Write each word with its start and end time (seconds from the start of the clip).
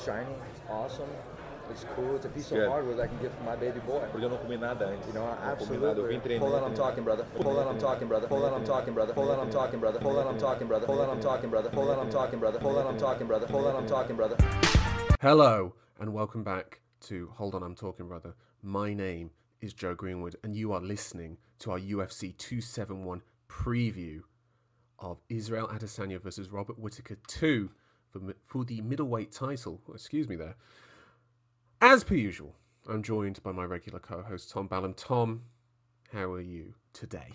It's 0.00 0.06
shiny. 0.08 0.32
It's 0.50 0.62
awesome. 0.70 1.10
It's 1.70 1.84
cool. 1.94 2.16
It's 2.16 2.24
a 2.24 2.30
piece 2.30 2.48
Good. 2.48 2.60
of 2.64 2.70
hardware 2.72 3.04
I 3.04 3.06
can 3.06 3.18
give 3.20 3.34
for 3.34 3.42
my 3.44 3.54
baby 3.54 3.80
boy. 3.80 4.00
Porque 4.10 4.24
eu 4.24 4.30
não 4.30 4.38
comi 4.38 4.56
nada 4.56 4.86
antes. 4.86 5.06
You 5.08 5.12
know, 5.12 5.26
Não 5.26 5.56
comi 5.56 5.76
nada. 5.76 6.00
Eu 6.00 6.08
vim 6.08 6.16
absolutely. 6.16 6.20
treinar. 6.20 6.40
Hold 6.40 6.54
on, 6.54 6.64
I'm 6.70 6.74
talking, 6.74 7.04
brother. 7.04 7.26
Hold 7.36 7.58
on, 7.58 7.68
I'm 7.68 7.78
talking, 7.78 8.08
brother. 8.08 8.26
Hold 8.28 8.44
on, 8.44 8.54
I'm 8.54 8.64
talking, 8.64 8.94
brother. 8.94 9.12
Hold 9.12 9.30
on, 9.30 9.40
I'm 9.40 9.50
talking, 9.50 9.78
brother. 9.82 10.00
Hold 10.00 10.20
on, 10.20 10.30
I'm 10.30 10.38
talking, 10.38 10.68
brother. 10.70 10.86
Hold 10.86 11.00
on, 11.00 11.10
I'm 11.10 11.20
talking, 11.20 11.48
brother. 11.50 11.66
Hold 11.76 11.88
on, 11.90 11.98
I'm 12.00 12.10
talking, 12.10 12.38
brother. 12.38 12.56
Hold 12.58 12.78
on, 12.78 12.86
I'm 12.86 12.98
talking, 12.98 13.26
brother. 13.26 13.46
Hold 13.46 13.66
on, 13.66 13.76
I'm 13.76 13.86
talking, 13.86 14.16
brother. 14.16 14.36
Hello, 15.20 15.74
and 16.00 16.14
welcome 16.14 16.42
back 16.42 16.80
to 17.02 17.28
Hold 17.34 17.54
On, 17.54 17.62
I'm 17.62 17.74
Talking 17.74 18.08
Brother. 18.08 18.34
My 18.62 18.94
name 18.94 19.32
is 19.60 19.74
Joe 19.74 19.94
Greenwood, 19.94 20.36
and 20.42 20.56
you 20.56 20.72
are 20.72 20.80
listening 20.80 21.36
to 21.58 21.72
our 21.72 21.78
UFC 21.78 22.34
271 22.38 23.20
preview 23.50 24.22
of 24.98 25.20
Israel 25.28 25.68
Adesanya 25.68 26.18
versus 26.22 26.50
Robert 26.50 26.78
Whittaker 26.78 27.16
2 27.26 27.70
for, 28.10 28.20
for 28.46 28.64
the 28.64 28.80
middleweight 28.80 29.32
title. 29.32 29.80
Oh, 29.88 29.94
excuse 29.94 30.28
me 30.28 30.36
there. 30.36 30.56
As 31.80 32.04
per 32.04 32.14
usual, 32.14 32.54
I'm 32.88 33.02
joined 33.02 33.42
by 33.42 33.52
my 33.52 33.64
regular 33.64 33.98
co 33.98 34.22
host, 34.22 34.50
Tom 34.50 34.66
Ballum. 34.66 34.94
Tom, 34.94 35.42
how 36.12 36.32
are 36.32 36.40
you 36.40 36.74
today? 36.92 37.32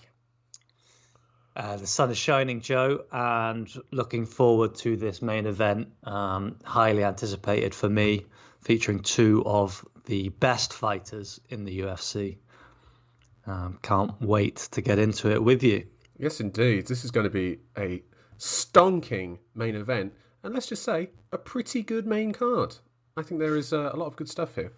Uh, 1.56 1.78
the 1.78 1.88
sun 1.88 2.12
is 2.12 2.18
shining, 2.18 2.60
Joe, 2.60 3.06
and 3.12 3.72
looking 3.92 4.26
forward 4.26 4.76
to 4.76 4.98
this 4.98 5.22
main 5.22 5.46
event. 5.46 5.88
Um, 6.04 6.58
highly 6.66 7.04
anticipated 7.04 7.74
for 7.74 7.90
me, 7.90 8.26
featuring 8.60 9.00
two 9.00 9.42
of 9.46 9.86
the 10.06 10.30
best 10.30 10.74
fighters 10.74 11.40
in 11.50 11.64
the 11.64 11.80
UFC. 11.80 12.38
Um, 13.48 13.80
can't 13.82 14.20
wait 14.22 14.58
to 14.72 14.82
get 14.82 15.00
into 15.00 15.32
it 15.32 15.42
with 15.42 15.64
you. 15.64 15.86
Yes, 16.18 16.40
indeed. 16.40 16.88
This 16.88 17.06
is 17.06 17.12
going 17.12 17.26
to 17.26 17.30
be 17.30 17.60
a 17.78 18.04
stonking 18.38 19.38
main 19.54 19.76
event, 19.76 20.14
and 20.46 20.54
let's 20.54 20.68
just 20.68 20.84
say 20.84 21.10
a 21.32 21.38
pretty 21.38 21.82
good 21.82 22.06
main 22.06 22.32
card. 22.32 22.76
I 23.18 23.24
think 23.24 23.40
there 23.40 23.56
is 23.56 23.74
uh, 23.74 23.90
a 23.92 23.98
lot 23.98 24.06
of 24.06 24.16
good 24.16 24.30
stuff 24.30 24.56
here. 24.56 24.72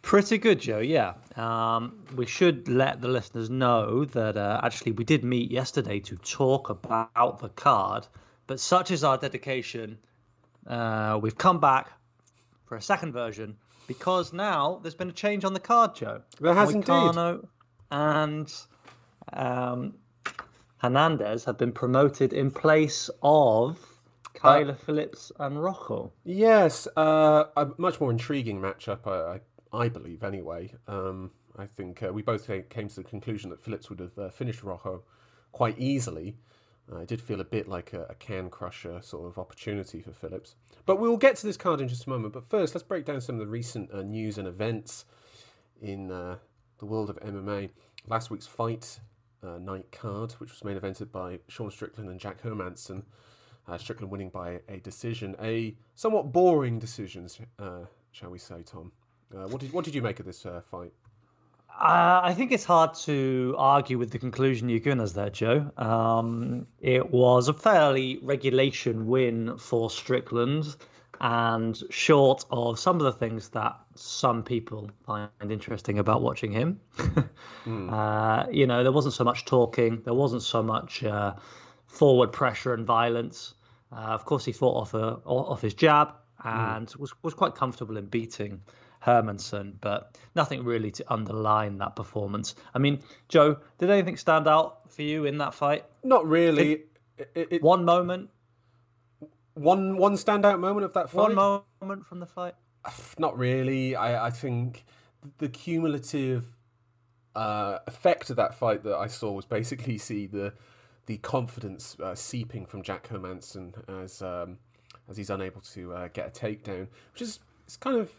Pretty 0.00 0.38
good, 0.38 0.60
Joe. 0.60 0.78
Yeah. 0.78 1.14
Um, 1.36 2.04
we 2.14 2.24
should 2.24 2.68
let 2.68 3.00
the 3.00 3.08
listeners 3.08 3.50
know 3.50 4.04
that 4.04 4.36
uh, 4.36 4.60
actually 4.62 4.92
we 4.92 5.02
did 5.02 5.24
meet 5.24 5.50
yesterday 5.50 5.98
to 6.00 6.16
talk 6.16 6.70
about 6.70 7.40
the 7.40 7.48
card, 7.48 8.06
but 8.46 8.60
such 8.60 8.92
is 8.92 9.02
our 9.02 9.18
dedication. 9.18 9.98
Uh, 10.66 11.18
we've 11.20 11.36
come 11.36 11.58
back 11.58 11.90
for 12.66 12.76
a 12.76 12.82
second 12.82 13.12
version 13.12 13.56
because 13.88 14.32
now 14.32 14.78
there's 14.82 14.94
been 14.94 15.08
a 15.08 15.12
change 15.12 15.44
on 15.44 15.52
the 15.52 15.60
card, 15.60 15.96
Joe. 15.96 16.22
There 16.40 16.54
has 16.54 16.70
indeed. 16.70 17.40
And 17.90 18.52
um, 19.32 19.94
Hernandez 20.76 21.44
have 21.44 21.58
been 21.58 21.72
promoted 21.72 22.32
in 22.32 22.52
place 22.52 23.10
of 23.22 23.78
Kyler 24.38 24.78
Phillips 24.78 25.32
and 25.38 25.62
Rocco. 25.62 26.12
Yes, 26.24 26.86
uh, 26.96 27.44
a 27.56 27.68
much 27.76 28.00
more 28.00 28.10
intriguing 28.10 28.60
matchup, 28.60 29.06
I, 29.06 29.40
I, 29.72 29.84
I 29.84 29.88
believe, 29.88 30.22
anyway. 30.22 30.72
Um, 30.86 31.32
I 31.56 31.66
think 31.66 32.02
uh, 32.02 32.12
we 32.12 32.22
both 32.22 32.48
came 32.68 32.88
to 32.88 32.94
the 32.94 33.04
conclusion 33.04 33.50
that 33.50 33.60
Phillips 33.60 33.90
would 33.90 34.00
have 34.00 34.16
uh, 34.18 34.30
finished 34.30 34.62
Rojo 34.62 35.02
quite 35.52 35.78
easily. 35.78 36.36
Uh, 36.90 37.00
it 37.00 37.08
did 37.08 37.20
feel 37.20 37.40
a 37.40 37.44
bit 37.44 37.68
like 37.68 37.92
a, 37.92 38.02
a 38.04 38.14
can 38.14 38.48
crusher 38.48 39.00
sort 39.02 39.26
of 39.26 39.38
opportunity 39.38 40.00
for 40.00 40.12
Phillips. 40.12 40.54
But 40.86 40.98
we'll 40.98 41.18
get 41.18 41.36
to 41.36 41.46
this 41.46 41.56
card 41.56 41.80
in 41.80 41.88
just 41.88 42.06
a 42.06 42.08
moment. 42.08 42.32
But 42.32 42.48
first, 42.48 42.74
let's 42.74 42.86
break 42.86 43.04
down 43.04 43.20
some 43.20 43.34
of 43.34 43.40
the 43.40 43.46
recent 43.46 43.92
uh, 43.92 44.02
news 44.02 44.38
and 44.38 44.48
events 44.48 45.04
in 45.82 46.10
uh, 46.10 46.36
the 46.78 46.86
world 46.86 47.10
of 47.10 47.18
MMA. 47.20 47.70
Last 48.06 48.30
week's 48.30 48.46
fight 48.46 49.00
uh, 49.42 49.58
night 49.58 49.90
card, 49.92 50.32
which 50.32 50.50
was 50.50 50.64
main 50.64 50.78
evented 50.78 51.12
by 51.12 51.40
Sean 51.48 51.70
Strickland 51.70 52.08
and 52.08 52.18
Jack 52.18 52.42
Hermansson. 52.42 53.02
Uh, 53.68 53.76
Strickland 53.76 54.10
winning 54.10 54.30
by 54.30 54.60
a 54.68 54.78
decision, 54.78 55.36
a 55.42 55.74
somewhat 55.94 56.32
boring 56.32 56.78
decision, 56.78 57.28
uh, 57.58 57.80
shall 58.12 58.30
we 58.30 58.38
say, 58.38 58.62
Tom? 58.62 58.90
Uh, 59.34 59.46
what 59.48 59.60
did 59.60 59.72
what 59.72 59.84
did 59.84 59.94
you 59.94 60.00
make 60.00 60.20
of 60.20 60.26
this 60.26 60.46
uh, 60.46 60.62
fight? 60.70 60.92
Uh, 61.70 62.20
I 62.24 62.34
think 62.34 62.50
it's 62.50 62.64
hard 62.64 62.94
to 63.04 63.54
argue 63.56 63.98
with 63.98 64.10
the 64.10 64.18
conclusion 64.18 64.68
you're 64.68 64.80
giving 64.80 65.00
us 65.00 65.12
there, 65.12 65.30
Joe. 65.30 65.70
Um, 65.76 66.66
it 66.80 67.10
was 67.10 67.48
a 67.48 67.52
fairly 67.52 68.18
regulation 68.22 69.06
win 69.06 69.58
for 69.58 69.90
Strickland, 69.90 70.74
and 71.20 71.80
short 71.90 72.44
of 72.50 72.78
some 72.78 72.96
of 72.96 73.02
the 73.02 73.12
things 73.12 73.50
that 73.50 73.78
some 73.94 74.42
people 74.42 74.90
find 75.04 75.30
interesting 75.42 75.98
about 75.98 76.22
watching 76.22 76.52
him. 76.52 76.80
uh, 77.66 78.46
you 78.50 78.66
know, 78.66 78.82
there 78.82 78.92
wasn't 78.92 79.14
so 79.14 79.24
much 79.24 79.44
talking, 79.44 80.02
there 80.04 80.14
wasn't 80.14 80.42
so 80.42 80.62
much 80.62 81.04
uh, 81.04 81.34
forward 81.86 82.32
pressure 82.32 82.74
and 82.74 82.86
violence. 82.86 83.54
Uh, 83.92 83.96
of 83.96 84.24
course, 84.24 84.44
he 84.44 84.52
fought 84.52 84.76
off 84.82 84.94
a, 84.94 85.20
off 85.24 85.62
his 85.62 85.74
jab 85.74 86.14
and 86.44 86.92
was 86.98 87.12
was 87.22 87.34
quite 87.34 87.54
comfortable 87.54 87.96
in 87.96 88.06
beating 88.06 88.60
Hermansson, 89.04 89.74
but 89.80 90.16
nothing 90.34 90.64
really 90.64 90.90
to 90.92 91.04
underline 91.12 91.78
that 91.78 91.96
performance. 91.96 92.54
I 92.74 92.78
mean, 92.78 93.00
Joe, 93.28 93.58
did 93.78 93.90
anything 93.90 94.16
stand 94.16 94.46
out 94.46 94.90
for 94.90 95.02
you 95.02 95.24
in 95.24 95.38
that 95.38 95.54
fight? 95.54 95.84
Not 96.04 96.26
really. 96.26 96.72
It, 96.72 96.88
it, 97.34 97.48
it- 97.52 97.62
One 97.62 97.84
moment, 97.84 98.30
one 99.54 99.96
one 99.96 100.14
standout 100.14 100.60
moment 100.60 100.84
of 100.84 100.92
that 100.94 101.10
fight. 101.10 101.34
one 101.34 101.62
moment 101.80 102.06
from 102.06 102.20
the 102.20 102.26
fight. 102.26 102.54
Not 103.18 103.36
really. 103.38 103.96
I, 103.96 104.26
I 104.26 104.30
think 104.30 104.84
the 105.38 105.48
cumulative 105.48 106.44
uh, 107.34 107.78
effect 107.86 108.30
of 108.30 108.36
that 108.36 108.54
fight 108.54 108.82
that 108.84 108.96
I 108.96 109.06
saw 109.08 109.32
was 109.32 109.44
basically 109.46 109.98
see 109.98 110.26
the 110.26 110.52
the 111.08 111.16
confidence 111.16 111.96
uh, 112.04 112.14
seeping 112.14 112.66
from 112.66 112.82
Jack 112.82 113.08
Hermansson 113.08 113.72
as 114.04 114.20
um, 114.20 114.58
as 115.08 115.16
he's 115.16 115.30
unable 115.30 115.62
to 115.62 115.94
uh, 115.94 116.08
get 116.12 116.28
a 116.28 116.30
takedown, 116.30 116.86
which 117.12 117.22
is 117.22 117.40
it's 117.64 117.78
kind 117.78 117.96
of 117.96 118.12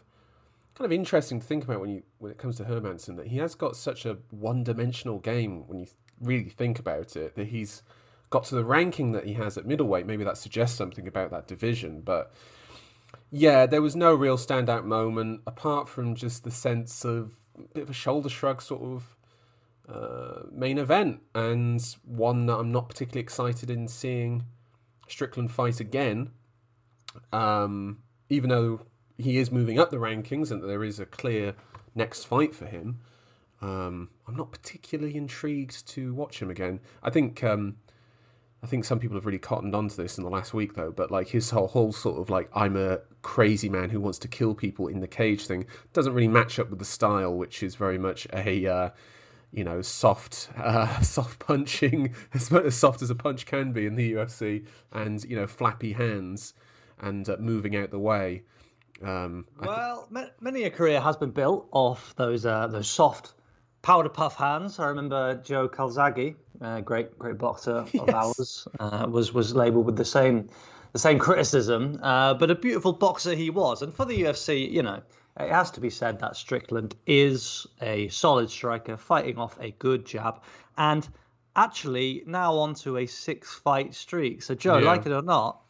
kind 0.74 0.86
of 0.86 0.92
interesting 0.92 1.38
to 1.40 1.46
think 1.46 1.62
about 1.62 1.80
when 1.80 1.90
you 1.90 2.02
when 2.18 2.32
it 2.32 2.36
comes 2.36 2.56
to 2.56 2.64
Hermansson 2.64 3.16
that 3.16 3.28
he 3.28 3.38
has 3.38 3.54
got 3.54 3.76
such 3.76 4.04
a 4.04 4.18
one 4.30 4.64
dimensional 4.64 5.20
game 5.20 5.68
when 5.68 5.78
you 5.78 5.86
really 6.20 6.50
think 6.50 6.80
about 6.80 7.14
it 7.14 7.36
that 7.36 7.46
he's 7.46 7.82
got 8.28 8.42
to 8.44 8.56
the 8.56 8.64
ranking 8.64 9.12
that 9.12 9.24
he 9.24 9.34
has 9.34 9.56
at 9.56 9.64
middleweight. 9.64 10.04
Maybe 10.04 10.24
that 10.24 10.36
suggests 10.36 10.76
something 10.76 11.06
about 11.06 11.30
that 11.30 11.46
division, 11.46 12.00
but 12.00 12.32
yeah, 13.30 13.66
there 13.66 13.82
was 13.82 13.94
no 13.94 14.12
real 14.16 14.36
standout 14.36 14.84
moment 14.84 15.42
apart 15.46 15.88
from 15.88 16.16
just 16.16 16.42
the 16.42 16.50
sense 16.50 17.04
of 17.04 17.36
a 17.56 17.62
bit 17.72 17.84
of 17.84 17.90
a 17.90 17.94
shoulder 17.94 18.28
shrug 18.28 18.60
sort 18.60 18.82
of 18.82 19.16
uh, 19.90 20.42
main 20.52 20.78
event 20.78 21.20
and 21.34 21.82
one 22.04 22.46
that 22.46 22.56
I'm 22.56 22.72
not 22.72 22.88
particularly 22.88 23.22
excited 23.22 23.70
in 23.70 23.88
seeing 23.88 24.44
Strickland 25.08 25.50
fight 25.50 25.80
again. 25.80 26.30
Um, 27.32 27.98
even 28.28 28.50
though 28.50 28.82
he 29.18 29.38
is 29.38 29.50
moving 29.50 29.78
up 29.78 29.90
the 29.90 29.96
rankings 29.96 30.50
and 30.50 30.62
there 30.62 30.84
is 30.84 31.00
a 31.00 31.06
clear 31.06 31.54
next 31.94 32.24
fight 32.24 32.54
for 32.54 32.66
him, 32.66 33.00
um, 33.60 34.10
I'm 34.26 34.36
not 34.36 34.52
particularly 34.52 35.16
intrigued 35.16 35.86
to 35.88 36.14
watch 36.14 36.40
him 36.40 36.50
again. 36.50 36.80
I 37.02 37.10
think 37.10 37.42
um, 37.42 37.76
I 38.62 38.66
think 38.66 38.84
some 38.84 38.98
people 38.98 39.16
have 39.16 39.26
really 39.26 39.38
cottoned 39.38 39.74
onto 39.74 39.96
this 39.96 40.18
in 40.18 40.24
the 40.24 40.30
last 40.30 40.54
week, 40.54 40.74
though. 40.74 40.92
But 40.92 41.10
like 41.10 41.28
his 41.28 41.50
whole, 41.50 41.68
whole 41.68 41.92
sort 41.92 42.20
of 42.20 42.30
like 42.30 42.48
I'm 42.54 42.76
a 42.76 43.00
crazy 43.22 43.68
man 43.68 43.90
who 43.90 44.00
wants 44.00 44.18
to 44.20 44.28
kill 44.28 44.54
people 44.54 44.86
in 44.86 45.00
the 45.00 45.08
cage 45.08 45.46
thing 45.46 45.66
doesn't 45.92 46.14
really 46.14 46.28
match 46.28 46.58
up 46.58 46.70
with 46.70 46.78
the 46.78 46.84
style, 46.84 47.34
which 47.34 47.62
is 47.62 47.74
very 47.74 47.98
much 47.98 48.26
a 48.32 48.66
uh, 48.66 48.90
you 49.52 49.64
know 49.64 49.82
soft, 49.82 50.50
uh, 50.56 51.00
soft 51.02 51.38
punching, 51.40 52.14
as 52.34 52.52
as 52.52 52.74
soft 52.74 53.02
as 53.02 53.10
a 53.10 53.14
punch 53.14 53.46
can 53.46 53.72
be 53.72 53.86
in 53.86 53.94
the 53.96 54.12
UFC, 54.14 54.66
and 54.92 55.22
you 55.24 55.36
know 55.36 55.46
flappy 55.46 55.92
hands 55.92 56.54
and 57.00 57.28
uh, 57.28 57.36
moving 57.38 57.76
out 57.76 57.90
the 57.90 57.98
way. 57.98 58.42
Um, 59.02 59.46
th- 59.58 59.66
Well, 59.68 60.06
ma- 60.10 60.26
many 60.40 60.64
a 60.64 60.70
career 60.70 61.00
has 61.00 61.16
been 61.16 61.30
built 61.30 61.66
off 61.72 62.14
those 62.16 62.44
uh, 62.46 62.66
those 62.66 62.88
soft 62.88 63.34
powder 63.82 64.08
puff 64.10 64.36
hands. 64.36 64.78
I 64.78 64.88
remember 64.88 65.34
Joe 65.42 65.68
Calzaghe, 65.68 66.34
uh, 66.60 66.80
great 66.80 67.18
great 67.18 67.38
boxer 67.38 67.76
of 67.76 67.94
Yes. 67.94 68.14
ours, 68.14 68.68
uh, 68.78 69.06
was 69.08 69.32
was 69.32 69.54
labelled 69.54 69.86
with 69.86 69.96
the 69.96 70.04
same 70.04 70.48
the 70.92 70.98
same 70.98 71.18
criticism, 71.18 71.98
uh, 72.02 72.34
but 72.34 72.50
a 72.50 72.54
beautiful 72.54 72.92
boxer 72.92 73.34
he 73.34 73.48
was. 73.48 73.80
And 73.82 73.94
for 73.94 74.04
the 74.04 74.22
UFC, 74.22 74.70
you 74.70 74.82
know, 74.82 75.00
it 75.42 75.50
has 75.50 75.70
to 75.72 75.80
be 75.80 75.90
said 75.90 76.20
that 76.20 76.36
Strickland 76.36 76.94
is 77.06 77.66
a 77.80 78.08
solid 78.08 78.50
striker, 78.50 78.96
fighting 78.96 79.38
off 79.38 79.56
a 79.60 79.70
good 79.72 80.04
jab, 80.06 80.42
and 80.76 81.08
actually 81.56 82.22
now 82.26 82.54
onto 82.54 82.96
a 82.98 83.06
six 83.06 83.54
fight 83.54 83.94
streak. 83.94 84.42
So 84.42 84.54
Joe, 84.54 84.78
Yeah. 84.78 84.86
like 84.90 85.06
it 85.06 85.12
or 85.12 85.22
not, 85.22 85.60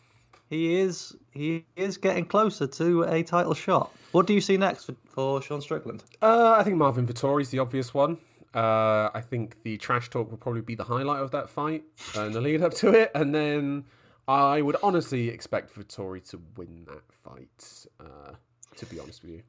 he 0.48 0.76
is 0.80 1.14
he 1.32 1.64
is 1.76 1.96
getting 1.96 2.24
closer 2.24 2.66
to 2.66 3.02
a 3.04 3.22
title 3.22 3.54
shot. 3.54 3.92
What 4.12 4.26
do 4.26 4.34
you 4.34 4.40
see 4.40 4.56
next 4.56 4.84
for, 4.86 4.96
for 5.08 5.42
Sean 5.42 5.60
Strickland? 5.60 6.02
Uh, 6.20 6.56
I 6.58 6.64
think 6.64 6.76
Marvin 6.76 7.06
Vettori's 7.06 7.50
the 7.50 7.60
obvious 7.60 7.94
one. 7.94 8.18
Uh, 8.52 9.10
I 9.14 9.20
think 9.20 9.62
the 9.62 9.76
trash 9.78 10.10
talk 10.10 10.28
will 10.28 10.38
probably 10.38 10.62
be 10.62 10.74
the 10.74 10.82
highlight 10.82 11.20
of 11.22 11.30
that 11.30 11.48
fight 11.48 11.84
and 12.16 12.34
the 12.34 12.40
lead 12.40 12.62
up 12.62 12.74
to 12.74 12.90
it, 12.90 13.12
and 13.14 13.32
then 13.32 13.84
I 14.26 14.60
would 14.60 14.76
honestly 14.82 15.28
expect 15.28 15.72
Vittori 15.72 16.28
to 16.30 16.40
win 16.56 16.84
that 16.86 17.02
fight. 17.24 17.86
Uh, 18.00 18.32
to 18.76 18.86
be 18.86 18.98
honest 18.98 19.22
with 19.22 19.32
you, 19.32 19.42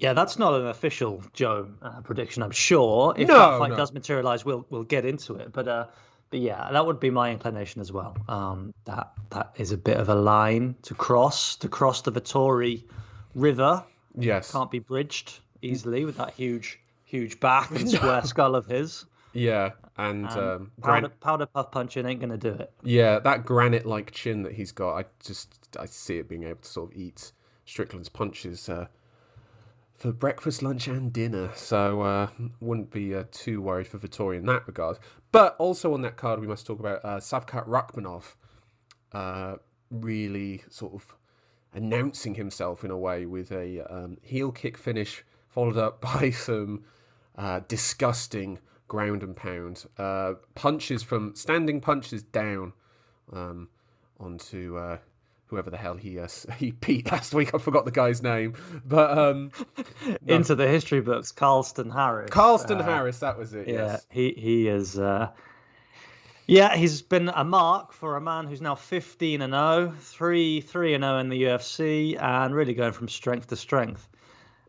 Yeah, 0.00 0.12
that's 0.12 0.38
not 0.38 0.54
an 0.54 0.68
official 0.68 1.24
Joe 1.32 1.68
uh, 1.82 2.00
prediction. 2.02 2.44
I'm 2.44 2.52
sure 2.52 3.14
if 3.16 3.26
No, 3.26 3.34
that 3.36 3.58
fight 3.58 3.70
no. 3.70 3.76
does 3.76 3.92
materialize, 3.92 4.44
we'll 4.44 4.64
we'll 4.70 4.84
get 4.84 5.04
into 5.04 5.34
it. 5.34 5.52
But 5.52 5.66
uh, 5.66 5.86
but 6.30 6.38
yeah, 6.38 6.68
that 6.70 6.86
would 6.86 7.00
be 7.00 7.10
my 7.10 7.32
inclination 7.32 7.80
as 7.80 7.90
well. 7.90 8.16
Um, 8.28 8.72
that 8.84 9.10
that 9.30 9.54
is 9.56 9.72
a 9.72 9.76
bit 9.76 9.96
of 9.96 10.08
a 10.08 10.14
line 10.14 10.76
to 10.82 10.94
cross 10.94 11.56
to 11.56 11.68
cross 11.68 12.02
the 12.02 12.12
Vettori 12.12 12.84
River. 13.34 13.82
Yes. 14.16 14.52
Can't 14.52 14.70
be 14.70 14.78
bridged 14.78 15.40
easily 15.62 16.04
with 16.04 16.16
that 16.18 16.32
huge 16.34 16.78
huge 17.04 17.40
back 17.40 17.72
and 17.72 17.90
square 17.98 18.22
skull 18.22 18.54
of 18.54 18.66
his. 18.66 19.04
Yeah, 19.32 19.70
and 19.96 20.26
Um, 20.28 20.38
um, 20.38 20.70
powder, 20.80 21.00
gran- 21.08 21.12
powder 21.20 21.46
puff 21.46 21.72
punching 21.72 22.06
ain't 22.06 22.20
gonna 22.20 22.38
do 22.38 22.50
it. 22.52 22.72
yeah, 22.84 23.18
that 23.18 23.44
granite-like 23.44 24.12
chin 24.12 24.42
that 24.44 24.52
he's 24.52 24.70
got, 24.70 24.94
I 24.94 25.04
just 25.24 25.76
I 25.76 25.86
see 25.86 26.18
it 26.18 26.28
being 26.28 26.44
able 26.44 26.60
to 26.60 26.68
sort 26.68 26.92
of 26.92 26.96
eat 26.96 27.32
Strickland's 27.66 28.08
punches 28.08 28.68
uh, 28.68 28.86
for 29.98 30.12
breakfast, 30.12 30.62
lunch, 30.62 30.86
and 30.86 31.12
dinner. 31.12 31.50
So 31.54 32.02
uh, 32.02 32.28
wouldn't 32.60 32.90
be 32.90 33.14
uh, 33.14 33.24
too 33.32 33.60
worried 33.60 33.88
for 33.88 33.98
Vettori 33.98 34.38
in 34.38 34.46
that 34.46 34.66
regard. 34.66 34.98
But 35.32 35.56
also 35.58 35.92
on 35.92 36.02
that 36.02 36.16
card, 36.16 36.40
we 36.40 36.46
must 36.46 36.66
talk 36.66 36.78
about 36.78 37.04
uh, 37.04 37.18
Shavkat 37.18 37.66
Rakhmonov, 37.66 38.36
uh, 39.12 39.56
really 39.90 40.62
sort 40.70 40.94
of 40.94 41.16
announcing 41.74 42.36
himself 42.36 42.84
in 42.84 42.90
a 42.90 42.96
way 42.96 43.26
with 43.26 43.50
a 43.50 43.80
um, 43.92 44.18
heel 44.22 44.52
kick 44.52 44.78
finish, 44.78 45.24
followed 45.48 45.76
up 45.76 46.00
by 46.18 46.30
some 46.30 46.84
uh, 47.36 47.60
disgusting 47.66 48.60
ground 48.86 49.22
and 49.22 49.36
pound 49.36 49.84
uh, 49.98 50.32
punches 50.54 51.02
from 51.02 51.34
standing 51.34 51.80
punches 51.80 52.22
down 52.22 52.72
um, 53.32 53.68
onto 54.18 54.78
uh, 54.78 54.96
whoever 55.48 55.70
the 55.70 55.76
hell 55.76 55.96
he 55.96 56.18
uh, 56.18 56.28
he 56.58 56.70
beat 56.72 57.10
last 57.10 57.34
week. 57.34 57.54
I 57.54 57.58
forgot 57.58 57.84
the 57.84 57.90
guy's 57.90 58.22
name, 58.22 58.54
but 58.86 59.16
um, 59.18 59.50
Into 60.26 60.54
the 60.54 60.66
history 60.68 61.00
books, 61.00 61.32
Carlston 61.32 61.92
Harris. 61.92 62.30
Carlston 62.30 62.78
Uh, 62.80 62.84
Harris, 62.84 63.18
that 63.20 63.36
was 63.38 63.54
it. 63.54 63.68
Yeah, 63.68 63.74
Yes. 63.74 64.06
he 64.10 64.32
he 64.36 64.68
is. 64.68 64.98
Uh, 64.98 65.30
yeah, 66.46 66.74
he's 66.76 67.02
been 67.02 67.28
a 67.28 67.44
mark 67.44 67.92
for 67.92 68.16
a 68.16 68.20
man 68.22 68.46
who's 68.46 68.62
now 68.62 68.74
15 68.74 69.42
and 69.42 69.52
0, 69.52 69.94
3 70.00 70.60
3 70.62 70.94
and 70.94 71.04
0 71.04 71.18
in 71.18 71.28
the 71.28 71.42
UFC, 71.42 72.16
and 72.20 72.54
really 72.54 72.72
going 72.74 72.92
from 72.92 73.08
strength 73.08 73.48
to 73.48 73.56
strength. 73.56 74.08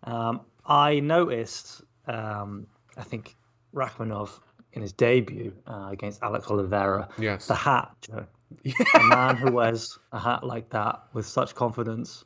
Um, 0.03 0.41
I 0.65 0.99
noticed, 0.99 1.81
um, 2.07 2.67
I 2.97 3.03
think 3.03 3.35
Rakhmonov 3.73 4.29
in 4.73 4.81
his 4.81 4.91
debut 4.93 5.53
uh, 5.67 5.87
against 5.91 6.21
Alex 6.21 6.47
Oliveira, 6.49 7.07
Yes. 7.17 7.47
the 7.47 7.55
hat, 7.55 7.89
Joe. 8.01 8.25
A 8.95 9.03
man 9.07 9.35
who 9.35 9.51
wears 9.51 9.97
a 10.11 10.19
hat 10.19 10.43
like 10.43 10.69
that 10.71 11.03
with 11.13 11.25
such 11.25 11.55
confidence. 11.55 12.25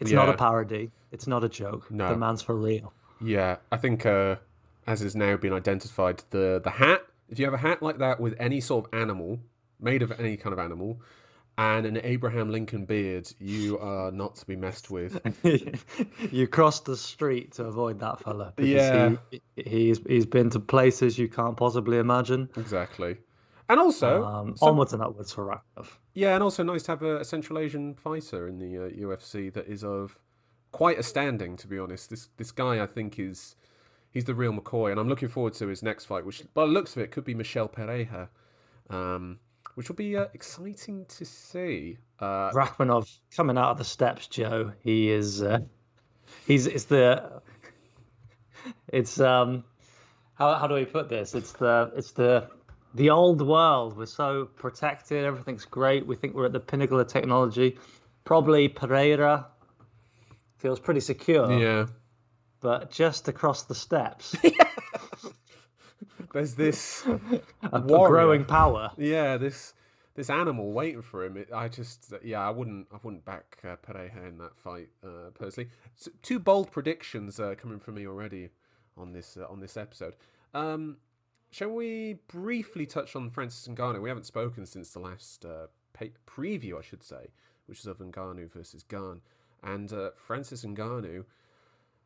It's 0.00 0.12
not 0.12 0.28
a 0.28 0.34
parody. 0.34 0.90
It's 1.10 1.26
not 1.26 1.42
a 1.44 1.48
joke. 1.48 1.90
No. 1.90 2.10
The 2.10 2.16
man's 2.16 2.42
for 2.42 2.54
real. 2.54 2.92
Yeah, 3.20 3.56
I 3.72 3.78
think 3.78 4.06
uh, 4.06 4.36
as 4.86 5.00
has 5.00 5.16
now 5.16 5.36
been 5.36 5.52
identified, 5.52 6.22
the 6.30 6.60
the 6.62 6.70
hat. 6.70 7.02
If 7.28 7.38
you 7.38 7.44
have 7.46 7.54
a 7.54 7.58
hat 7.58 7.82
like 7.82 7.98
that 7.98 8.20
with 8.20 8.34
any 8.38 8.60
sort 8.60 8.86
of 8.86 8.94
animal, 8.98 9.40
made 9.80 10.02
of 10.02 10.12
any 10.20 10.36
kind 10.36 10.52
of 10.52 10.58
animal, 10.60 11.00
and 11.58 11.84
an 11.84 12.00
Abraham 12.04 12.50
Lincoln 12.50 12.84
beard, 12.84 13.30
you 13.40 13.78
are 13.80 14.12
not 14.12 14.36
to 14.36 14.46
be 14.46 14.54
messed 14.54 14.88
with. 14.90 15.20
you 16.32 16.46
cross 16.46 16.80
the 16.80 16.96
street 16.96 17.54
to 17.54 17.64
avoid 17.64 17.98
that 18.00 18.20
fella. 18.20 18.52
because 18.54 18.70
Yeah. 18.70 19.16
he, 19.30 19.40
he's 19.56 19.98
he's 20.06 20.26
been 20.26 20.50
to 20.50 20.60
places 20.60 21.18
you 21.18 21.28
can't 21.28 21.56
possibly 21.56 21.98
imagine. 21.98 22.48
exactly. 22.56 23.16
And 23.68 23.78
also, 23.78 24.24
Um, 24.24 24.56
some- 24.56 24.70
onwards 24.70 24.92
and 24.94 25.02
upwards 25.02 25.32
for 25.32 25.44
Rakov. 25.44 25.88
yeah, 26.14 26.34
and 26.34 26.42
also 26.42 26.62
nice 26.62 26.84
to 26.84 26.92
have 26.92 27.02
a, 27.02 27.18
a 27.20 27.24
Central 27.24 27.58
Asian 27.58 27.94
fighter 27.94 28.48
in 28.48 28.58
the 28.58 28.78
uh, 28.78 28.88
UFC 28.88 29.52
that 29.52 29.66
is 29.66 29.84
of 29.84 30.18
quite 30.72 30.98
a 30.98 31.02
standing. 31.02 31.56
To 31.56 31.66
be 31.68 31.78
honest, 31.78 32.08
this 32.10 32.28
this 32.38 32.50
guy 32.50 32.82
I 32.82 32.86
think 32.86 33.18
is 33.18 33.56
he's 34.10 34.24
the 34.24 34.34
real 34.34 34.52
McCoy, 34.52 34.90
and 34.90 34.98
I'm 34.98 35.08
looking 35.08 35.28
forward 35.28 35.52
to 35.54 35.66
his 35.68 35.82
next 35.82 36.06
fight, 36.06 36.24
which 36.24 36.42
by 36.54 36.64
the 36.64 36.72
looks 36.72 36.96
of 36.96 37.02
it 37.02 37.10
could 37.10 37.24
be 37.24 37.34
Michel 37.34 37.68
Pereira, 37.68 38.30
um, 38.88 39.38
which 39.74 39.88
will 39.88 39.96
be 39.96 40.16
uh, 40.16 40.26
exciting 40.32 41.04
to 41.06 41.24
see. 41.26 41.98
Uh, 42.20 42.50
Rakhmonov 42.52 43.18
coming 43.36 43.58
out 43.58 43.72
of 43.72 43.78
the 43.78 43.84
steppes, 43.84 44.26
Joe. 44.28 44.72
He 44.80 45.10
is 45.10 45.42
uh, 45.42 45.60
he's 46.46 46.66
it's 46.66 46.84
the 46.84 47.42
it's 48.88 49.20
um 49.20 49.64
how 50.34 50.54
how 50.54 50.66
do 50.66 50.74
we 50.74 50.86
put 50.86 51.08
this? 51.10 51.34
It's 51.34 51.52
the 51.52 51.92
it's 51.96 52.12
the 52.12 52.48
the 52.94 53.10
old 53.10 53.40
world. 53.42 53.96
We're 53.96 54.06
so 54.06 54.46
protected. 54.56 55.24
Everything's 55.24 55.64
great. 55.64 56.06
We 56.06 56.16
think 56.16 56.34
we're 56.34 56.46
at 56.46 56.52
the 56.52 56.60
pinnacle 56.60 56.98
of 57.00 57.06
technology. 57.08 57.78
Probably 58.24 58.68
Pereira 58.68 59.46
feels 60.58 60.80
pretty 60.80 61.00
secure. 61.00 61.50
yeah. 61.52 61.86
but 62.60 62.90
just 62.90 63.28
across 63.28 63.62
the 63.62 63.74
steppes, 63.74 64.34
There's 66.32 66.54
this 66.54 67.04
a 67.72 67.80
Warrior. 67.80 68.08
growing 68.10 68.44
power. 68.44 68.90
yeah 68.98 69.36
this 69.38 69.72
this 70.14 70.28
animal 70.30 70.72
waiting 70.72 71.00
for 71.00 71.24
him. 71.24 71.36
It, 71.36 71.48
I 71.54 71.68
just 71.68 72.12
yeah 72.22 72.46
I 72.46 72.50
wouldn't 72.50 72.88
I 72.92 72.98
wouldn't 73.02 73.24
back 73.24 73.58
uh, 73.64 73.76
Pereira 73.76 74.26
in 74.28 74.38
that 74.38 74.56
fight 74.56 74.88
uh, 75.04 75.30
personally. 75.34 75.70
S 75.98 76.08
two 76.22 76.38
bold 76.38 76.70
predictions 76.70 77.40
uh, 77.40 77.54
coming 77.56 77.78
from 77.80 77.94
me 77.94 78.06
already 78.06 78.50
on 78.96 79.12
this 79.12 79.36
uh, 79.40 79.46
on 79.50 79.60
this 79.60 79.76
episode. 79.76 80.16
Um, 80.54 80.98
shall 81.50 81.70
we 81.70 82.18
briefly 82.28 82.86
touch 82.86 83.16
on 83.16 83.30
Francis 83.30 83.66
Ngannou? 83.68 84.02
We 84.02 84.08
haven't 84.08 84.26
spoken 84.26 84.66
since 84.66 84.90
the 84.90 85.00
last 85.00 85.44
uh, 85.44 85.66
preview, 86.26 86.78
I 86.78 86.82
should 86.82 87.02
say, 87.02 87.28
which 87.66 87.80
is 87.80 87.86
of 87.86 87.98
Ngannou 87.98 88.52
versus 88.52 88.82
Gane, 88.82 89.20
and 89.62 89.92
uh, 89.92 90.10
Francis 90.16 90.64
Ngannou 90.64 91.24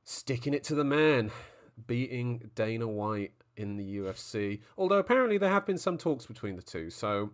sticking 0.04 0.54
it 0.54 0.64
to 0.64 0.74
the 0.74 0.84
man, 0.84 1.30
beating 1.86 2.50
Dana 2.54 2.88
White 2.88 3.32
in 3.56 3.76
the 3.76 3.98
UFC. 3.98 4.60
Although 4.76 4.98
apparently 4.98 5.38
there 5.38 5.50
have 5.50 5.66
been 5.66 5.78
some 5.78 5.98
talks 5.98 6.26
between 6.26 6.56
the 6.56 6.62
two, 6.62 6.90
so 6.90 7.30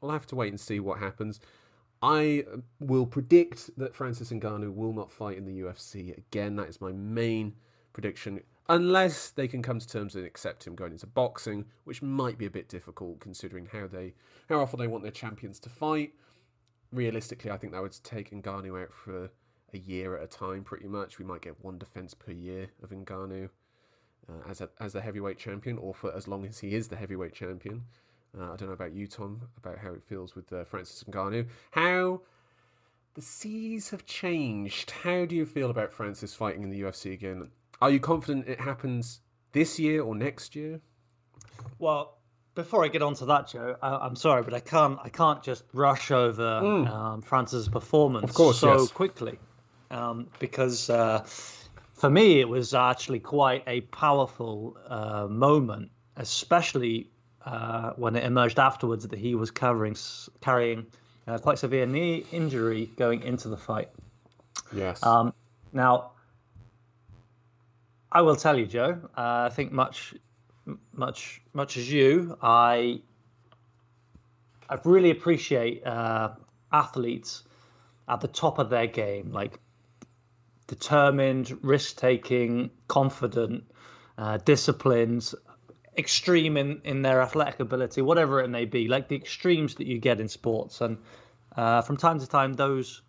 we'll 0.00 0.12
have 0.12 0.26
to 0.26 0.36
wait 0.36 0.52
and 0.52 0.60
see 0.60 0.80
what 0.80 0.98
happens. 0.98 1.40
I 2.02 2.44
uh, 2.52 2.58
will 2.80 3.06
predict 3.06 3.70
that 3.78 3.94
Francis 3.94 4.30
Ngannou 4.30 4.74
will 4.74 4.92
not 4.92 5.10
fight 5.10 5.38
in 5.38 5.44
the 5.44 5.60
UFC 5.60 6.16
again. 6.16 6.56
That 6.56 6.68
is 6.68 6.80
my 6.80 6.92
main 6.92 7.54
prediction, 7.92 8.40
unless 8.72 9.28
they 9.28 9.46
can 9.46 9.60
come 9.60 9.78
to 9.78 9.86
terms 9.86 10.14
and 10.14 10.24
accept 10.24 10.66
him 10.66 10.74
going 10.74 10.92
into 10.92 11.06
boxing, 11.06 11.66
which 11.84 12.00
might 12.00 12.38
be 12.38 12.46
a 12.46 12.50
bit 12.50 12.70
difficult 12.70 13.20
considering 13.20 13.68
how 13.70 13.86
they 13.86 14.14
how 14.48 14.60
often 14.60 14.80
they 14.80 14.86
want 14.86 15.02
their 15.02 15.12
champions 15.12 15.60
to 15.60 15.68
fight. 15.68 16.14
Realistically, 16.90 17.50
I 17.50 17.58
think 17.58 17.74
that 17.74 17.82
would 17.82 17.96
take 18.02 18.30
Ngannou 18.30 18.82
out 18.82 18.92
for 18.92 19.30
a 19.74 19.78
year 19.78 20.16
at 20.16 20.24
a 20.24 20.26
time, 20.26 20.64
pretty 20.64 20.88
much. 20.88 21.18
We 21.18 21.24
might 21.24 21.42
get 21.42 21.62
one 21.62 21.78
defense 21.78 22.14
per 22.14 22.32
year 22.32 22.70
of 22.82 22.90
Ngannou 22.90 23.50
uh, 24.28 24.48
as 24.48 24.62
a, 24.62 24.70
as 24.80 24.94
the 24.94 25.02
heavyweight 25.02 25.38
champion, 25.38 25.76
or 25.76 25.94
for 25.94 26.14
as 26.14 26.26
long 26.26 26.46
as 26.46 26.58
he 26.58 26.74
is 26.74 26.88
the 26.88 26.96
heavyweight 26.96 27.34
champion. 27.34 27.82
Uh, 28.38 28.52
I 28.52 28.56
don't 28.56 28.68
know 28.68 28.72
about 28.72 28.94
you, 28.94 29.06
Tom, 29.06 29.42
about 29.58 29.78
how 29.78 29.92
it 29.92 30.02
feels 30.02 30.34
with 30.34 30.50
uh, 30.50 30.64
Francis 30.64 31.04
Ngannou. 31.04 31.46
How 31.72 32.22
the 33.14 33.22
seas 33.22 33.90
have 33.90 34.06
changed. 34.06 34.90
How 34.90 35.26
do 35.26 35.36
you 35.36 35.44
feel 35.44 35.68
about 35.68 35.92
Francis 35.92 36.34
fighting 36.34 36.62
in 36.62 36.70
the 36.70 36.80
UFC 36.80 37.12
again? 37.12 37.50
Are 37.82 37.90
you 37.90 37.98
confident 37.98 38.46
it 38.46 38.60
happens 38.60 39.22
this 39.50 39.76
year 39.80 40.04
or 40.04 40.14
next 40.14 40.54
year? 40.54 40.80
Well, 41.80 42.16
before 42.54 42.84
I 42.84 42.88
get 42.88 43.02
on 43.02 43.14
to 43.14 43.24
that, 43.24 43.48
Joe, 43.48 43.74
I, 43.82 43.96
I'm 43.96 44.14
sorry, 44.14 44.44
but 44.44 44.54
I 44.54 44.60
can't 44.60 45.00
I 45.02 45.08
can't 45.08 45.42
just 45.42 45.64
rush 45.72 46.12
over 46.12 46.46
um, 46.46 47.22
Francis' 47.22 47.66
performance 47.66 48.26
Mm. 48.26 48.28
Of 48.28 48.34
course, 48.36 48.60
so 48.60 48.82
yes. 48.82 48.92
quickly, 48.92 49.36
um, 49.90 50.28
because 50.38 50.90
uh, 50.90 51.24
for 51.94 52.08
me 52.08 52.38
it 52.38 52.48
was 52.48 52.72
actually 52.72 53.18
quite 53.18 53.64
a 53.66 53.80
powerful 53.80 54.76
uh, 54.86 55.26
moment, 55.28 55.90
especially 56.16 57.10
uh, 57.44 57.94
when 57.96 58.14
it 58.14 58.22
emerged 58.22 58.60
afterwards 58.60 59.08
that 59.08 59.18
he 59.18 59.34
was 59.34 59.50
covering 59.50 59.96
carrying 60.40 60.86
uh, 61.26 61.38
quite 61.38 61.58
severe 61.58 61.86
knee 61.86 62.24
injury 62.30 62.90
going 62.96 63.22
into 63.22 63.48
the 63.48 63.56
fight. 63.56 63.88
Yes. 64.72 65.02
Um, 65.02 65.34
now, 65.72 66.12
I 68.14 68.20
will 68.20 68.36
tell 68.36 68.58
you, 68.58 68.66
Joe. 68.66 68.98
Uh, 69.16 69.48
I 69.48 69.50
think 69.50 69.72
much, 69.72 70.14
much, 70.92 71.40
much 71.54 71.78
as 71.78 71.90
you, 71.90 72.36
I, 72.42 73.00
I 74.68 74.78
really 74.84 75.10
appreciate 75.10 75.86
uh, 75.86 76.32
athletes 76.70 77.42
at 78.06 78.20
the 78.20 78.28
top 78.28 78.58
of 78.58 78.68
their 78.68 78.86
game, 78.86 79.32
like 79.32 79.58
determined, 80.66 81.58
risk-taking, 81.62 82.70
confident, 82.86 83.64
uh, 84.18 84.36
disciplined, 84.44 85.32
extreme 85.96 86.58
in, 86.58 86.82
in 86.84 87.00
their 87.00 87.22
athletic 87.22 87.60
ability, 87.60 88.02
whatever 88.02 88.40
it 88.40 88.48
may 88.48 88.66
be, 88.66 88.88
like 88.88 89.08
the 89.08 89.16
extremes 89.16 89.76
that 89.76 89.86
you 89.86 89.98
get 89.98 90.20
in 90.20 90.28
sports. 90.28 90.82
And 90.82 90.98
uh, 91.56 91.80
from 91.80 91.96
time 91.96 92.20
to 92.20 92.26
time, 92.26 92.52
those 92.52 93.00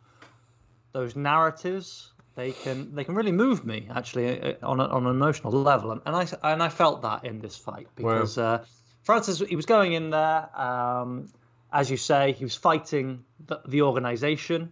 those 0.93 1.15
narratives 1.15 2.12
they 2.35 2.51
can 2.51 2.95
they 2.95 3.03
can 3.03 3.15
really 3.15 3.31
move 3.31 3.65
me 3.65 3.87
actually 3.93 4.41
uh, 4.41 4.53
on 4.63 4.79
a, 4.79 4.85
on 4.85 5.05
an 5.05 5.11
emotional 5.11 5.51
level. 5.51 5.91
And, 5.91 6.01
and 6.05 6.15
I 6.15 6.27
and 6.51 6.63
I 6.63 6.69
felt 6.69 7.01
that 7.03 7.25
in 7.25 7.39
this 7.39 7.55
fight 7.55 7.87
because 7.95 8.37
uh, 8.37 8.65
Francis 9.03 9.39
he 9.39 9.55
was 9.55 9.65
going 9.65 9.93
in 9.93 10.09
there 10.09 10.49
um, 10.59 11.29
as 11.71 11.89
you 11.89 11.97
say 11.97 12.31
he 12.33 12.43
was 12.43 12.55
fighting 12.55 13.23
the, 13.47 13.61
the 13.67 13.81
organization. 13.81 14.71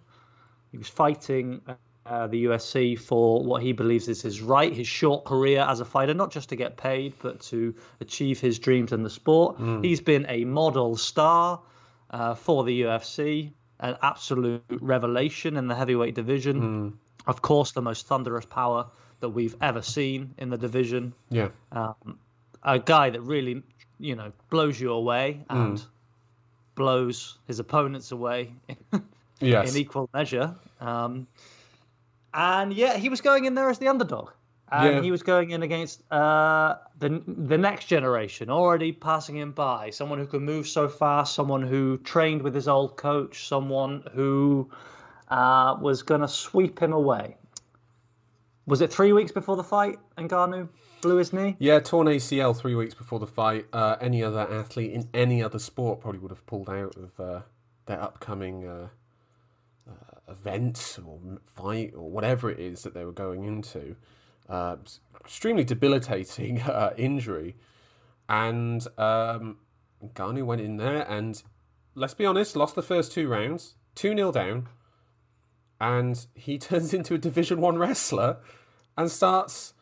He 0.72 0.78
was 0.78 0.88
fighting 0.88 1.62
uh, 2.06 2.28
the 2.28 2.46
UFC 2.46 2.98
for 2.98 3.44
what 3.44 3.62
he 3.62 3.74
believes 3.74 4.08
is 4.08 4.22
his 4.22 4.42
right, 4.42 4.74
his 4.74 4.88
short 4.88 5.26
career 5.26 5.62
as 5.68 5.82
a 5.82 5.86
fighter, 5.86 6.14
not 6.14 6.32
just 6.32 6.50
to 6.50 6.56
get 6.56 6.78
paid, 6.78 7.14
but 7.22 7.42
to 7.42 7.76
achieve 8.00 8.40
his 8.40 8.58
dreams 8.58 8.92
in 8.92 9.04
the 9.04 9.10
sport. 9.10 9.58
He's 9.84 10.02
been 10.02 10.26
a 10.30 10.46
model 10.46 10.96
star 10.96 11.62
uh, 12.10 12.36
for 12.36 12.64
the 12.64 12.82
UFC, 12.84 13.52
an 13.80 13.98
absolute 14.02 14.64
revelation 14.82 15.58
in 15.58 15.68
the 15.68 15.76
heavyweight 15.76 16.16
division. 16.16 16.98
Of 17.28 17.42
course, 17.42 17.72
the 17.72 17.82
most 17.82 18.08
thunderous 18.08 18.46
power 18.46 18.88
that 19.20 19.30
we've 19.30 19.56
ever 19.62 19.82
seen 19.82 20.34
in 20.38 20.50
the 20.50 20.58
division. 20.58 21.14
Yeah. 21.30 21.50
Um, 21.72 22.18
a 22.64 22.80
guy 22.80 23.10
that 23.12 23.22
really, 23.22 23.64
you 24.00 24.16
know, 24.16 24.32
blows 24.50 24.80
you 24.80 24.92
away 24.92 25.46
and 25.50 25.84
blows 26.76 27.38
his 27.48 27.60
opponents 27.60 28.12
away 28.12 28.54
Yes. 29.40 29.72
in 29.72 29.82
equal 29.82 30.10
measure. 30.14 30.56
Um, 30.80 31.28
and 32.34 32.74
yeah, 32.74 32.98
he 32.98 33.10
was 33.10 33.22
going 33.22 33.46
in 33.46 33.56
there 33.56 33.70
as 33.70 33.80
the 33.80 33.88
underdog. 33.88 34.30
And 34.72 34.96
Yeah. 34.96 35.02
he 35.02 35.12
was 35.12 35.22
going 35.22 35.52
in 35.52 35.64
against 35.64 36.02
uh, 36.12 36.76
the 36.98 37.22
the 37.28 37.58
next 37.58 37.86
generation, 37.88 38.50
already 38.50 38.94
passing 38.94 39.36
him 39.36 39.52
by. 39.52 39.90
Someone 39.90 40.18
who 40.18 40.26
could 40.26 40.42
move 40.42 40.66
so 40.68 40.88
fast, 40.88 41.36
someone 41.36 41.62
who 41.62 41.98
trained 41.98 42.42
with 42.42 42.56
his 42.56 42.70
old 42.70 42.96
coach, 42.96 43.48
someone 43.48 44.04
who 44.14 44.70
uh, 45.32 45.78
was 45.80 46.04
going 46.04 46.22
to 46.22 46.28
sweep 46.28 46.80
him 46.80 46.94
away. 46.94 47.38
Was 48.68 48.82
it 48.82 48.94
three 48.94 49.14
weeks 49.14 49.32
before 49.32 49.56
the 49.56 49.64
fight, 49.64 49.98
and 50.18 50.30
Ngannou 50.30 50.70
blew 51.02 51.16
his 51.16 51.34
knee? 51.34 51.56
Yeah, 51.58 51.80
torn 51.80 52.08
ACL 52.08 52.56
three 52.56 52.76
weeks 52.76 52.94
before 52.94 53.20
the 53.20 53.28
fight. 53.28 53.66
Uh, 53.74 53.96
any 54.00 54.24
other 54.24 54.42
athlete 54.42 54.92
in 54.92 55.10
any 55.14 55.42
other 55.42 55.58
sport 55.58 56.02
probably 56.02 56.20
would 56.20 56.32
have 56.32 56.46
pulled 56.46 56.70
out 56.70 56.96
of 56.96 57.20
uh, 57.20 57.42
their 57.88 58.02
upcoming 58.02 58.68
uh, 58.68 58.88
uh, 59.90 60.32
event 60.32 61.00
or 61.06 61.20
fight 61.46 61.94
or 61.96 62.12
whatever 62.12 62.52
it 62.52 62.60
is 62.60 62.84
that 62.84 62.94
they 62.94 63.04
were 63.04 63.12
going 63.12 63.46
into. 63.46 63.96
Uh, 64.48 64.76
extremely 65.20 65.64
debilitating 65.64 66.62
uh, 66.64 66.94
injury. 66.98 67.56
And 68.30 68.86
um, 68.98 69.58
went 70.18 70.62
in 70.62 70.78
there 70.78 71.10
and, 71.10 71.42
let's 71.96 72.14
be 72.14 72.26
honest, 72.26 72.56
lost 72.56 72.76
the 72.76 72.82
first 72.82 73.12
two 73.12 73.28
rounds, 73.28 73.76
2 73.96 74.16
0 74.16 74.32
down. 74.32 74.68
And 75.82 76.26
he 76.36 76.58
turns 76.70 76.94
into 76.94 77.16
a 77.16 77.18
Division 77.18 77.60
1 77.60 77.78
wrestler 77.78 78.38
and 78.98 79.12
starts 79.12 79.74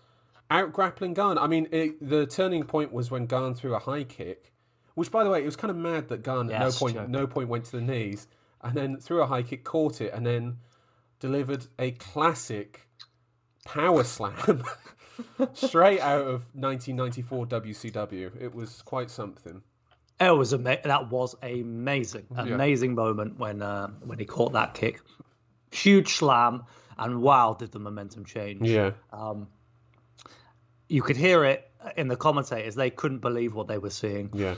out 0.49 0.73
grappling 0.73 1.13
Gane. 1.13 1.37
I 1.37 1.45
mean, 1.45 1.67
it, 1.71 2.09
the 2.09 2.25
turning 2.25 2.63
point 2.63 2.91
was 2.91 3.11
when 3.11 3.27
Gane 3.27 3.53
threw 3.53 3.75
a 3.75 3.79
high 3.79 4.05
kick, 4.05 4.53
which, 4.95 5.11
by 5.11 5.23
the 5.23 5.29
way, 5.29 5.41
it 5.41 5.45
was 5.45 5.55
kind 5.55 5.69
of 5.69 5.77
mad 5.77 6.07
that 6.07 6.23
Gane 6.23 6.49
at 6.49 6.59
no 6.59 6.71
point, 6.71 7.09
no 7.09 7.27
point 7.27 7.49
went 7.49 7.65
to 7.65 7.71
the 7.73 7.81
knees, 7.81 8.27
and 8.61 8.75
then 8.75 8.97
threw 8.97 9.21
a 9.21 9.27
high 9.27 9.43
kick, 9.43 9.63
caught 9.63 10.01
it, 10.01 10.13
and 10.13 10.25
then 10.25 10.57
delivered 11.19 11.67
a 11.77 11.91
classic 11.91 12.87
power 13.65 14.03
slam 14.03 14.63
straight 15.53 15.99
out 15.99 16.21
of 16.21 16.45
1994 16.55 17.45
WCW. 17.45 18.41
It 18.41 18.55
was 18.55 18.81
quite 18.81 19.11
something. 19.11 19.61
It 20.19 20.35
was 20.35 20.53
ama- 20.53 20.79
that 20.83 21.09
was 21.09 21.35
amazing, 21.41 22.25
amazing 22.35 22.95
moment 22.95 23.37
when 23.39 23.61
uh, 23.61 23.87
when 24.03 24.19
he 24.19 24.25
caught 24.25 24.51
that 24.53 24.73
kick, 24.73 25.01
huge 25.71 26.13
slam, 26.15 26.63
and 26.97 27.21
wow, 27.21 27.55
did 27.57 27.71
the 27.71 27.79
momentum 27.79 28.25
change? 28.25 28.67
Yeah, 28.67 28.91
You 30.87 31.01
could 31.01 31.17
hear 31.17 31.45
it 31.45 31.69
in 31.95 32.07
the 32.07 32.15
commentators; 32.15 32.75
they 32.75 32.89
couldn't 32.89 33.19
believe 33.19 33.53
what 33.53 33.67
they 33.67 33.77
were 33.77 33.89
seeing. 33.91 34.29
yeah, 34.33 34.55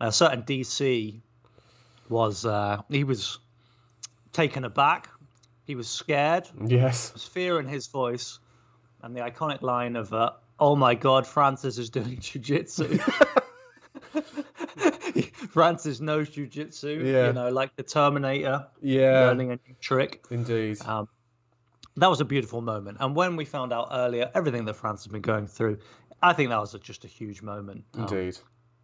A 0.00 0.12
certain 0.12 0.42
DC 0.42 1.20
was 2.08 2.44
uh, 2.44 2.82
he 2.90 3.04
was 3.04 3.38
taken 4.32 4.64
aback, 4.64 5.08
he 5.64 5.74
was 5.74 5.88
scared, 5.88 6.48
yes, 6.66 7.10
There's 7.10 7.24
fear 7.26 7.60
in 7.60 7.66
his 7.66 7.86
voice, 7.86 8.38
and 9.02 9.14
the 9.16 9.20
iconic 9.20 9.62
line 9.62 9.96
of 9.96 10.12
uh, 10.12 10.30
"Oh 10.58 10.74
my 10.76 10.94
God, 10.94 11.26
Francis 11.26 11.78
is 11.78 11.90
doing 11.90 12.16
jujitsu." 12.18 12.98
Francis 15.58 16.00
knows 16.00 16.30
jujitsu, 16.30 17.04
Yeah. 17.04 17.26
you 17.28 17.32
know, 17.32 17.48
like 17.50 17.74
the 17.76 17.82
Terminator, 17.82 18.66
yeah, 18.80 19.26
learning 19.26 19.50
a 19.52 19.56
new 19.56 19.74
trick. 19.80 20.24
indeed. 20.30 20.80
Um, 20.86 21.08
that 21.96 22.08
was 22.08 22.20
a 22.20 22.24
beautiful 22.24 22.60
moment. 22.60 22.98
And 23.00 23.16
when 23.16 23.34
we 23.34 23.44
found 23.44 23.72
out 23.72 23.88
earlier 23.90 24.30
everything 24.34 24.64
that 24.66 24.74
France 24.74 25.04
has 25.04 25.12
been 25.12 25.20
going 25.20 25.46
through, 25.46 25.78
I 26.22 26.32
think 26.32 26.50
that 26.50 26.60
was 26.60 26.74
a, 26.74 26.78
just 26.78 27.04
a 27.04 27.08
huge 27.08 27.42
moment. 27.42 27.84
Um, 27.94 28.02
Indeed. 28.02 28.38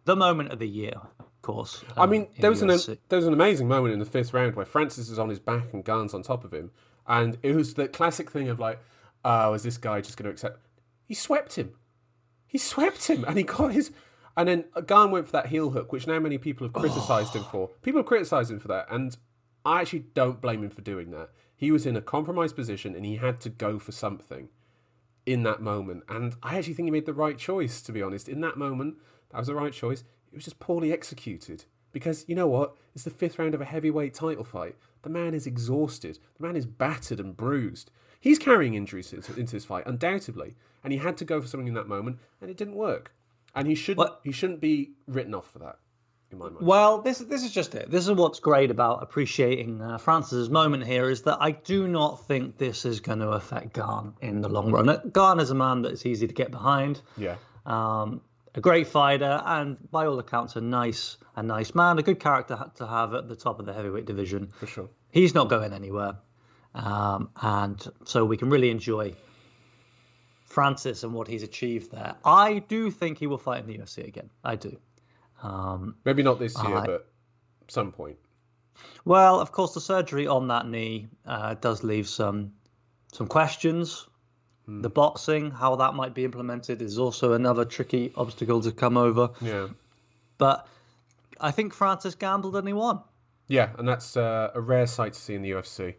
the 0.05 0.15
moment 0.15 0.51
of 0.51 0.59
the 0.59 0.67
year, 0.67 0.93
of 1.19 1.41
course. 1.41 1.83
I 1.95 2.03
um, 2.03 2.09
mean, 2.09 2.27
there 2.39 2.49
was 2.49 2.61
an 2.61 2.67
there 3.09 3.17
was 3.17 3.27
an 3.27 3.33
amazing 3.33 3.67
moment 3.67 3.93
in 3.93 3.99
the 3.99 4.05
fifth 4.05 4.33
round 4.33 4.55
where 4.55 4.65
Francis 4.65 5.09
is 5.09 5.19
on 5.19 5.29
his 5.29 5.39
back 5.39 5.73
and 5.73 5.83
Gane's 5.83 6.13
on 6.13 6.23
top 6.23 6.43
of 6.43 6.53
him, 6.53 6.71
and 7.07 7.37
it 7.41 7.55
was 7.55 7.73
the 7.73 7.87
classic 7.87 8.31
thing 8.31 8.49
of 8.49 8.59
like, 8.59 8.79
oh, 9.23 9.53
is 9.53 9.63
this 9.63 9.77
guy 9.77 10.01
just 10.01 10.17
going 10.17 10.25
to 10.25 10.31
accept? 10.31 10.59
He 11.05 11.13
swept 11.13 11.55
him. 11.55 11.73
He 12.47 12.57
swept 12.57 13.07
him, 13.07 13.23
and 13.25 13.37
he 13.37 13.43
got 13.43 13.71
his. 13.71 13.91
And 14.37 14.47
then 14.49 14.65
Gane 14.85 15.11
went 15.11 15.27
for 15.27 15.31
that 15.33 15.47
heel 15.47 15.69
hook, 15.69 15.91
which 15.91 16.07
now 16.07 16.19
many 16.19 16.37
people 16.37 16.67
have 16.67 16.75
oh. 16.75 16.79
criticised 16.79 17.35
him 17.35 17.43
for. 17.45 17.69
People 17.81 17.99
have 17.99 18.07
criticised 18.07 18.51
him 18.51 18.59
for 18.59 18.67
that, 18.67 18.87
and 18.89 19.15
I 19.65 19.81
actually 19.81 20.05
don't 20.13 20.41
blame 20.41 20.63
him 20.63 20.69
for 20.69 20.81
doing 20.81 21.11
that. 21.11 21.29
He 21.55 21.71
was 21.71 21.85
in 21.85 21.95
a 21.95 22.01
compromised 22.01 22.55
position, 22.55 22.95
and 22.95 23.05
he 23.05 23.15
had 23.15 23.39
to 23.41 23.49
go 23.49 23.79
for 23.79 23.91
something 23.91 24.49
in 25.25 25.43
that 25.43 25.61
moment. 25.61 26.03
And 26.09 26.35
I 26.43 26.57
actually 26.57 26.73
think 26.73 26.87
he 26.87 26.91
made 26.91 27.05
the 27.05 27.13
right 27.13 27.37
choice, 27.37 27.81
to 27.83 27.91
be 27.91 28.01
honest. 28.01 28.29
In 28.29 28.41
that 28.41 28.57
moment, 28.57 28.95
that 29.31 29.39
was 29.39 29.47
the 29.47 29.55
right 29.55 29.73
choice. 29.73 30.01
It 30.31 30.35
was 30.35 30.43
just 30.43 30.59
poorly 30.59 30.91
executed. 30.91 31.65
Because 31.91 32.25
you 32.27 32.35
know 32.35 32.47
what? 32.47 32.75
It's 32.93 33.05
the 33.05 33.09
fifth 33.09 33.39
round 33.39 33.55
of 33.55 33.61
a 33.61 33.65
heavyweight 33.65 34.13
title 34.13 34.43
fight. 34.43 34.75
The 35.03 35.09
man 35.09 35.33
is 35.33 35.47
exhausted. 35.47 36.19
The 36.37 36.45
man 36.45 36.57
is 36.57 36.65
battered 36.65 37.21
and 37.21 37.37
bruised. 37.37 37.89
He's 38.19 38.37
carrying 38.37 38.73
injuries 38.73 39.13
into, 39.13 39.33
into 39.39 39.53
this 39.53 39.65
fight, 39.65 39.87
undoubtedly. 39.87 40.55
And 40.83 40.91
he 40.91 40.99
had 40.99 41.15
to 41.17 41.25
go 41.25 41.41
for 41.41 41.47
something 41.47 41.67
in 41.67 41.73
that 41.75 41.87
moment, 41.87 42.19
and 42.41 42.49
it 42.49 42.57
didn't 42.57 42.75
work. 42.75 43.13
And 43.55 43.67
he 43.67 43.75
shouldn't 43.75 43.97
What- 43.99 44.19
he 44.23 44.31
shouldn't 44.31 44.59
be 44.61 44.91
written 45.07 45.33
off 45.33 45.49
for 45.51 45.59
that, 45.59 45.77
in 46.31 46.37
my 46.37 46.49
mind. 46.49 46.65
Well, 46.65 47.01
this 47.01 47.19
this 47.19 47.43
is 47.43 47.51
just 47.51 47.73
it. 47.75 47.89
This 47.89 48.07
is 48.07 48.13
what's 48.13 48.39
great 48.39 48.69
about 48.69 49.01
appreciating 49.01 49.81
uh, 49.81 49.97
Francis's 49.97 50.49
moment 50.49 50.85
here 50.85 51.09
is 51.09 51.21
that 51.23 51.37
I 51.39 51.51
do 51.51 51.87
not 51.87 52.25
think 52.27 52.57
this 52.57 52.85
is 52.85 52.99
going 52.99 53.19
to 53.19 53.29
affect 53.29 53.73
Gane 53.73 54.13
in 54.21 54.41
the 54.41 54.49
long 54.49 54.71
run. 54.71 54.89
Uh, 54.89 54.97
Gane 55.13 55.39
is 55.39 55.51
a 55.51 55.55
man 55.55 55.83
that 55.83 55.91
is 55.93 56.05
easy 56.05 56.27
to 56.27 56.33
get 56.33 56.51
behind, 56.51 57.01
Yeah. 57.17 57.35
um, 57.65 58.21
a 58.55 58.61
great 58.61 58.87
fighter, 58.87 59.41
and 59.45 59.77
by 59.91 60.05
all 60.05 60.19
accounts, 60.19 60.55
a 60.57 60.61
nice 60.61 61.17
a 61.37 61.43
nice 61.43 61.75
man, 61.75 61.97
a 61.99 62.01
good 62.01 62.19
character 62.19 62.57
to 62.75 62.87
have 62.87 63.13
at 63.13 63.27
the 63.27 63.35
top 63.35 63.59
of 63.59 63.65
the 63.65 63.73
heavyweight 63.73 64.05
division. 64.05 64.47
For 64.47 64.67
sure. 64.67 64.89
He's 65.11 65.33
not 65.33 65.49
going 65.49 65.73
anywhere, 65.73 66.17
um, 66.73 67.29
and 67.41 67.85
so 68.05 68.25
we 68.25 68.37
can 68.37 68.49
really 68.49 68.69
enjoy 68.69 69.13
Francis 70.55 71.03
and 71.03 71.13
what 71.13 71.27
he's 71.27 71.43
achieved 71.43 71.91
there. 71.91 72.15
I 72.23 72.59
do 72.69 72.89
think 72.89 73.17
he 73.19 73.27
will 73.27 73.37
fight 73.37 73.59
in 73.59 73.67
the 73.67 73.77
UFC 73.77 74.07
again. 74.07 74.29
I 74.43 74.55
do. 74.55 74.77
Um, 75.43 75.95
Maybe 76.05 76.23
not 76.23 76.39
this 76.39 76.55
year, 76.63 76.77
I- 76.77 76.85
but 76.85 77.07
some 77.67 77.91
point. 77.91 78.17
Well, 79.03 79.39
of 79.41 79.51
course, 79.51 79.73
the 79.73 79.81
surgery 79.81 80.27
on 80.27 80.47
that 80.47 80.67
knee 80.67 81.07
uh, 81.25 81.55
does 81.55 81.83
leave 81.83 82.07
some 82.07 82.53
some 83.11 83.27
questions. 83.27 84.07
The 84.67 84.89
boxing, 84.89 85.51
how 85.51 85.75
that 85.75 85.93
might 85.93 86.15
be 86.15 86.23
implemented, 86.25 86.81
is 86.81 86.97
also 86.97 87.33
another 87.33 87.65
tricky 87.65 88.11
obstacle 88.15 88.61
to 88.61 88.71
come 88.71 88.97
over. 88.97 89.29
Yeah. 89.39 89.67
But 90.39 90.67
I 91.39 91.51
think 91.51 91.71
Francis 91.73 92.15
gambled 92.15 92.55
and 92.55 92.67
he 92.67 92.73
won. 92.73 93.01
Yeah, 93.47 93.69
and 93.77 93.87
that's 93.87 94.17
uh, 94.17 94.49
a 94.55 94.59
rare 94.61 94.87
sight 94.87 95.13
to 95.13 95.19
see 95.19 95.35
in 95.35 95.43
the 95.43 95.51
UFC, 95.51 95.95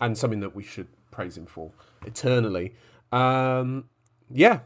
and 0.00 0.16
something 0.16 0.40
that 0.40 0.54
we 0.56 0.62
should 0.62 0.88
praise 1.10 1.36
him 1.36 1.44
for 1.46 1.70
eternally. 2.06 2.74
Um, 3.12 3.84
yeah, 4.30 4.60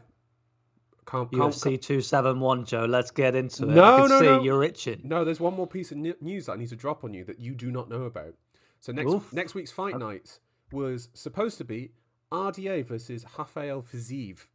can't, 1.05 1.31
can't, 1.31 1.53
UFC 1.53 1.81
two 1.81 2.01
seven 2.01 2.39
one, 2.39 2.65
Joe. 2.65 2.85
Let's 2.85 3.11
get 3.11 3.35
into 3.35 3.63
it. 3.63 3.69
No, 3.69 4.05
no, 4.07 4.19
see 4.19 4.25
no. 4.25 4.43
you're 4.43 4.63
itching. 4.63 5.01
No, 5.03 5.23
there's 5.23 5.39
one 5.39 5.55
more 5.55 5.67
piece 5.67 5.91
of 5.91 5.97
news 5.97 6.45
that 6.45 6.53
I 6.53 6.55
need 6.55 6.69
to 6.69 6.75
drop 6.75 7.03
on 7.03 7.13
you 7.13 7.23
that 7.25 7.39
you 7.39 7.53
do 7.53 7.71
not 7.71 7.89
know 7.89 8.03
about. 8.03 8.33
So 8.79 8.91
next 8.91 9.11
Oof. 9.11 9.31
next 9.33 9.55
week's 9.55 9.71
fight 9.71 9.97
night 9.97 10.39
was 10.71 11.09
supposed 11.13 11.57
to 11.59 11.63
be 11.63 11.91
RDA 12.31 12.85
versus 12.85 13.25
Rafael 13.37 13.83
Fiziev, 13.83 14.47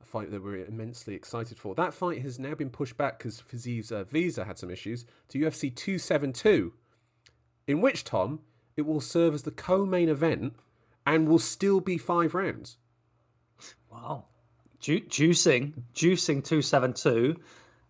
a 0.00 0.04
fight 0.04 0.30
that 0.30 0.42
we're 0.42 0.64
immensely 0.64 1.14
excited 1.14 1.58
for. 1.58 1.74
That 1.74 1.92
fight 1.92 2.22
has 2.22 2.38
now 2.38 2.54
been 2.54 2.70
pushed 2.70 2.96
back 2.96 3.18
because 3.18 3.42
Fiziev's 3.42 3.90
uh, 3.90 4.04
visa 4.04 4.44
had 4.44 4.58
some 4.58 4.70
issues 4.70 5.04
to 5.28 5.38
UFC 5.38 5.74
272, 5.74 6.72
in 7.66 7.80
which 7.80 8.04
Tom 8.04 8.40
it 8.76 8.82
will 8.82 9.00
serve 9.00 9.34
as 9.34 9.42
the 9.42 9.50
co-main 9.50 10.08
event 10.08 10.54
and 11.04 11.28
will 11.28 11.38
still 11.38 11.80
be 11.80 11.98
five 11.98 12.34
rounds. 12.34 12.78
Wow. 13.92 14.24
Ju- 14.80 15.00
juicing, 15.02 15.74
juicing 15.94 16.42
two 16.42 16.62
seven 16.62 16.92
two. 16.94 17.36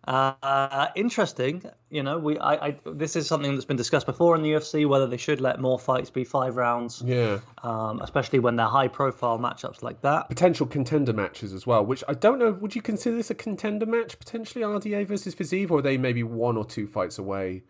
Uh, 0.05 0.87
interesting. 0.97 1.63
You 1.89 2.03
know, 2.03 2.17
we 2.19 2.37
I, 2.37 2.67
I 2.67 2.77
this 2.85 3.15
is 3.15 3.25
something 3.25 3.53
that's 3.53 3.63
been 3.65 3.77
discussed 3.77 4.05
before 4.05 4.35
in 4.35 4.41
the 4.43 4.51
UFC 4.51 4.85
whether 4.85 5.07
they 5.07 5.15
should 5.15 5.39
let 5.39 5.61
more 5.61 5.79
fights 5.79 6.09
be 6.09 6.25
five 6.25 6.57
rounds, 6.57 7.01
Yeah. 7.05 7.39
um, 7.63 8.01
especially 8.01 8.39
when 8.39 8.57
they're 8.57 8.65
high 8.67 8.89
profile 8.89 9.39
matchups 9.39 9.81
like 9.81 10.01
that. 10.01 10.27
potential 10.27 10.67
contender 10.67 11.13
matches 11.13 11.53
as 11.53 11.65
well, 11.65 11.85
which 11.85 12.03
I 12.09 12.13
don't 12.15 12.37
know. 12.37 12.51
Would 12.51 12.75
you 12.75 12.81
consider 12.81 13.15
this 13.15 13.29
a 13.31 13.35
contender 13.35 13.85
match 13.85 14.19
potentially 14.19 14.65
RDA 14.65 15.07
versus 15.07 15.33
Fiziev, 15.33 15.71
or 15.71 15.79
are 15.79 15.81
they 15.81 15.97
maybe 15.97 16.21
one 16.23 16.57
or 16.57 16.65
two 16.65 16.85
fights 16.85 17.17
away, 17.17 17.63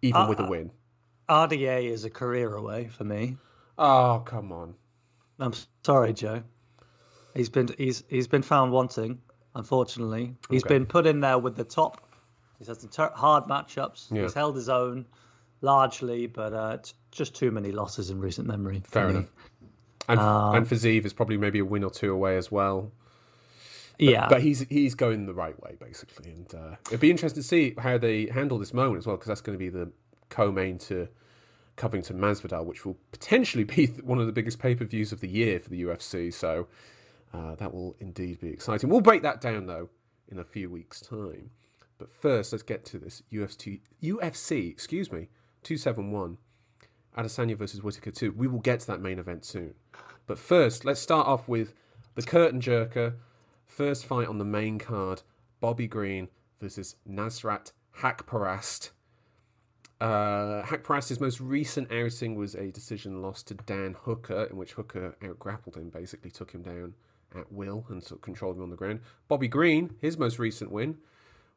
even 0.00 0.28
with 0.28 0.38
a 0.38 0.46
win? 0.46 0.70
RDA 1.28 1.90
is 1.90 2.04
a 2.04 2.10
career 2.10 2.54
away 2.54 2.86
for 2.86 3.02
me. 3.02 3.36
Oh 3.76 4.22
come 4.24 4.52
on! 4.52 4.74
I'm 5.40 5.54
sorry, 5.84 6.12
Joe. 6.12 6.44
He's 7.34 7.48
been 7.48 7.68
he's 7.78 8.02
he's 8.08 8.26
been 8.28 8.42
found 8.42 8.72
wanting. 8.72 9.20
Unfortunately, 9.54 10.34
he's 10.48 10.64
Okay. 10.64 10.74
been 10.74 10.86
put 10.86 11.06
in 11.06 11.20
there 11.20 11.38
with 11.38 11.56
the 11.56 11.64
top. 11.64 12.00
He's 12.58 12.68
had 12.68 12.76
some 12.76 12.90
ter- 12.90 13.12
hard 13.14 13.44
matchups. 13.44 14.10
Yeah. 14.10 14.22
He's 14.22 14.34
held 14.34 14.54
his 14.54 14.68
own 14.68 15.06
largely, 15.60 16.26
but 16.26 16.52
uh, 16.52 16.72
it's 16.78 16.94
just 17.10 17.34
too 17.34 17.50
many 17.50 17.72
losses 17.72 18.10
in 18.10 18.20
recent 18.20 18.46
memory. 18.46 18.80
for 18.84 18.90
Fair 18.90 19.04
me. 19.08 19.10
enough. 19.16 19.26
And, 20.08 20.20
Um, 20.20 20.54
and 20.56 20.66
Fiziev 20.66 21.04
is 21.04 21.12
probably 21.12 21.36
maybe 21.36 21.58
a 21.58 21.64
win 21.64 21.84
or 21.84 21.90
two 21.90 22.12
away 22.12 22.36
as 22.36 22.50
well. 22.50 22.92
Yeah, 23.98 24.28
But 24.28 24.40
he's 24.42 24.60
he's 24.70 24.94
going 24.94 25.26
the 25.26 25.34
right 25.34 25.60
way 25.62 25.76
basically, 25.78 26.30
and 26.30 26.54
uh, 26.54 26.76
it'd 26.86 27.00
be 27.00 27.10
interesting 27.10 27.42
to 27.42 27.46
see 27.48 27.74
how 27.76 27.98
they 27.98 28.26
handle 28.26 28.58
this 28.58 28.72
moment 28.72 28.98
as 28.98 29.06
well, 29.06 29.16
because 29.16 29.28
that's 29.28 29.42
going 29.42 29.58
to 29.58 29.62
be 29.62 29.68
the 29.68 29.90
co-main 30.30 30.78
to 30.78 31.08
Covington 31.76 32.18
Masvidal, 32.18 32.64
which 32.64 32.86
will 32.86 32.96
potentially 33.12 33.64
be 33.64 33.86
one 34.02 34.18
of 34.18 34.26
the 34.26 34.32
biggest 34.32 34.58
pay-per-views 34.58 35.12
of 35.12 35.20
the 35.20 35.28
year 35.28 35.60
for 35.60 35.68
the 35.68 35.82
UFC. 35.82 36.32
So 36.32 36.66
uh, 37.32 37.54
that 37.56 37.72
will 37.72 37.96
indeed 38.00 38.40
be 38.40 38.48
exciting. 38.48 38.90
We'll 38.90 39.00
break 39.00 39.22
that 39.22 39.40
down 39.40 39.66
though 39.66 39.90
in 40.28 40.38
a 40.38 40.44
few 40.44 40.70
weeks' 40.70 41.00
time. 41.00 41.50
But 41.98 42.12
first, 42.12 42.52
let's 42.52 42.62
get 42.62 42.84
to 42.86 42.98
this 42.98 43.22
UFC 43.32 43.80
UFC 44.02 44.70
excuse 44.70 45.12
me 45.12 45.28
two 45.62 45.76
seven 45.76 46.10
one. 46.10 46.38
Adesanya 47.16 47.56
versus 47.56 47.82
Whittaker 47.82 48.12
2. 48.12 48.32
We 48.36 48.46
will 48.46 48.60
get 48.60 48.80
to 48.80 48.86
that 48.86 49.00
main 49.00 49.18
event 49.18 49.44
soon. 49.44 49.74
But 50.26 50.38
first, 50.38 50.84
let's 50.84 51.00
start 51.00 51.26
off 51.26 51.48
with 51.48 51.74
the 52.14 52.22
curtain 52.22 52.60
jerker. 52.60 53.14
First 53.66 54.06
fight 54.06 54.28
on 54.28 54.38
the 54.38 54.44
main 54.44 54.78
card 54.78 55.22
Bobby 55.60 55.86
Green 55.86 56.28
versus 56.60 56.96
Nasrat 57.08 57.72
Haqparast. 57.98 58.90
Uh, 60.00 60.62
Haqparast's 60.62 61.20
most 61.20 61.40
recent 61.40 61.92
outing 61.92 62.34
was 62.34 62.54
a 62.54 62.70
decision 62.70 63.20
loss 63.20 63.42
to 63.42 63.54
Dan 63.54 63.96
Hooker, 64.02 64.44
in 64.44 64.56
which 64.56 64.72
Hooker 64.72 65.16
outgrappled 65.22 65.76
him, 65.76 65.90
basically 65.90 66.30
took 66.30 66.52
him 66.52 66.62
down 66.62 66.94
at 67.36 67.52
will 67.52 67.86
and 67.88 68.02
sort 68.02 68.18
of 68.18 68.22
controlled 68.22 68.56
him 68.56 68.62
on 68.62 68.70
the 68.70 68.76
ground. 68.76 69.00
Bobby 69.28 69.48
Green, 69.48 69.94
his 70.00 70.18
most 70.18 70.38
recent 70.38 70.70
win, 70.70 70.98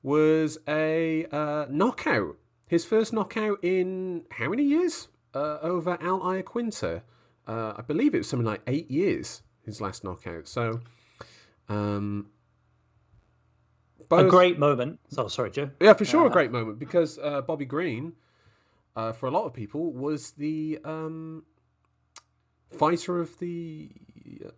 was 0.01 0.57
a 0.67 1.25
uh, 1.31 1.65
knockout. 1.69 2.37
His 2.67 2.85
first 2.85 3.13
knockout 3.13 3.63
in 3.63 4.23
how 4.31 4.49
many 4.49 4.63
years? 4.63 5.07
Uh, 5.33 5.57
over 5.61 5.97
Al 6.01 6.19
Iaquinta. 6.19 7.01
Uh, 7.47 7.73
I 7.75 7.81
believe 7.81 8.13
it 8.13 8.19
was 8.19 8.29
something 8.29 8.45
like 8.45 8.61
eight 8.67 8.89
years, 8.89 9.41
his 9.65 9.81
last 9.81 10.03
knockout. 10.03 10.47
So, 10.47 10.79
um, 11.67 12.27
a 14.11 14.23
great 14.25 14.59
moment. 14.59 14.99
Oh, 15.17 15.27
sorry, 15.27 15.51
Joe. 15.51 15.71
yeah, 15.81 15.93
for 15.93 16.05
sure, 16.05 16.27
a 16.27 16.29
great 16.29 16.51
moment 16.51 16.79
because 16.79 17.17
uh, 17.19 17.41
Bobby 17.41 17.65
Green, 17.65 18.13
uh, 18.95 19.11
for 19.11 19.27
a 19.27 19.31
lot 19.31 19.45
of 19.45 19.53
people, 19.53 19.91
was 19.91 20.31
the 20.31 20.79
um, 20.85 21.43
fighter 22.71 23.19
of 23.19 23.37
the 23.39 23.89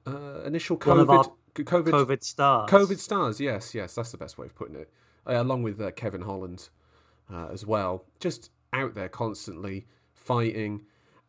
uh, 0.05 0.41
initial 0.45 0.77
One 0.77 0.99
of 0.99 1.09
our 1.09 1.25
COVID, 1.55 1.63
COVID, 1.63 1.91
COVID 1.91 2.23
stars. 2.23 2.69
COVID 2.69 2.99
stars. 2.99 3.39
Yes, 3.39 3.73
yes, 3.73 3.95
that's 3.95 4.11
the 4.11 4.17
best 4.17 4.37
way 4.37 4.45
of 4.45 4.55
putting 4.55 4.75
it. 4.75 4.91
Uh, 5.27 5.41
along 5.41 5.63
with 5.63 5.81
uh, 5.81 5.91
Kevin 5.91 6.21
Holland 6.21 6.69
uh, 7.33 7.47
as 7.51 7.65
well, 7.65 8.05
just 8.19 8.51
out 8.73 8.93
there 8.93 9.09
constantly 9.09 9.87
fighting 10.13 10.81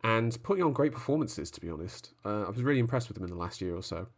and 0.02 0.40
putting 0.42 0.64
on 0.64 0.72
great 0.72 0.92
performances. 0.92 1.50
To 1.52 1.60
be 1.60 1.70
honest, 1.70 2.12
uh, 2.24 2.42
I 2.44 2.50
was 2.50 2.62
really 2.62 2.80
impressed 2.80 3.08
with 3.08 3.16
him 3.16 3.24
in 3.24 3.30
the 3.30 3.36
last 3.36 3.60
year 3.60 3.76
or 3.76 3.82
so. 3.82 4.08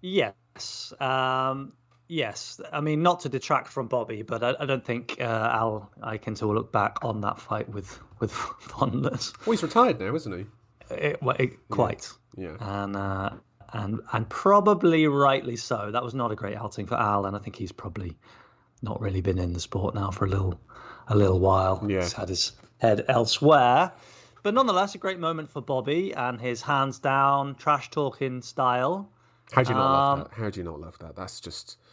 Yes. 0.00 0.92
Um, 1.00 1.72
yes. 2.08 2.60
I 2.72 2.80
mean, 2.80 3.02
not 3.02 3.20
to 3.20 3.28
detract 3.28 3.68
from 3.68 3.88
Bobby, 3.88 4.22
but 4.22 4.42
I, 4.42 4.54
I 4.60 4.66
don't 4.66 4.84
think 4.84 5.16
uh, 5.20 5.24
Al 5.24 5.90
Iaquinta 6.02 6.42
will 6.42 6.54
look 6.54 6.72
back 6.72 7.04
on 7.04 7.20
that 7.22 7.40
fight 7.40 7.68
with 7.68 7.98
with 8.20 8.32
fondness. 8.60 9.32
Well, 9.44 9.52
he's 9.52 9.62
retired 9.62 9.98
now, 9.98 10.14
isn't 10.14 10.38
he? 10.38 10.46
It, 10.90 11.18
it, 11.38 11.68
quite. 11.68 12.10
Yeah. 12.36 12.56
And 12.60 12.96
uh, 12.96 13.30
and 13.72 14.00
and 14.12 14.28
probably 14.28 15.06
rightly 15.06 15.56
so. 15.56 15.90
That 15.90 16.02
was 16.02 16.14
not 16.14 16.32
a 16.32 16.36
great 16.36 16.56
outing 16.56 16.86
for 16.86 16.96
Al, 16.96 17.26
and 17.26 17.36
I 17.36 17.38
think 17.38 17.56
he's 17.56 17.72
probably 17.72 18.16
not 18.82 19.00
really 19.00 19.20
been 19.20 19.38
in 19.38 19.52
the 19.52 19.60
sport 19.60 19.94
now 19.94 20.10
for 20.10 20.24
a 20.24 20.28
little 20.28 20.60
a 21.08 21.16
little 21.16 21.40
while. 21.40 21.84
Yeah. 21.88 22.00
He's 22.00 22.12
had 22.12 22.28
his 22.28 22.52
head 22.78 23.04
elsewhere. 23.08 23.92
But 24.42 24.54
nonetheless, 24.54 24.94
a 24.94 24.98
great 24.98 25.18
moment 25.18 25.50
for 25.50 25.60
Bobby 25.60 26.14
and 26.14 26.40
his 26.40 26.62
hands 26.62 26.98
down, 26.98 27.56
trash 27.56 27.90
talking 27.90 28.40
style. 28.40 29.10
How 29.52 29.62
do 29.62 29.72
you 29.72 29.78
not 29.78 29.84
Um, 29.84 30.18
love 30.18 30.30
that? 30.30 30.36
How 30.36 30.50
do 30.50 30.60
you 30.60 30.64
not 30.64 30.80
love 30.80 30.98
that? 31.00 31.14
That's 31.14 31.40
just 31.40 31.76
yeah, 31.76 31.89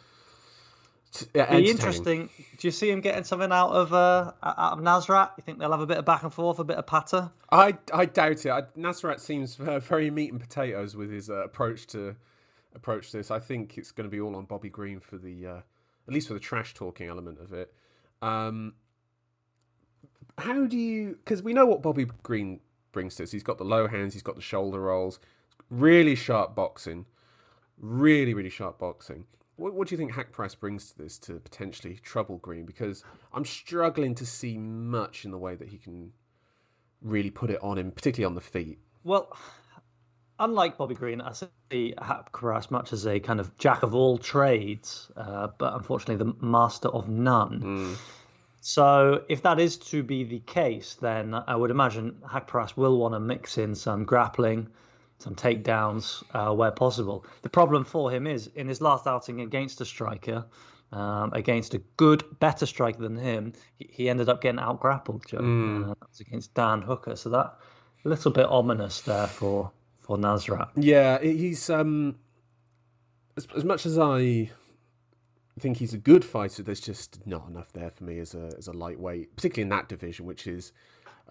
Be 1.32 1.70
interesting. 1.70 2.28
Do 2.58 2.68
you 2.68 2.72
see 2.72 2.90
him 2.90 3.00
getting 3.00 3.24
something 3.24 3.52
out 3.52 3.70
of 3.70 3.92
uh, 3.92 4.32
out 4.42 4.72
of 4.72 4.80
Nasrat? 4.80 5.30
You 5.36 5.42
think 5.42 5.58
they'll 5.58 5.70
have 5.70 5.80
a 5.80 5.86
bit 5.86 5.98
of 5.98 6.04
back 6.04 6.22
and 6.22 6.32
forth, 6.32 6.58
a 6.58 6.64
bit 6.64 6.76
of 6.76 6.86
patter? 6.86 7.30
I 7.50 7.76
I 7.92 8.04
doubt 8.04 8.44
it. 8.44 8.50
I, 8.50 8.62
Nasrat 8.76 9.20
seems 9.20 9.58
uh, 9.58 9.78
very 9.80 10.10
meat 10.10 10.32
and 10.32 10.40
potatoes 10.40 10.96
with 10.96 11.10
his 11.10 11.30
uh, 11.30 11.44
approach 11.44 11.86
to 11.88 12.16
approach 12.74 13.12
this. 13.12 13.30
I 13.30 13.38
think 13.38 13.78
it's 13.78 13.90
going 13.90 14.08
to 14.08 14.10
be 14.10 14.20
all 14.20 14.36
on 14.36 14.44
Bobby 14.44 14.68
Green 14.68 15.00
for 15.00 15.18
the 15.18 15.46
uh, 15.46 15.60
at 16.06 16.14
least 16.14 16.28
for 16.28 16.34
the 16.34 16.40
trash 16.40 16.74
talking 16.74 17.08
element 17.08 17.38
of 17.40 17.52
it. 17.52 17.72
Um, 18.22 18.74
how 20.38 20.66
do 20.66 20.76
you? 20.76 21.18
Because 21.24 21.42
we 21.42 21.52
know 21.52 21.66
what 21.66 21.82
Bobby 21.82 22.06
Green 22.22 22.60
brings 22.92 23.16
to 23.16 23.24
us. 23.24 23.30
He's 23.30 23.42
got 23.42 23.58
the 23.58 23.64
low 23.64 23.86
hands. 23.88 24.14
He's 24.14 24.22
got 24.22 24.36
the 24.36 24.42
shoulder 24.42 24.80
rolls. 24.80 25.20
Really 25.70 26.14
sharp 26.14 26.54
boxing. 26.54 27.06
Really, 27.78 28.34
really 28.34 28.50
sharp 28.50 28.78
boxing. 28.78 29.26
What, 29.58 29.74
what 29.74 29.88
do 29.88 29.94
you 29.94 29.98
think 29.98 30.12
Haqparast 30.12 30.60
brings 30.60 30.92
to 30.92 30.98
this 30.98 31.18
to 31.18 31.34
potentially 31.34 31.98
trouble 32.02 32.38
Green? 32.38 32.64
Because 32.64 33.02
I'm 33.32 33.44
struggling 33.44 34.14
to 34.14 34.24
see 34.24 34.56
much 34.56 35.24
in 35.24 35.32
the 35.32 35.38
way 35.38 35.56
that 35.56 35.68
he 35.68 35.78
can 35.78 36.12
really 37.02 37.30
put 37.30 37.50
it 37.50 37.58
on 37.60 37.76
him, 37.76 37.90
particularly 37.90 38.30
on 38.30 38.36
the 38.36 38.40
feet. 38.40 38.78
Well, 39.02 39.36
unlike 40.38 40.78
Bobby 40.78 40.94
Green, 40.94 41.20
I 41.20 41.32
see 41.32 41.94
Hapkaras 41.98 42.70
much 42.70 42.92
as 42.92 43.04
a 43.06 43.18
kind 43.18 43.40
of 43.40 43.56
jack 43.58 43.82
of 43.82 43.96
all 43.96 44.16
trades, 44.16 45.10
uh, 45.16 45.48
but 45.58 45.74
unfortunately 45.74 46.24
the 46.24 46.36
master 46.40 46.88
of 46.88 47.08
none. 47.08 47.96
So, 48.60 49.24
if 49.28 49.42
that 49.42 49.58
is 49.58 49.76
to 49.78 50.02
be 50.04 50.24
the 50.24 50.40
case, 50.40 50.94
then 51.00 51.34
I 51.34 51.56
would 51.56 51.70
imagine 51.70 52.16
Hakparas 52.24 52.76
will 52.76 52.98
want 52.98 53.14
to 53.14 53.20
mix 53.20 53.58
in 53.58 53.74
some 53.74 54.04
grappling, 54.04 54.68
some 55.18 55.34
takedowns 55.34 56.22
uh, 56.32 56.54
where 56.54 56.70
possible. 56.70 57.24
The 57.42 57.48
problem 57.48 57.84
for 57.84 58.10
him 58.10 58.26
is 58.26 58.48
in 58.54 58.68
his 58.68 58.80
last 58.80 59.06
outing 59.06 59.40
against 59.40 59.80
a 59.80 59.84
striker, 59.84 60.44
um, 60.92 61.32
against 61.32 61.74
a 61.74 61.78
good, 61.96 62.24
better 62.38 62.66
striker 62.66 63.00
than 63.00 63.16
him, 63.16 63.52
he, 63.76 63.88
he 63.92 64.08
ended 64.08 64.28
up 64.28 64.40
getting 64.40 64.60
out 64.60 64.80
grappled. 64.80 65.26
Joe. 65.26 65.38
Uh, 65.38 65.88
that 65.88 66.08
was 66.08 66.20
against 66.20 66.54
Dan 66.54 66.82
Hooker. 66.82 67.16
So 67.16 67.30
that 67.30 67.58
a 68.04 68.08
little 68.08 68.30
bit 68.30 68.46
ominous 68.46 69.00
there 69.02 69.26
for 69.26 69.70
for 69.98 70.16
Nasrat. 70.16 70.70
Yeah, 70.76 71.20
he's 71.20 71.68
um 71.68 72.16
as, 73.36 73.46
as 73.56 73.64
much 73.64 73.86
as 73.86 73.98
I 73.98 74.50
think 75.58 75.78
he's 75.78 75.94
a 75.94 75.98
good 75.98 76.24
fighter, 76.24 76.62
there's 76.62 76.80
just 76.80 77.26
not 77.26 77.48
enough 77.48 77.72
there 77.72 77.90
for 77.90 78.04
me 78.04 78.18
as 78.18 78.34
a 78.34 78.52
as 78.56 78.68
a 78.68 78.72
lightweight, 78.72 79.36
particularly 79.36 79.62
in 79.62 79.68
that 79.70 79.88
division, 79.88 80.26
which 80.26 80.46
is 80.46 80.72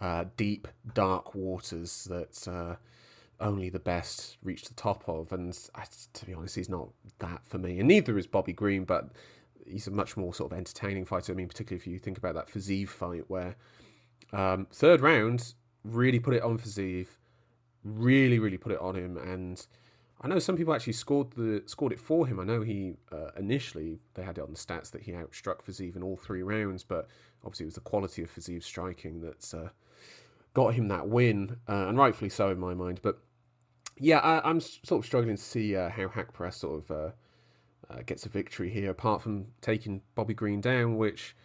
uh, 0.01 0.25
deep, 0.35 0.67
dark 0.93 1.33
waters 1.33 2.07
that 2.09 2.47
uh, 2.47 2.75
only 3.39 3.69
the 3.69 3.79
best 3.79 4.37
reach 4.43 4.63
the 4.65 4.73
top 4.73 5.07
of. 5.07 5.31
And 5.31 5.57
I, 5.75 5.83
to 6.13 6.25
be 6.25 6.33
honest, 6.33 6.55
he's 6.55 6.69
not 6.69 6.89
that 7.19 7.41
for 7.45 7.57
me, 7.57 7.79
and 7.79 7.87
neither 7.87 8.17
is 8.17 8.27
Bobby 8.27 8.53
Green, 8.53 8.83
but 8.83 9.09
he's 9.65 9.87
a 9.87 9.91
much 9.91 10.17
more 10.17 10.33
sort 10.33 10.51
of 10.51 10.57
entertaining 10.57 11.05
fighter. 11.05 11.33
I 11.33 11.35
mean, 11.35 11.47
particularly 11.47 11.81
if 11.81 11.87
you 11.87 11.99
think 11.99 12.17
about 12.17 12.35
that 12.35 12.49
Fiziev 12.49 12.89
fight 12.89 13.25
where 13.27 13.55
um, 14.33 14.67
third 14.71 15.01
round 15.01 15.53
really 15.83 16.19
put 16.19 16.33
it 16.33 16.43
on 16.43 16.57
Fiziev, 16.57 17.07
really, 17.83 18.39
really 18.39 18.57
put 18.57 18.71
it 18.71 18.79
on 18.79 18.95
him, 18.95 19.17
and 19.17 19.65
I 20.19 20.27
know 20.27 20.39
some 20.39 20.57
people 20.57 20.73
actually 20.73 20.93
scored 20.93 21.31
the 21.31 21.61
scored 21.67 21.91
it 21.91 21.99
for 21.99 22.25
him. 22.25 22.39
I 22.39 22.43
know 22.43 22.61
he 22.61 22.95
uh, 23.11 23.31
initially 23.37 23.99
they 24.15 24.23
had 24.23 24.37
it 24.37 24.41
on 24.41 24.51
the 24.51 24.57
stats 24.57 24.89
that 24.91 25.03
he 25.03 25.11
outstruck 25.11 25.63
Fiziev 25.63 25.95
in 25.95 26.03
all 26.03 26.17
three 26.17 26.41
rounds, 26.41 26.83
but 26.83 27.07
obviously 27.43 27.65
it 27.65 27.67
was 27.67 27.75
the 27.75 27.81
quality 27.81 28.23
of 28.23 28.33
Fiziev's 28.33 28.65
striking 28.65 29.21
that's 29.21 29.53
uh, 29.53 29.69
got 30.53 30.73
him 30.73 30.87
that 30.87 31.07
win, 31.07 31.57
uh, 31.69 31.87
and 31.87 31.97
rightfully 31.97 32.29
so 32.29 32.49
in 32.49 32.59
my 32.59 32.73
mind. 32.73 32.99
But 33.03 33.19
yeah, 33.99 34.19
I, 34.19 34.47
I'm 34.49 34.59
sort 34.59 34.99
of 34.99 35.05
struggling 35.05 35.35
to 35.35 35.41
see 35.41 35.75
uh, 35.75 35.89
how 35.89 36.07
Haqparast 36.07 36.55
sort 36.55 36.83
of 36.83 36.91
uh, 36.91 37.11
uh, 37.89 38.01
gets 38.05 38.25
a 38.25 38.29
victory 38.29 38.69
here, 38.69 38.91
apart 38.91 39.21
from 39.21 39.47
taking 39.61 40.01
Bobby 40.15 40.33
Green 40.33 40.61
down, 40.61 40.97
which 40.97 41.35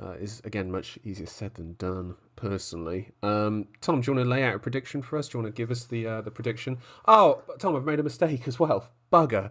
uh, 0.00 0.12
is 0.12 0.40
again 0.44 0.70
much 0.70 0.98
easier 1.04 1.26
said 1.26 1.54
than 1.54 1.74
done. 1.74 2.16
Personally, 2.34 3.12
um, 3.22 3.68
Tom, 3.80 4.00
do 4.00 4.10
you 4.10 4.16
want 4.16 4.26
to 4.26 4.30
lay 4.30 4.42
out 4.42 4.56
a 4.56 4.58
prediction 4.58 5.00
for 5.00 5.16
us? 5.16 5.28
Do 5.28 5.38
you 5.38 5.44
want 5.44 5.54
to 5.54 5.60
give 5.60 5.70
us 5.70 5.84
the 5.84 6.06
uh, 6.06 6.20
the 6.22 6.30
prediction? 6.30 6.78
Oh, 7.06 7.42
Tom, 7.58 7.76
I've 7.76 7.84
made 7.84 8.00
a 8.00 8.02
mistake 8.02 8.48
as 8.48 8.58
well. 8.58 8.88
Bugger. 9.12 9.50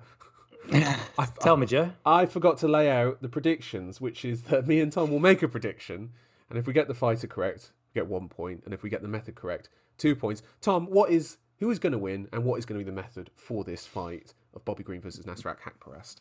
I, 0.72 1.28
Tell 1.40 1.58
me, 1.58 1.66
Joe. 1.68 1.92
I 2.06 2.26
forgot 2.26 2.58
to 2.60 2.68
lay 2.68 2.90
out 2.90 3.22
the 3.22 3.30
predictions, 3.30 4.02
which 4.02 4.26
is 4.26 4.44
that 4.44 4.68
me 4.68 4.80
and 4.80 4.92
Tom 4.92 5.10
will 5.10 5.20
make 5.20 5.42
a 5.42 5.48
prediction, 5.48 6.12
and 6.50 6.60
if 6.60 6.68
we 6.68 6.74
get 6.74 6.88
the 6.88 6.94
fighter 6.94 7.28
correct, 7.28 7.72
we 7.94 8.00
get 8.00 8.10
one 8.10 8.28
point, 8.28 8.64
and 8.66 8.74
if 8.74 8.84
we 8.84 8.90
get 8.90 9.02
the 9.02 9.08
method 9.08 9.36
correct, 9.36 9.70
two 9.98 10.16
points. 10.16 10.44
Tom, 10.60 10.88
what 10.88 11.12
is 11.12 11.38
who 11.62 11.70
is 11.70 11.80
going 11.80 11.94
to 11.94 12.00
win, 12.00 12.28
and 12.34 12.44
what 12.44 12.58
is 12.58 12.66
going 12.66 12.78
to 12.78 12.84
be 12.84 12.90
the 12.90 12.96
method 12.96 13.30
for 13.38 13.64
this 13.64 13.86
fight 13.86 14.34
of 14.56 14.66
Bobby 14.66 14.84
Green 14.84 15.00
versus 15.00 15.26
Nasrat 15.26 15.58
Haqparast? 15.60 16.18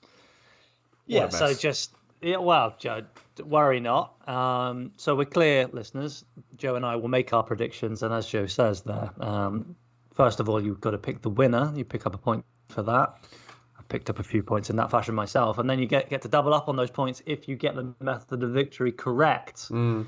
Yeah, 1.06 1.30
so 1.30 1.52
just 1.54 1.92
yeah, 2.20 2.36
well, 2.36 2.76
Joe, 2.78 3.02
worry 3.42 3.80
not. 3.80 4.28
Um, 4.28 4.92
so 4.96 5.16
we're 5.16 5.24
clear, 5.24 5.66
listeners. 5.72 6.24
Joe 6.56 6.76
and 6.76 6.84
I 6.84 6.96
will 6.96 7.08
make 7.08 7.32
our 7.32 7.42
predictions, 7.42 8.02
and 8.02 8.12
as 8.12 8.26
Joe 8.26 8.46
says 8.46 8.82
there, 8.82 9.10
um, 9.18 9.74
first 10.14 10.40
of 10.40 10.48
all, 10.50 10.62
you've 10.62 10.80
got 10.80 10.90
to 10.90 10.98
pick 10.98 11.22
the 11.22 11.30
winner. 11.30 11.72
You 11.74 11.84
pick 11.86 12.04
up 12.04 12.14
a 12.14 12.18
point 12.18 12.44
for 12.68 12.82
that. 12.82 13.14
I 13.78 13.82
picked 13.88 14.10
up 14.10 14.18
a 14.18 14.22
few 14.22 14.42
points 14.42 14.68
in 14.68 14.76
that 14.76 14.90
fashion 14.90 15.14
myself, 15.14 15.56
and 15.56 15.68
then 15.70 15.78
you 15.78 15.86
get 15.86 16.10
get 16.10 16.20
to 16.22 16.28
double 16.28 16.52
up 16.52 16.68
on 16.68 16.76
those 16.76 16.90
points 16.90 17.22
if 17.24 17.48
you 17.48 17.56
get 17.56 17.74
the 17.74 17.94
method 17.98 18.42
of 18.42 18.50
victory 18.50 18.92
correct. 18.92 19.70
Mm. 19.70 20.04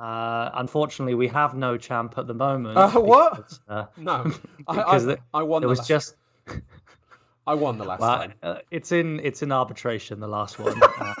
Uh, 0.00 0.50
unfortunately, 0.54 1.14
we 1.14 1.28
have 1.28 1.54
no 1.54 1.76
champ 1.76 2.14
at 2.16 2.26
the 2.26 2.32
moment. 2.34 2.76
Uh, 2.78 2.90
what? 3.00 3.36
because, 3.36 3.60
uh, 3.68 3.84
No, 3.98 4.32
I, 4.68 4.76
because 4.76 5.04
I, 5.06 5.14
the- 5.14 5.18
I 5.34 5.42
won. 5.42 5.62
it 5.62 5.64
The 5.64 5.68
was 5.68 5.78
last, 5.80 5.88
just 5.88 6.16
I 7.46 7.54
won 7.54 7.76
the 7.78 7.84
last 7.84 8.00
well, 8.00 8.16
time. 8.18 8.32
uh, 8.42 8.58
it's 8.70 8.92
in 8.92 9.20
it's 9.22 9.42
in 9.42 9.52
arbitration 9.52 10.20
the 10.20 10.28
last 10.28 10.58
one. 10.58 10.80
Uh, 10.82 11.14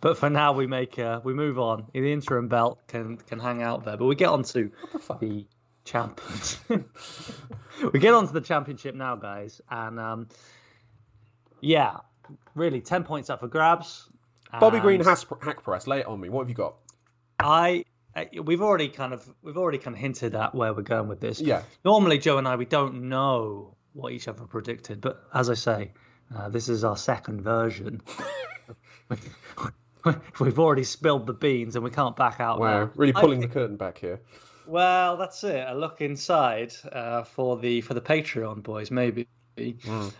but 0.00 0.18
for 0.18 0.28
now, 0.28 0.52
we 0.52 0.66
make 0.66 0.98
uh, 0.98 1.20
we 1.24 1.32
move 1.32 1.58
on. 1.58 1.86
The 1.94 2.12
interim 2.12 2.48
belt 2.48 2.80
can 2.88 3.16
can 3.16 3.38
hang 3.38 3.62
out 3.62 3.84
there, 3.84 3.96
but 3.96 4.04
we 4.06 4.14
get 4.14 4.28
on 4.28 4.42
to 4.44 4.70
the 4.92 4.98
fuck? 4.98 5.20
the 5.20 5.46
champions. 5.84 6.58
we 7.92 7.98
get 8.00 8.12
on 8.14 8.26
to 8.26 8.32
the 8.32 8.40
championship 8.40 8.94
now, 8.94 9.16
guys, 9.16 9.60
and 9.70 9.98
um, 10.00 10.28
yeah, 11.60 11.98
really 12.54 12.80
ten 12.80 13.04
points 13.04 13.30
up 13.30 13.40
for 13.40 13.48
grabs. 13.48 14.08
Bobby 14.60 14.78
Green 14.80 15.00
and 15.00 15.08
has 15.08 15.26
hack 15.42 15.62
press. 15.64 15.86
Lay 15.86 16.00
it 16.00 16.06
on 16.06 16.20
me. 16.20 16.28
What 16.28 16.42
have 16.42 16.48
you 16.48 16.54
got? 16.54 16.76
I. 17.44 17.84
We've 18.40 18.62
already 18.62 18.88
kind 18.88 19.12
of 19.12 19.28
we've 19.42 19.56
already 19.56 19.78
kind 19.78 19.96
of 19.96 20.00
hinted 20.00 20.36
at 20.36 20.54
where 20.54 20.72
we're 20.72 20.82
going 20.82 21.08
with 21.08 21.20
this. 21.20 21.40
Yeah. 21.40 21.62
Normally, 21.84 22.18
Joe 22.18 22.38
and 22.38 22.46
I 22.46 22.54
we 22.56 22.64
don't 22.64 23.08
know 23.08 23.74
what 23.92 24.12
each 24.12 24.28
other 24.28 24.44
predicted, 24.44 25.00
but 25.00 25.22
as 25.34 25.50
I 25.50 25.54
say, 25.54 25.92
uh, 26.34 26.48
this 26.48 26.68
is 26.68 26.84
our 26.84 26.96
second 26.96 27.42
version. 27.42 28.02
We've 30.38 30.58
already 30.58 30.84
spilled 30.84 31.26
the 31.26 31.32
beans, 31.32 31.76
and 31.76 31.84
we 31.84 31.90
can't 31.90 32.14
back 32.14 32.38
out. 32.38 32.60
Wow, 32.60 32.84
now. 32.84 32.90
really 32.94 33.12
pulling 33.12 33.40
think- 33.40 33.52
the 33.52 33.60
curtain 33.60 33.76
back 33.76 33.98
here. 33.98 34.20
Well, 34.66 35.16
that's 35.18 35.44
it. 35.44 35.64
A 35.68 35.74
look 35.74 36.00
inside 36.00 36.72
uh, 36.90 37.24
for 37.24 37.58
the 37.58 37.82
for 37.82 37.94
the 37.94 38.00
Patreon 38.00 38.62
boys, 38.62 38.90
maybe. 38.90 39.28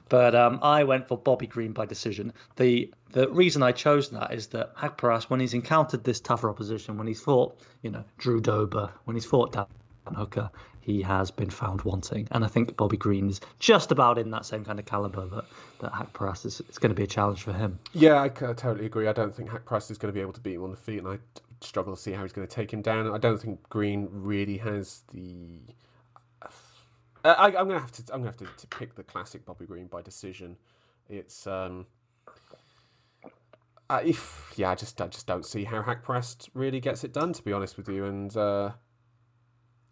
But 0.09 0.35
um, 0.35 0.61
I 0.63 0.85
went 0.85 1.09
for 1.09 1.19
Bobby 1.19 1.47
Green 1.47 1.73
by 1.73 1.87
decision. 1.87 2.33
The 2.57 2.93
the 3.13 3.29
reason 3.29 3.63
I 3.63 3.73
chose 3.73 4.11
that 4.11 4.33
is 4.33 4.49
that 4.49 4.77
Hagparas, 4.77 5.25
when 5.25 5.41
he's 5.41 5.55
encountered 5.55 6.05
this 6.05 6.21
tougher 6.21 6.51
opposition, 6.51 6.99
when 6.99 7.07
he's 7.07 7.21
fought, 7.21 7.57
you 7.83 7.91
know, 7.91 8.05
Drew 8.19 8.41
Dober, 8.41 8.91
when 9.05 9.15
he's 9.15 9.25
fought 9.25 9.53
Dan 9.53 9.67
Hooker, 10.15 10.51
he 10.81 11.01
has 11.01 11.31
been 11.31 11.51
found 11.51 11.83
wanting. 11.83 12.29
And 12.31 12.45
I 12.45 12.49
think 12.49 12.77
Bobby 12.77 12.97
Green 12.97 13.31
is 13.31 13.41
just 13.59 13.91
about 13.91 14.19
in 14.19 14.31
that 14.33 14.45
same 14.45 14.65
kind 14.65 14.79
of 14.79 14.85
caliber 14.85 15.27
that 15.27 15.45
that 15.81 16.45
is. 16.45 16.61
It's 16.69 16.79
going 16.79 16.91
to 16.91 16.95
be 16.95 17.05
a 17.05 17.07
challenge 17.07 17.43
for 17.43 17.53
him. 17.53 17.79
Yeah, 17.93 18.21
I 18.21 18.29
totally 18.29 18.87
agree. 18.87 19.09
I 19.09 19.13
don't 19.13 19.35
think 19.35 19.49
Haqparast 19.51 19.91
is 19.91 19.99
going 19.99 20.13
to 20.13 20.15
be 20.15 20.21
able 20.21 20.35
to 20.35 20.41
beat 20.41 20.55
him 20.55 20.65
on 20.65 20.71
the 20.71 20.77
feet, 20.77 20.99
and 20.99 21.09
I 21.09 21.19
struggle 21.61 21.97
to 21.97 22.01
see 22.01 22.13
how 22.13 22.23
he's 22.23 22.33
going 22.33 22.47
to 22.47 22.55
take 22.55 22.73
him 22.73 22.83
down. 22.83 23.11
I 23.11 23.19
don't 23.19 23.41
think 23.41 23.67
Green 23.69 24.09
really 24.11 24.59
has 24.59 25.03
the. 25.13 25.61
Uh, 27.25 27.35
I, 27.39 27.47
I'm 27.47 27.53
going 27.53 27.71
to 27.71 27.81
have 27.81 27.93
to. 27.93 28.03
I'm 28.13 28.21
to 28.21 28.27
have 28.29 28.37
to, 28.37 28.45
to 28.45 28.67
pick 28.67 28.95
the 28.95 29.03
classic 29.03 29.45
Bobby 29.45 29.65
Green 29.67 29.87
by 29.87 30.03
decision. 30.03 30.57
It's 31.09 31.47
um. 31.47 31.87
Uh, 33.89 34.01
if 34.05 34.53
yeah, 34.57 34.71
I 34.71 34.75
just 34.75 35.01
I 35.01 35.07
just 35.09 35.27
don't 35.27 35.45
see 35.45 35.65
how 35.65 35.83
Haqparast 35.83 36.51
really 36.55 36.81
gets 36.81 37.03
it 37.03 37.13
done. 37.13 37.33
To 37.33 37.43
be 37.43 37.53
honest 37.53 37.77
with 37.77 37.89
you, 37.89 38.05
and 38.05 38.37
uh, 38.37 38.73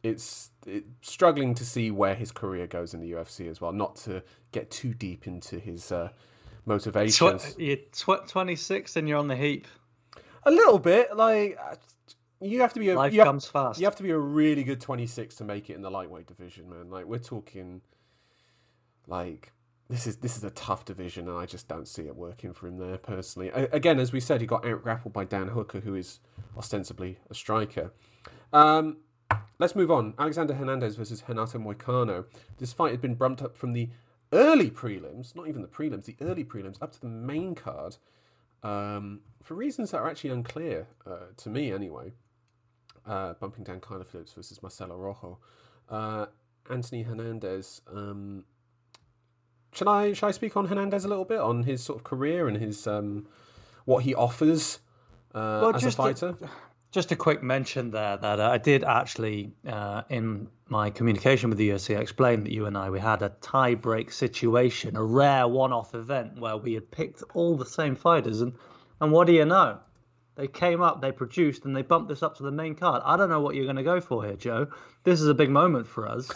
it's 0.03 0.51
it, 0.67 0.85
struggling 1.01 1.55
to 1.55 1.65
see 1.65 1.91
where 1.91 2.15
his 2.15 2.33
career 2.33 2.67
goes 2.67 2.93
in 2.93 3.01
the 3.01 3.13
UFC 3.13 3.49
as 3.49 3.61
well. 3.61 3.73
Not 3.73 3.97
to 3.97 4.23
get 4.53 4.71
too 4.71 4.93
deep 4.93 5.27
into 5.27 5.59
his 5.59 5.91
uh, 5.91 6.11
motivations. 6.67 7.55
Tw- 7.55 7.59
you're 7.59 7.77
tw- 7.77 8.29
26 8.29 8.97
and 8.97 9.09
you're 9.09 9.19
on 9.19 9.29
the 9.29 9.37
heap. 9.37 9.67
A 10.45 10.51
little 10.51 10.79
bit, 10.79 11.17
like 11.17 11.57
uh, 11.65 11.77
you 12.43 12.61
have 12.61 12.73
to 12.75 12.81
be 12.81 12.91
a 12.91 12.97
Life 12.97 13.13
you 13.13 13.21
have, 13.21 13.27
comes 13.29 13.47
fast. 13.47 13.81
you 13.81 13.87
have 13.87 13.97
to 13.97 14.03
be 14.03 14.11
a 14.11 14.19
really 14.19 14.65
good 14.65 14.81
twenty 14.81 15.07
six 15.07 15.35
to 15.37 15.45
make 15.45 15.71
it 15.71 15.75
in 15.75 15.83
the 15.83 15.91
lightweight 15.91 16.27
division, 16.27 16.69
man. 16.69 16.91
Like 16.91 17.07
we're 17.07 17.19
talking, 17.19 17.81
like 19.07 19.53
this 19.89 20.07
is 20.07 20.17
this 20.17 20.37
is 20.37 20.45
a 20.45 20.51
tough 20.51 20.85
division, 20.85 21.29
and 21.29 21.39
I 21.39 21.47
just 21.47 21.69
don't 21.69 21.89
see 21.89 22.03
it 22.03 22.17
working 22.17 22.53
for 22.53 22.67
him 22.69 22.79
there 22.79 22.99
personally. 22.99 23.51
A- 23.51 23.69
again, 23.73 23.99
as 24.01 24.13
we 24.13 24.21
said, 24.21 24.41
he 24.41 24.47
got 24.47 24.67
out 24.67 24.83
grappled 24.83 25.13
by 25.13 25.25
Dan 25.25 25.49
Hooker, 25.49 25.81
who 25.81 25.95
is 25.95 26.21
ostensibly 26.57 27.19
a 27.31 27.35
striker. 27.35 27.93
Um, 28.53 28.99
let's 29.59 29.75
move 29.77 29.91
on. 29.91 30.15
Alexander 30.19 30.55
Hernandez 30.55 30.97
versus 30.97 31.23
Renato 31.27 31.59
Moicano. 31.59 32.25
This 32.59 32.73
fight 32.73 32.93
had 32.93 33.01
been 33.01 33.15
bumped 33.15 33.43
up 33.43 33.57
from 33.57 33.73
the 33.73 33.91
early 34.33 34.71
prelims, 34.71 35.37
not 35.37 35.49
even 35.49 35.63
the 35.63 35.69
prelims, 35.69 36.05
the 36.07 36.17
early 36.21 36.45
prelims, 36.45 36.77
up 36.83 36.93
to 36.93 37.01
the 37.01 37.09
main 37.09 37.55
card 37.55 37.97
um, 38.63 39.21
for 39.43 39.55
reasons 39.55 39.91
that 39.91 39.99
are 39.99 40.09
actually 40.09 40.31
unclear 40.31 40.87
uh, 41.07 41.27
to 41.37 41.49
me, 41.51 41.73
anyway. 41.73 42.13
Uh, 43.07 43.35
bumping 43.35 43.65
down 43.65 43.81
Kyler 43.81 44.07
Phillips 44.07 44.33
versus 44.33 44.63
Marcelo 44.63 44.97
Rojo. 44.97 45.39
Uh, 45.89 46.27
Anthony 46.71 47.03
Hernandez. 47.03 47.81
Um, 47.93 48.45
should 49.73 49.89
I 49.89 50.13
should 50.13 50.27
I 50.27 50.31
speak 50.31 50.57
on 50.57 50.67
Hernandez 50.67 51.05
a 51.05 51.09
little 51.09 51.25
bit 51.25 51.41
on 51.41 51.65
his 51.65 51.83
sort 51.83 51.99
of 51.99 52.05
career 52.05 52.47
and 52.47 52.57
his 52.57 52.87
um, 52.87 53.27
what 53.85 54.05
he 54.05 54.15
offers 54.15 54.79
uh, 55.35 55.61
Well, 55.63 55.75
as 55.77 55.85
a 55.85 55.91
to- 55.91 55.97
fighter? 55.97 56.37
Just 56.93 57.11
a 57.11 57.17
quick 57.17 57.43
mention 57.43 57.91
there 57.91 58.19
that 58.19 58.39
uh, 58.39 58.51
I 58.51 58.59
did 58.59 58.85
actually, 58.85 59.55
uh, 59.67 60.03
in 60.11 60.49
my 60.69 60.91
communication 60.91 61.49
with 61.49 61.57
the 61.57 61.71
UFC, 61.71 61.99
explain 61.99 62.45
that 62.45 62.53
you 62.53 62.67
and 62.67 62.77
I 62.77 62.91
we 62.91 63.01
had 63.01 63.23
a 63.23 63.31
tie 63.41 63.75
break 63.75 64.13
situation, 64.13 64.95
a 64.95 65.03
rare 65.03 65.49
one-off 65.49 65.95
event 65.95 66.39
where 66.39 66.59
we 66.59 66.75
had 66.75 66.91
picked 66.91 67.23
all 67.33 67.57
the 67.57 67.65
same 67.65 67.97
fighters, 67.97 68.43
and 68.43 68.53
and 69.01 69.11
what 69.11 69.27
do 69.27 69.33
you 69.33 69.47
know? 69.47 69.79
They 70.35 70.47
came 70.47 70.81
up, 70.81 71.03
they 71.03 71.13
produced, 71.13 71.65
and 71.65 71.77
they 71.77 71.83
bumped 71.83 72.09
this 72.09 72.23
up 72.23 72.37
to 72.39 72.43
the 72.43 72.51
main 72.51 72.75
card. 72.75 73.03
I 73.05 73.17
don't 73.17 73.29
know 73.29 73.41
what 73.41 73.55
you're 73.55 73.65
going 73.65 73.77
to 73.77 73.83
go 73.83 74.01
for 74.01 74.25
here, 74.25 74.37
Joe. 74.37 74.69
This 75.05 75.21
is 75.21 75.29
a 75.29 75.35
big 75.35 75.51
moment 75.51 75.87
for 75.87 76.09
us. 76.09 76.31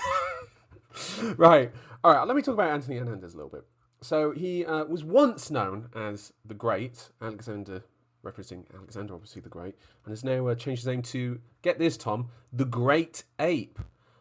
right. 1.37 1.73
All 2.05 2.13
right. 2.13 2.27
Let 2.27 2.37
me 2.37 2.43
talk 2.43 2.55
about 2.55 2.71
Anthony 2.71 2.99
Hernandez 2.99 3.35
a 3.35 3.37
little 3.37 3.51
bit. 3.51 3.65
So 4.03 4.33
he 4.33 4.65
uh, 4.65 4.85
was 4.85 5.03
once 5.03 5.51
known 5.51 5.89
as 5.95 6.33
the 6.45 6.55
Great 6.55 7.09
Alexander, 7.23 7.83
referencing 8.25 8.65
Alexander, 8.75 9.15
obviously 9.15 9.41
the 9.41 9.49
Great, 9.49 9.75
and 10.05 10.13
has 10.13 10.23
now 10.23 10.47
uh, 10.47 10.55
changed 10.55 10.83
his 10.83 10.87
name 10.87 11.03
to 11.03 11.41
get 11.63 11.79
this, 11.79 11.97
Tom, 11.97 12.29
the 12.53 12.67
Great 12.67 13.25
Ape. 13.39 13.79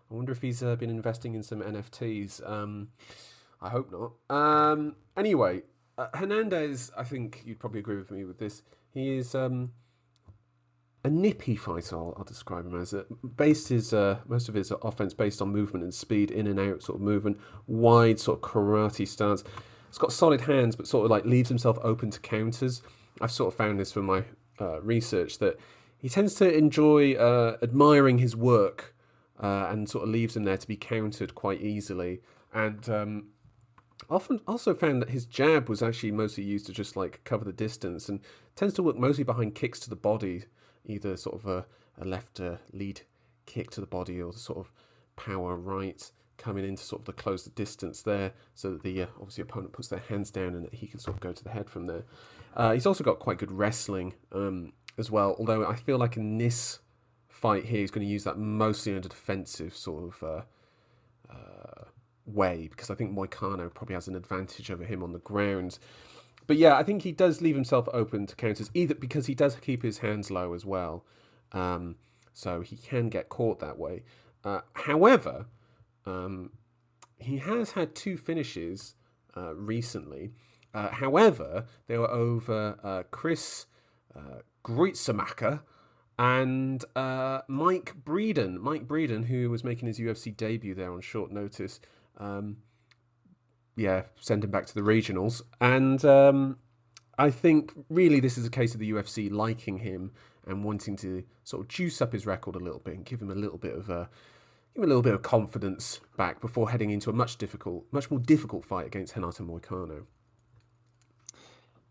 I 0.10 0.14
wonder 0.14 0.32
if 0.32 0.42
he's 0.42 0.64
uh, 0.64 0.76
been 0.78 0.90
investing 0.90 1.36
in 1.36 1.44
some 1.44 1.62
NFTs. 1.62 2.48
Um, 2.50 2.90
I 3.62 3.70
hope 3.70 3.92
not. 3.92 4.36
Um, 4.36 4.96
anyway, 5.18 5.64
uh, 5.98 6.08
Hernandez, 6.14 6.92
I 6.98 7.04
think 7.04 7.42
you'd 7.46 7.60
probably 7.60 7.80
agree 7.80 7.98
with 7.98 8.12
me 8.12 8.24
with 8.24 8.38
this. 8.38 8.62
He 8.96 9.18
is 9.18 9.36
um, 9.36 9.74
a 11.04 11.10
nippy 11.10 11.58
fighter. 11.58 11.98
I'll, 11.98 12.24
describe 12.26 12.66
him 12.66 12.82
as. 12.82 12.94
Uh, 12.94 13.04
based 13.36 13.68
his 13.68 13.94
uh, 13.94 14.20
most 14.26 14.48
of 14.48 14.56
his 14.56 14.72
offense 14.82 15.14
based 15.14 15.42
on 15.42 15.50
movement 15.50 15.84
and 15.84 15.94
speed, 15.94 16.32
in 16.32 16.48
and 16.48 16.58
out 16.58 16.82
sort 16.82 16.96
of 16.96 17.02
movement, 17.02 17.38
wide 17.68 18.22
sort 18.22 18.42
of 18.42 18.50
karate 18.50 19.06
stance. 19.06 19.44
He's 19.90 19.98
got 19.98 20.14
solid 20.14 20.42
hands, 20.42 20.78
but 20.78 20.88
sort 20.88 21.04
of 21.04 21.12
like 21.12 21.26
leaves 21.26 21.50
himself 21.50 21.78
open 21.84 22.10
to 22.10 22.22
counters. 22.22 22.82
I've 23.20 23.32
sort 23.32 23.54
of 23.54 23.58
found 23.58 23.82
this 23.82 23.92
from 23.92 24.06
my 24.06 24.24
uh, 24.62 24.82
research 24.82 25.40
that 25.40 25.60
he 25.98 26.08
tends 26.08 26.36
to 26.36 26.58
enjoy 26.58 27.16
uh, 27.16 27.58
admiring 27.62 28.20
his 28.20 28.34
work 28.34 28.96
uh, 29.44 29.68
and 29.70 29.90
sort 29.90 30.06
of 30.06 30.10
leaves 30.10 30.38
him 30.38 30.46
there 30.46 30.58
to 30.58 30.68
be 30.68 30.78
countered 30.78 31.36
quite 31.36 31.62
easily. 31.62 32.22
And 32.54 32.88
um, 32.90 33.28
often 34.10 34.40
also 34.48 34.74
found 34.74 35.02
that 35.02 35.10
his 35.10 35.26
jab 35.26 35.70
was 35.70 35.82
actually 35.82 36.12
mostly 36.12 36.44
used 36.44 36.66
to 36.68 36.72
just 36.72 36.96
like 36.96 37.24
cover 37.24 37.46
the 37.46 37.54
distance 37.54 38.10
and 38.10 38.20
tends 38.56 38.74
to 38.76 38.84
work 38.84 38.98
mostly 38.98 39.24
behind 39.24 39.56
kicks 39.56 39.80
to 39.82 39.90
the 39.90 39.96
body, 39.96 40.44
either 40.86 41.18
sort 41.18 41.36
of 41.36 41.46
a, 41.46 41.66
a 42.00 42.06
left 42.06 42.40
uh, 42.40 42.58
lead 42.72 43.02
kick 43.46 43.72
to 43.72 43.82
the 43.82 43.88
body 43.88 44.22
or 44.22 44.32
the 44.32 44.40
sort 44.40 44.60
of 44.60 44.72
power 45.16 45.56
right 45.56 46.12
coming 46.38 46.66
in 46.66 46.76
to 46.76 46.84
sort 46.84 47.02
of 47.02 47.06
to 47.06 47.14
close 47.14 47.44
the 47.44 47.50
distance 47.52 48.02
there 48.02 48.34
so 48.54 48.72
that 48.72 48.84
the 48.84 49.04
uh, 49.04 49.08
obviously 49.20 49.42
opponent 49.42 49.74
puts 49.74 49.88
their 49.88 50.00
hands 50.00 50.32
down 50.32 50.54
and 50.54 50.66
that 50.66 50.74
he 50.74 50.88
can 50.88 51.00
sort 51.00 51.16
of 51.16 51.22
go 51.22 51.32
to 51.32 51.44
the 51.44 51.50
head 51.50 51.70
from 51.70 51.88
there. 51.88 52.04
Uh, 52.56 52.74
he's 52.74 52.86
also 52.86 53.04
got 53.04 53.20
quite 53.20 53.38
good 53.38 53.52
wrestling 53.52 54.14
um, 54.32 54.74
as 54.98 55.10
well, 55.10 55.36
although 55.40 55.66
I 55.66 55.76
feel 55.76 55.98
like 55.98 56.18
in 56.18 56.38
this 56.38 56.80
fight 57.28 57.66
here 57.66 57.80
he's 57.80 57.92
going 57.92 58.06
to 58.06 58.12
use 58.12 58.24
that 58.24 58.38
mostly 58.38 58.96
a 58.96 59.00
defensive 59.00 59.76
sort 59.76 60.04
of 60.04 60.24
uh, 60.24 60.42
way 62.26 62.68
because 62.70 62.90
I 62.90 62.96
think 62.96 63.16
Moicano 63.16 63.74
probably 63.74 63.96
has 63.96 64.08
an 64.08 64.16
advantage 64.16 64.72
over 64.72 64.84
him 64.84 65.04
on 65.04 65.14
the 65.14 65.20
ground. 65.20 65.80
But 66.48 66.58
yeah, 66.58 66.76
I 66.76 66.84
think 66.84 67.02
he 67.02 67.12
does 67.12 67.42
leave 67.42 67.56
himself 67.56 67.88
open 67.92 68.28
to 68.28 68.36
counters, 68.36 68.70
either 68.74 68.96
because 68.96 69.26
he 69.26 69.36
does 69.36 69.56
keep 69.56 69.82
his 69.82 70.00
hands 70.00 70.30
low 70.30 70.54
as 70.54 70.66
well, 70.66 71.04
um, 71.52 71.96
so 72.34 72.62
he 72.62 72.78
can 72.78 73.10
get 73.10 73.30
caught 73.30 73.60
that 73.60 73.80
way. 73.80 74.04
Uh, 74.44 74.62
however, 74.74 75.48
um, 76.06 76.52
he 77.18 77.38
has 77.38 77.72
had 77.72 77.96
two 77.96 78.18
finishes 78.18 78.96
uh, 79.36 79.56
recently. 79.56 80.32
Uh, 80.74 80.90
however, 80.90 81.66
they 81.88 81.98
were 81.98 82.12
over 82.12 82.78
uh, 82.84 83.04
Chris 83.10 83.66
uh, 84.16 84.40
and 86.18 86.86
uh, 86.96 87.42
Mike 87.48 87.96
Breeden. 88.04 88.58
Mike 88.60 88.88
Breeden, 88.88 89.26
who 89.26 89.50
was 89.50 89.64
making 89.64 89.88
his 89.88 90.00
UFC 90.00 90.36
debut 90.36 90.76
there 90.76 90.92
on 90.92 91.02
short 91.02 91.32
notice. 91.32 91.80
Um, 92.18 92.58
yeah, 93.76 94.04
send 94.20 94.44
him 94.44 94.52
back 94.52 94.66
to 94.68 94.74
the 94.74 94.82
regionals. 94.82 95.42
And 95.60 96.04
um, 96.06 96.58
I 97.18 97.30
think 97.30 97.74
really 97.90 98.20
this 98.20 98.38
is 98.38 98.46
a 98.46 98.50
case 98.50 98.74
of 98.74 98.80
the 98.80 98.92
UFC 98.92 99.32
liking 99.32 99.80
him 99.80 100.12
and 100.48 100.64
wanting 100.64 100.96
to 100.98 101.24
sort 101.44 101.62
of 101.64 101.68
juice 101.68 102.02
up 102.02 102.14
his 102.14 102.26
record 102.26 102.56
a 102.56 102.60
little 102.60 102.80
bit 102.80 102.96
and 102.96 103.06
give 103.06 103.22
him 103.22 103.32
a 103.32 103.36
little 103.36 103.58
bit 103.58 103.76
of 103.76 103.90
a, 103.90 104.10
give 104.74 104.84
him 104.84 104.84
a 104.84 104.88
little 104.88 105.02
bit 105.02 105.14
of 105.14 105.22
confidence 105.22 106.00
back 106.18 106.40
before 106.40 106.70
heading 106.70 106.92
into 106.92 107.10
a 107.10 107.14
much 107.14 107.38
difficult, 107.38 107.86
much 107.92 108.10
more 108.12 108.20
difficult 108.20 108.66
fight 108.66 108.86
against 108.86 109.16
Renato 109.16 109.44
Moicano. 109.44 110.06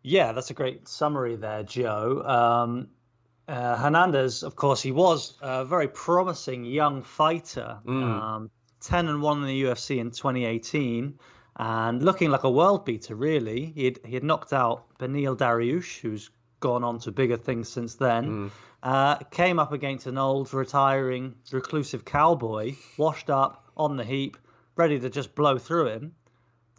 Yeah, 0.02 0.32
that's 0.32 0.50
a 0.50 0.54
great 0.54 0.86
summary 0.86 1.36
there, 1.36 1.62
Joe. 1.62 2.22
Um, 2.22 2.88
uh, 3.48 3.76
Hernandez, 3.76 4.42
of 4.42 4.54
course, 4.54 4.82
he 4.82 4.92
was 4.92 5.36
a 5.40 5.64
very 5.64 5.88
promising 5.88 6.64
young 6.64 7.02
fighter. 7.02 7.78
Mm. 7.86 8.02
Um, 8.02 8.50
10 8.84 9.08
and 9.08 9.22
1 9.22 9.38
in 9.42 9.46
the 9.46 9.62
UFC 9.64 9.98
in 9.98 10.10
2018 10.10 11.18
and 11.56 12.02
looking 12.02 12.30
like 12.30 12.44
a 12.44 12.50
world 12.50 12.84
beater, 12.84 13.14
really. 13.14 13.66
He 13.66 13.84
had, 13.86 14.00
he 14.04 14.14
had 14.14 14.24
knocked 14.24 14.52
out 14.52 14.98
Beneil 14.98 15.36
Dariush, 15.36 16.00
who's 16.00 16.30
gone 16.60 16.84
on 16.84 16.98
to 17.00 17.12
bigger 17.12 17.36
things 17.36 17.68
since 17.68 17.94
then. 17.94 18.24
Mm. 18.24 18.50
Uh, 18.82 19.16
came 19.30 19.58
up 19.58 19.72
against 19.72 20.06
an 20.06 20.18
old, 20.18 20.52
retiring, 20.52 21.34
reclusive 21.52 22.04
cowboy, 22.04 22.74
washed 22.98 23.30
up 23.30 23.70
on 23.76 23.96
the 23.96 24.04
heap, 24.04 24.36
ready 24.76 24.98
to 24.98 25.08
just 25.08 25.34
blow 25.34 25.58
through 25.58 25.86
him. 25.86 26.12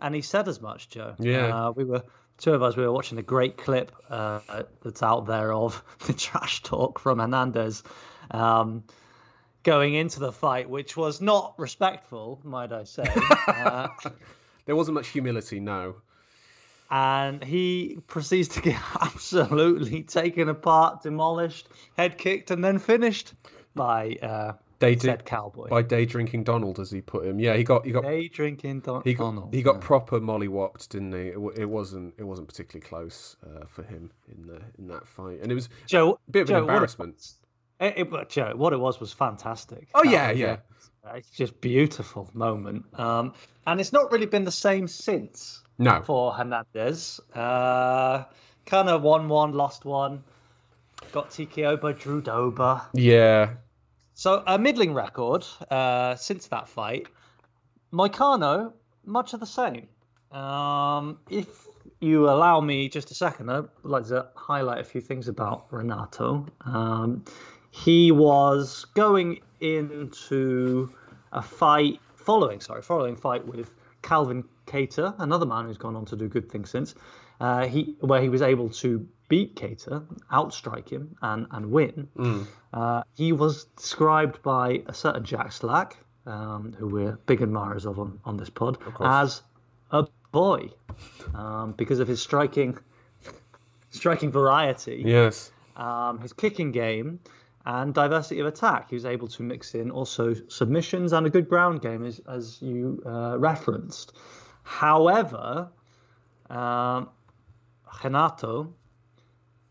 And 0.01 0.13
he 0.13 0.21
said 0.21 0.47
as 0.47 0.61
much, 0.61 0.89
Joe. 0.89 1.15
Yeah. 1.17 1.67
Uh, 1.67 1.71
we 1.71 1.85
were 1.85 2.03
two 2.37 2.53
of 2.53 2.61
us. 2.61 2.75
We 2.75 2.83
were 2.83 2.91
watching 2.91 3.17
a 3.17 3.23
great 3.23 3.57
clip 3.57 3.91
uh, 4.09 4.41
that's 4.83 5.01
out 5.01 5.25
there 5.25 5.53
of 5.53 5.83
the 6.05 6.13
trash 6.13 6.61
talk 6.61 6.99
from 6.99 7.19
Hernandez. 7.19 7.81
Um, 8.29 8.83
going 9.65 9.95
into 9.95 10.19
the 10.21 10.31
fight, 10.31 10.69
which 10.69 10.95
was 10.95 11.19
not 11.19 11.55
respectful, 11.57 12.39
might 12.43 12.71
I 12.71 12.85
say. 12.85 13.03
uh, 13.47 13.89
There 14.65 14.75
wasn't 14.75 14.95
much 14.95 15.09
humility, 15.09 15.59
no. 15.59 15.95
and 16.89 17.43
he 17.43 17.97
proceeds 18.07 18.47
to 18.49 18.61
get 18.61 18.79
absolutely 19.01 20.03
taken 20.03 20.47
apart, 20.47 21.03
demolished, 21.03 21.67
head 21.97 22.17
kicked, 22.17 22.51
and 22.51 22.63
then 22.63 22.79
finished 22.79 23.33
by 23.75 24.17
uh, 24.21 24.53
Day 24.79 24.95
said 24.97 25.25
cowboy. 25.25 25.67
by 25.69 25.81
day 25.81 26.05
drinking 26.05 26.43
Donald, 26.43 26.79
as 26.79 26.91
he 26.91 27.01
put 27.01 27.25
him. 27.25 27.39
Yeah, 27.39 27.55
he 27.55 27.63
got 27.63 27.85
he 27.85 27.91
got 27.91 28.03
Day 28.03 28.27
drinking 28.27 28.81
Don- 28.81 29.01
he 29.03 29.13
got, 29.13 29.23
Donald. 29.25 29.53
he 29.53 29.61
got 29.63 29.75
yeah. 29.75 29.81
proper 29.81 30.19
mollywopped, 30.19 30.89
didn't 30.89 31.13
he? 31.13 31.29
It, 31.29 31.39
it 31.57 31.65
wasn't 31.65 32.13
it 32.17 32.23
wasn't 32.23 32.47
particularly 32.49 32.85
close 32.87 33.35
uh, 33.45 33.65
for 33.67 33.83
him 33.83 34.11
in 34.27 34.47
the 34.47 34.61
in 34.77 34.87
that 34.89 35.07
fight, 35.07 35.39
and 35.41 35.51
it 35.51 35.55
was 35.55 35.69
Joe, 35.87 36.19
a 36.27 36.31
bit 36.31 36.41
of 36.41 36.47
Joe, 36.49 36.55
an 36.57 36.61
embarrassment. 36.61 37.33
It, 37.79 37.93
it, 37.97 38.09
but 38.09 38.35
what 38.57 38.73
it 38.73 38.79
was 38.79 38.99
was 38.99 39.11
fantastic. 39.13 39.87
Oh, 39.93 40.03
yeah, 40.03 40.29
was, 40.31 40.39
yeah. 40.39 40.57
uh, 41.05 41.13
It's 41.15 41.29
just 41.31 41.59
beautiful 41.61 42.29
moment. 42.33 42.85
Um, 42.97 43.33
and 43.67 43.79
it's 43.81 43.91
not 43.93 44.11
really 44.11 44.27
been 44.27 44.45
the 44.45 44.51
same 44.51 44.87
since. 44.87 45.61
No, 45.77 46.01
for 46.03 46.31
Hernandez. 46.31 47.19
Uh, 47.33 48.23
kind 48.65 48.87
of 48.89 49.01
won 49.01 49.27
one, 49.27 49.51
lost 49.53 49.83
one. 49.83 50.23
Got 51.11 51.31
TKO 51.31 51.79
by 51.81 51.91
Drew 51.91 52.21
Dober. 52.21 52.81
yeah, 52.93 53.55
So 54.13 54.41
a 54.47 54.57
middling 54.57 54.93
record 54.93 55.45
uh, 55.69 56.15
since 56.15 56.47
that 56.47 56.69
fight. 56.69 57.07
Moicano, 57.91 58.71
much 59.05 59.33
of 59.33 59.41
the 59.41 59.45
same. 59.45 59.87
Um, 60.31 61.19
if 61.29 61.47
you 61.99 62.29
allow 62.29 62.59
me 62.61 62.87
just 62.89 63.11
a 63.11 63.13
second, 63.13 63.49
I'd 63.49 63.65
like 63.83 64.07
to 64.07 64.27
highlight 64.35 64.79
a 64.79 64.83
few 64.83 65.01
things 65.01 65.27
about 65.27 65.67
Renato. 65.71 66.45
Um, 66.65 67.25
he 67.83 68.09
was 68.11 68.85
going 68.93 69.41
into 69.59 70.89
a 71.33 71.41
fight, 71.41 71.99
following, 72.15 72.61
sorry, 72.61 72.81
following 72.81 73.17
fight 73.17 73.45
with 73.45 73.73
Calvin 74.01 74.45
Kattar, 74.65 75.13
another 75.19 75.45
man 75.45 75.65
who's 75.65 75.77
gone 75.77 75.95
on 75.95 76.05
to 76.05 76.15
do 76.15 76.29
good 76.29 76.49
things 76.49 76.69
since. 76.69 76.95
Uh, 77.41 77.67
he 77.67 77.97
where 77.99 78.21
he 78.21 78.29
was 78.29 78.41
able 78.41 78.69
to 78.69 79.05
beat 79.27 79.55
Kattar, 79.55 80.05
outstrike 80.31 80.89
him, 80.89 81.17
and 81.21 81.47
and 81.51 81.69
win. 81.69 82.07
Uh, 82.73 83.03
he 83.17 83.33
was 83.33 83.65
described 83.75 84.41
by 84.41 84.81
a 84.87 84.93
certain 84.93 85.25
Jack 85.25 85.51
Slack, 85.51 85.97
um, 86.25 86.73
who 86.77 86.87
we're 86.87 87.19
big 87.25 87.41
admirers 87.41 87.85
of 87.85 87.99
on, 87.99 88.19
on 88.23 88.37
this 88.37 88.49
pod, 88.49 88.77
as 89.01 89.41
a 89.91 90.07
boy 90.31 90.69
um, 91.33 91.73
because 91.73 91.99
of 91.99 92.07
his 92.07 92.21
striking 92.21 92.77
striking 93.89 94.31
variety, 94.31 95.03
yes, 95.05 95.51
um, 95.75 96.19
his 96.19 96.31
kicking 96.31 96.71
game, 96.71 97.19
and 97.65 97.93
diversity 97.93 98.39
of 98.39 98.47
attack. 98.47 98.89
He 98.89 98.95
was 98.95 99.05
able 99.05 99.27
to 99.29 99.43
mix 99.43 99.73
in 99.75 99.89
also 99.91 100.33
submissions 100.47 101.13
and 101.13 101.25
a 101.25 101.29
good 101.29 101.49
ground 101.49 101.81
game, 101.81 102.05
as, 102.05 102.21
as 102.27 102.61
you 102.61 103.01
uh, 103.05 103.37
referenced. 103.39 104.13
However, 104.63 105.69
um, 106.49 107.09
Renato, 108.03 108.73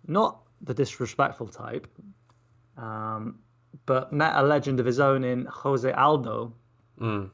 not 0.07 0.41
the 0.61 0.75
disrespectful 0.75 1.49
type, 1.49 1.87
um, 2.77 3.39
but 3.87 4.13
met 4.13 4.35
a 4.37 4.43
legend 4.43 4.81
of 4.81 4.87
his 4.87 4.99
own 5.01 5.25
in 5.25 5.47
Jose 5.47 5.91
Aldo, 5.91 6.53
Mm. 7.01 7.29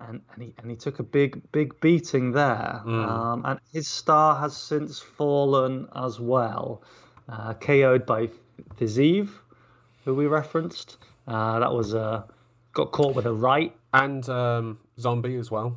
and, 0.00 0.22
and 0.32 0.42
he 0.42 0.54
and 0.56 0.70
he 0.70 0.76
took 0.76 1.00
a 1.00 1.02
big 1.02 1.42
big 1.52 1.78
beating 1.80 2.32
there. 2.32 2.80
Um, 2.86 3.42
and 3.44 3.60
his 3.72 3.88
star 3.88 4.36
has 4.36 4.56
since 4.56 4.98
fallen 4.98 5.86
as 5.94 6.18
well, 6.18 6.82
uh, 7.28 7.52
KO'd 7.54 8.06
by 8.06 8.30
Fiziev, 8.76 9.28
who 10.10 10.16
we 10.16 10.26
referenced. 10.26 10.98
Uh, 11.26 11.60
that 11.60 11.72
was 11.72 11.94
uh, 11.94 12.22
got 12.72 12.90
caught 12.90 13.14
with 13.14 13.26
a 13.26 13.32
right. 13.32 13.74
and 13.92 14.28
um, 14.28 14.78
Zombie 14.98 15.36
as 15.36 15.50
well. 15.50 15.76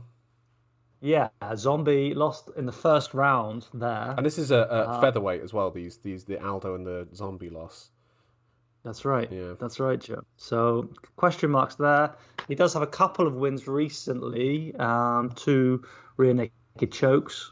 Yeah, 1.01 1.29
Zombie 1.55 2.13
lost 2.13 2.49
in 2.55 2.65
the 2.65 2.71
first 2.71 3.13
round 3.13 3.67
there. 3.73 4.13
And 4.17 4.25
this 4.25 4.37
is 4.37 4.51
a, 4.51 4.57
a 4.57 4.59
Uh, 4.61 5.01
featherweight 5.01 5.41
as 5.41 5.53
well. 5.53 5.69
These 5.69 5.97
these 5.97 6.23
the 6.23 6.41
Aldo 6.43 6.75
and 6.75 6.85
the 6.85 7.07
Zombie 7.13 7.49
loss. 7.49 7.89
That's 8.83 9.05
right. 9.05 9.29
Yeah. 9.31 9.53
That's 9.59 9.79
right, 9.79 9.99
Joe. 9.99 10.23
So 10.37 10.89
question 11.15 11.51
marks 11.51 11.75
there. 11.75 12.15
He 12.47 12.55
does 12.55 12.73
have 12.73 12.83
a 12.83 12.87
couple 12.87 13.27
of 13.27 13.35
wins 13.35 13.67
recently, 13.67 14.73
um, 14.75 15.31
two 15.35 15.83
rear 16.17 16.33
naked 16.33 16.91
chokes. 16.91 17.51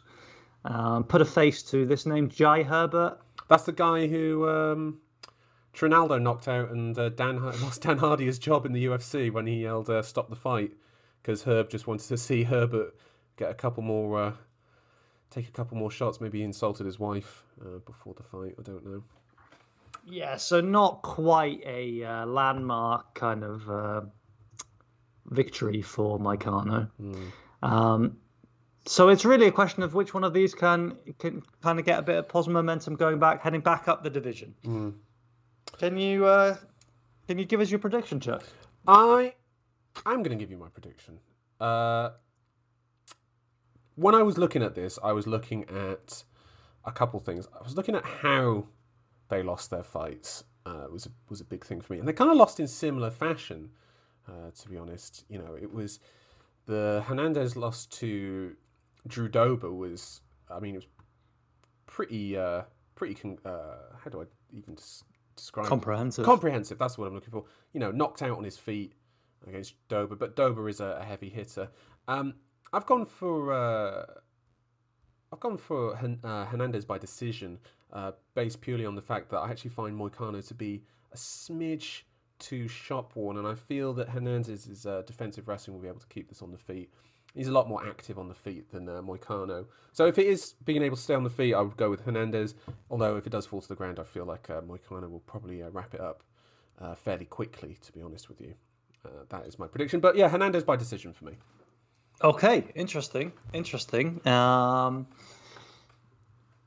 Um, 0.63 1.03
put 1.03 1.21
a 1.21 1.25
face 1.25 1.63
to 1.71 1.85
this 1.85 2.05
name, 2.05 2.29
Jai 2.29 2.63
Herbert. 2.63 3.17
That's 3.49 3.63
the 3.63 3.71
guy 3.73 4.07
who 4.07 4.47
um, 4.47 4.99
Trinaldo 5.73 6.17
knocked 6.21 6.47
out 6.47 6.69
and 6.71 6.97
uh, 6.97 7.10
Dan 7.10 7.43
lost 7.62 7.81
Dan 7.81 7.97
Hardy 7.97 8.25
his 8.25 8.39
job 8.39 8.65
in 8.65 8.73
the 8.73 8.86
UFC 8.86 9.31
when 9.31 9.47
he 9.47 9.62
yelled 9.62 9.89
uh, 9.89 10.01
"Stop 10.01 10.29
the 10.29 10.36
fight" 10.36 10.71
because 11.21 11.43
Herb 11.43 11.69
just 11.69 11.88
wanted 11.88 12.07
to 12.07 12.17
see 12.29 12.43
Herbert 12.43 12.95
get 13.38 13.49
a 13.49 13.55
couple 13.55 13.84
more, 13.84 14.21
uh, 14.21 14.34
take 15.29 15.47
a 15.47 15.51
couple 15.51 15.77
more 15.77 15.91
shots. 15.91 16.21
Maybe 16.21 16.39
he 16.39 16.43
insulted 16.43 16.86
his 16.86 16.99
wife 16.99 17.43
uh, 17.62 17.79
before 17.86 18.13
the 18.13 18.23
fight. 18.23 18.55
I 18.60 18.62
don't 18.63 18.86
know. 18.86 19.03
Yeah, 20.05 20.38
so 20.38 20.62
not 20.62 21.03
quite 21.03 21.62
a 21.65 22.03
uh, 22.03 22.25
landmark 22.25 23.13
kind 23.13 23.43
of 23.43 23.69
uh, 23.69 24.01
victory 25.27 25.81
for 25.84 26.19
Moicano. 26.19 26.89
Um, 27.62 28.17
so 28.88 29.10
it's 29.10 29.25
really 29.25 29.45
a 29.45 29.51
question 29.51 29.84
of 29.84 29.93
which 29.93 30.13
one 30.13 30.23
of 30.23 30.34
these 30.34 30.55
can 30.55 30.97
can 31.19 31.43
kind 31.62 31.77
of 31.79 31.86
get 31.86 31.99
a 31.99 32.01
bit 32.01 32.17
of 32.17 32.27
positive 32.27 32.53
momentum 32.53 32.95
going 32.95 33.19
back, 33.19 33.41
heading 33.43 33.62
back 33.62 33.88
up 33.88 34.03
the 34.03 34.10
division. 34.10 34.55
Can 35.81 35.97
you 35.97 36.27
uh, 36.27 36.57
can 37.27 37.39
you 37.39 37.45
give 37.45 37.59
us 37.59 37.71
your 37.71 37.79
prediction, 37.79 38.19
Chuck? 38.19 38.43
I 38.87 39.33
I'm 40.05 40.21
going 40.21 40.37
to 40.37 40.39
give 40.39 40.51
you 40.51 40.57
my 40.57 40.69
prediction. 40.69 41.17
Uh, 41.59 42.11
when 43.95 44.13
I 44.13 44.21
was 44.21 44.37
looking 44.37 44.61
at 44.61 44.75
this, 44.75 44.99
I 45.03 45.11
was 45.11 45.25
looking 45.25 45.63
at 45.63 46.23
a 46.85 46.91
couple 46.91 47.19
things. 47.19 47.47
I 47.59 47.63
was 47.63 47.75
looking 47.75 47.95
at 47.95 48.05
how 48.05 48.67
they 49.29 49.41
lost 49.41 49.71
their 49.71 49.81
fights. 49.81 50.43
Uh, 50.67 50.85
was 50.91 51.07
a, 51.07 51.09
was 51.29 51.41
a 51.41 51.43
big 51.43 51.65
thing 51.65 51.81
for 51.81 51.93
me, 51.93 51.97
and 51.97 52.07
they 52.07 52.13
kind 52.13 52.29
of 52.29 52.37
lost 52.37 52.59
in 52.59 52.67
similar 52.67 53.09
fashion. 53.09 53.71
Uh, 54.27 54.51
to 54.55 54.69
be 54.69 54.77
honest, 54.77 55.25
you 55.29 55.39
know, 55.39 55.57
it 55.59 55.73
was 55.73 55.99
the 56.67 57.03
Hernandez 57.07 57.55
loss 57.55 57.87
to 57.87 58.55
Drew 59.07 59.27
Dober 59.27 59.71
was. 59.71 60.21
I 60.47 60.59
mean, 60.59 60.75
it 60.75 60.83
was 60.83 60.87
pretty 61.87 62.37
uh, 62.37 62.65
pretty. 62.93 63.15
Con- 63.15 63.39
uh, 63.43 63.95
how 64.03 64.11
do 64.11 64.21
I 64.21 64.25
even 64.55 64.75
des- 64.75 65.03
describe? 65.41 65.67
Comprehensive. 65.67 66.25
Comprehensive. 66.25 66.77
That's 66.77 66.97
what 66.97 67.08
I'm 67.08 67.15
looking 67.15 67.32
for. 67.32 67.45
You 67.73 67.80
know, 67.80 67.91
knocked 67.91 68.21
out 68.21 68.38
on 68.38 68.43
his 68.43 68.58
feet 68.58 68.93
against 69.47 69.75
Dober, 69.88 70.15
but 70.15 70.36
Dober 70.36 70.69
is 70.69 70.80
a, 70.80 70.99
a 71.01 71.04
heavy 71.04 71.30
hitter. 71.30 71.69
Um, 72.08 72.36
I've 72.73 72.86
gone 72.86 73.06
for 73.06 73.51
uh, 73.54 74.06
I've 75.32 75.39
gone 75.39 75.58
for 75.58 75.95
Hen- 75.95 76.19
uh, 76.23 76.45
Hernandez 76.45 76.86
by 76.86 76.97
decision, 76.97 77.60
uh, 77.91 78.12
based 78.36 78.62
purely 78.62 78.86
on 78.86 78.95
the 78.95 79.01
fact 79.01 79.30
that 79.32 79.38
I 79.38 79.49
actually 79.49 79.71
find 79.71 79.97
Moicano 79.99 80.45
to 80.47 80.54
be 80.54 80.84
a 81.12 81.17
smidge 81.17 82.04
too 82.39 82.67
shop 82.67 83.15
worn, 83.15 83.38
and 83.38 83.47
I 83.47 83.56
feel 83.56 83.93
that 83.93 84.10
Hernandez's 84.10 84.86
uh, 84.86 85.04
defensive 85.06 85.47
wrestling 85.47 85.75
will 85.75 85.82
be 85.82 85.88
able 85.88 85.99
to 85.99 86.08
keep 86.08 86.30
this 86.30 86.41
on 86.41 86.51
the 86.51 86.58
feet. 86.58 86.91
He's 87.33 87.47
a 87.47 87.51
lot 87.51 87.69
more 87.69 87.85
active 87.87 88.19
on 88.19 88.27
the 88.27 88.33
feet 88.33 88.69
than 88.71 88.89
uh, 88.89 89.01
Moicano. 89.01 89.65
So 89.93 90.05
if 90.05 90.17
it 90.19 90.27
is 90.27 90.55
being 90.65 90.81
able 90.83 90.97
to 90.97 91.01
stay 91.01 91.13
on 91.13 91.23
the 91.23 91.29
feet, 91.29 91.53
I 91.53 91.61
would 91.61 91.77
go 91.77 91.89
with 91.89 92.01
Hernandez. 92.01 92.55
Although 92.89 93.15
if 93.15 93.25
it 93.25 93.29
does 93.29 93.45
fall 93.45 93.61
to 93.61 93.67
the 93.67 93.75
ground, 93.75 93.99
I 93.99 94.03
feel 94.03 94.25
like 94.25 94.49
uh, 94.49 94.61
Moicano 94.61 95.09
will 95.09 95.21
probably 95.25 95.63
uh, 95.63 95.69
wrap 95.69 95.93
it 95.93 96.01
up 96.01 96.23
uh, 96.81 96.93
fairly 96.95 97.25
quickly. 97.25 97.77
To 97.85 97.91
be 97.93 98.01
honest 98.01 98.27
with 98.27 98.41
you, 98.41 98.53
uh, 99.05 99.09
that 99.29 99.45
is 99.47 99.57
my 99.57 99.67
prediction. 99.67 99.99
But 100.01 100.15
yeah, 100.17 100.27
Hernandez 100.27 100.63
by 100.65 100.75
decision 100.75 101.13
for 101.13 101.25
me. 101.25 101.33
Okay, 102.23 102.65
interesting, 102.75 103.31
interesting. 103.53 104.25
Um, 104.27 105.07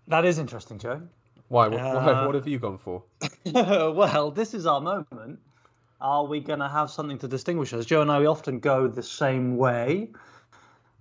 that 0.08 0.24
is 0.24 0.38
interesting, 0.38 0.78
Joe. 0.78 1.02
Why? 1.48 1.68
What, 1.68 1.80
what, 1.80 2.08
Uh, 2.08 2.24
what 2.26 2.34
have 2.34 2.48
you 2.48 2.58
gone 2.58 2.78
for? 2.78 3.02
well, 3.52 4.30
this 4.30 4.54
is 4.54 4.66
our 4.66 4.80
moment. 4.80 5.38
are 6.00 6.24
we 6.24 6.40
going 6.40 6.58
to 6.58 6.68
have 6.68 6.90
something 6.90 7.18
to 7.18 7.28
distinguish 7.28 7.72
us? 7.72 7.86
Joe 7.86 8.02
and 8.02 8.10
I, 8.10 8.18
we 8.18 8.26
often 8.26 8.58
go 8.58 8.88
the 8.88 9.02
same 9.02 9.56
way, 9.56 10.10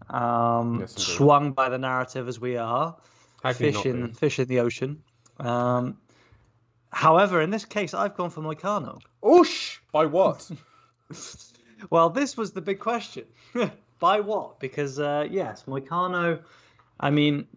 um, 0.10 0.80
Yes, 0.82 0.96
swung 0.96 1.52
by 1.52 1.70
the 1.70 1.78
narrative 1.78 2.28
as 2.28 2.40
we 2.40 2.58
are, 2.58 2.96
you 3.44 3.50
not 3.50 3.56
fish 3.56 3.86
in, 3.86 4.08
be? 4.08 4.14
fish 4.14 4.40
in 4.40 4.48
the 4.48 4.60
ocean. 4.60 5.02
Um, 5.40 5.98
however, 6.92 7.42
in 7.42 7.50
this 7.50 7.66
case, 7.66 7.94
I've 7.94 8.16
gone 8.16 8.30
for 8.30 8.42
Moicano. 8.42 9.02
Oosh! 9.24 9.78
By 9.92 10.06
what? 10.06 10.50
Well, 11.90 12.10
this 12.10 12.38
was 12.38 12.52
the 12.52 12.62
big 12.62 12.80
question. 12.80 13.26
By 14.00 14.20
what? 14.20 14.60
Because 14.60 15.00
uh, 15.00 15.28
yes, 15.30 15.64
Moicano, 15.68 16.40
I 17.00 17.10
mean, 17.10 17.48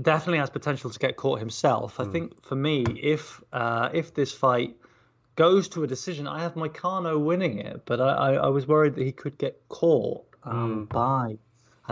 definitely 0.00 0.38
has 0.38 0.50
potential 0.50 0.90
to 0.90 0.98
get 0.98 1.16
caught 1.16 1.38
himself. 1.38 2.00
I 2.00 2.04
think 2.04 2.44
for 2.44 2.54
me, 2.54 2.84
if 3.00 3.42
uh, 3.52 3.90
if 3.92 4.14
this 4.14 4.32
fight 4.32 4.76
goes 5.36 5.68
to 5.68 5.82
a 5.82 5.86
decision, 5.86 6.26
I 6.26 6.40
have 6.40 6.54
Moicano 6.54 7.22
winning 7.22 7.58
it, 7.58 7.82
but 7.84 8.00
I, 8.00 8.12
I, 8.12 8.32
I 8.34 8.48
was 8.48 8.66
worried 8.66 8.94
that 8.96 9.04
he 9.04 9.12
could 9.12 9.38
get 9.38 9.60
caught 9.68 10.24
um, 10.44 10.86
by 10.86 11.38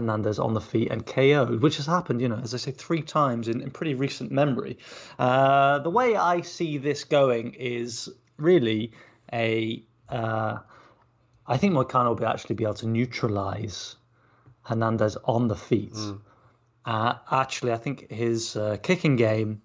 Hernandez 0.00 0.38
on 0.38 0.54
the 0.54 0.60
feet 0.60 0.90
and 0.90 1.04
KO'd, 1.04 1.62
which 1.62 1.76
has 1.76 1.86
happened, 1.86 2.20
you 2.20 2.28
know, 2.28 2.40
as 2.42 2.54
I 2.54 2.56
say, 2.56 2.70
three 2.70 3.02
times 3.02 3.48
in, 3.48 3.60
in 3.60 3.70
pretty 3.70 3.94
recent 3.94 4.32
memory. 4.32 4.78
Uh, 5.18 5.78
the 5.80 5.90
way 5.90 6.16
I 6.16 6.40
see 6.40 6.78
this 6.78 7.04
going 7.04 7.54
is 7.54 8.08
really 8.36 8.92
a. 9.32 9.82
Uh, 10.08 10.58
I 11.46 11.56
think 11.56 11.74
Moicano 11.74 12.08
will 12.08 12.14
be 12.14 12.24
actually 12.24 12.54
be 12.56 12.64
able 12.64 12.74
to 12.74 12.86
neutralize 12.86 13.96
Hernandez 14.62 15.16
on 15.24 15.48
the 15.48 15.56
feet. 15.56 15.96
Uh, 16.84 17.14
actually, 17.30 17.72
I 17.72 17.76
think 17.76 18.10
his 18.10 18.56
uh, 18.56 18.76
kicking 18.82 19.16
game 19.16 19.62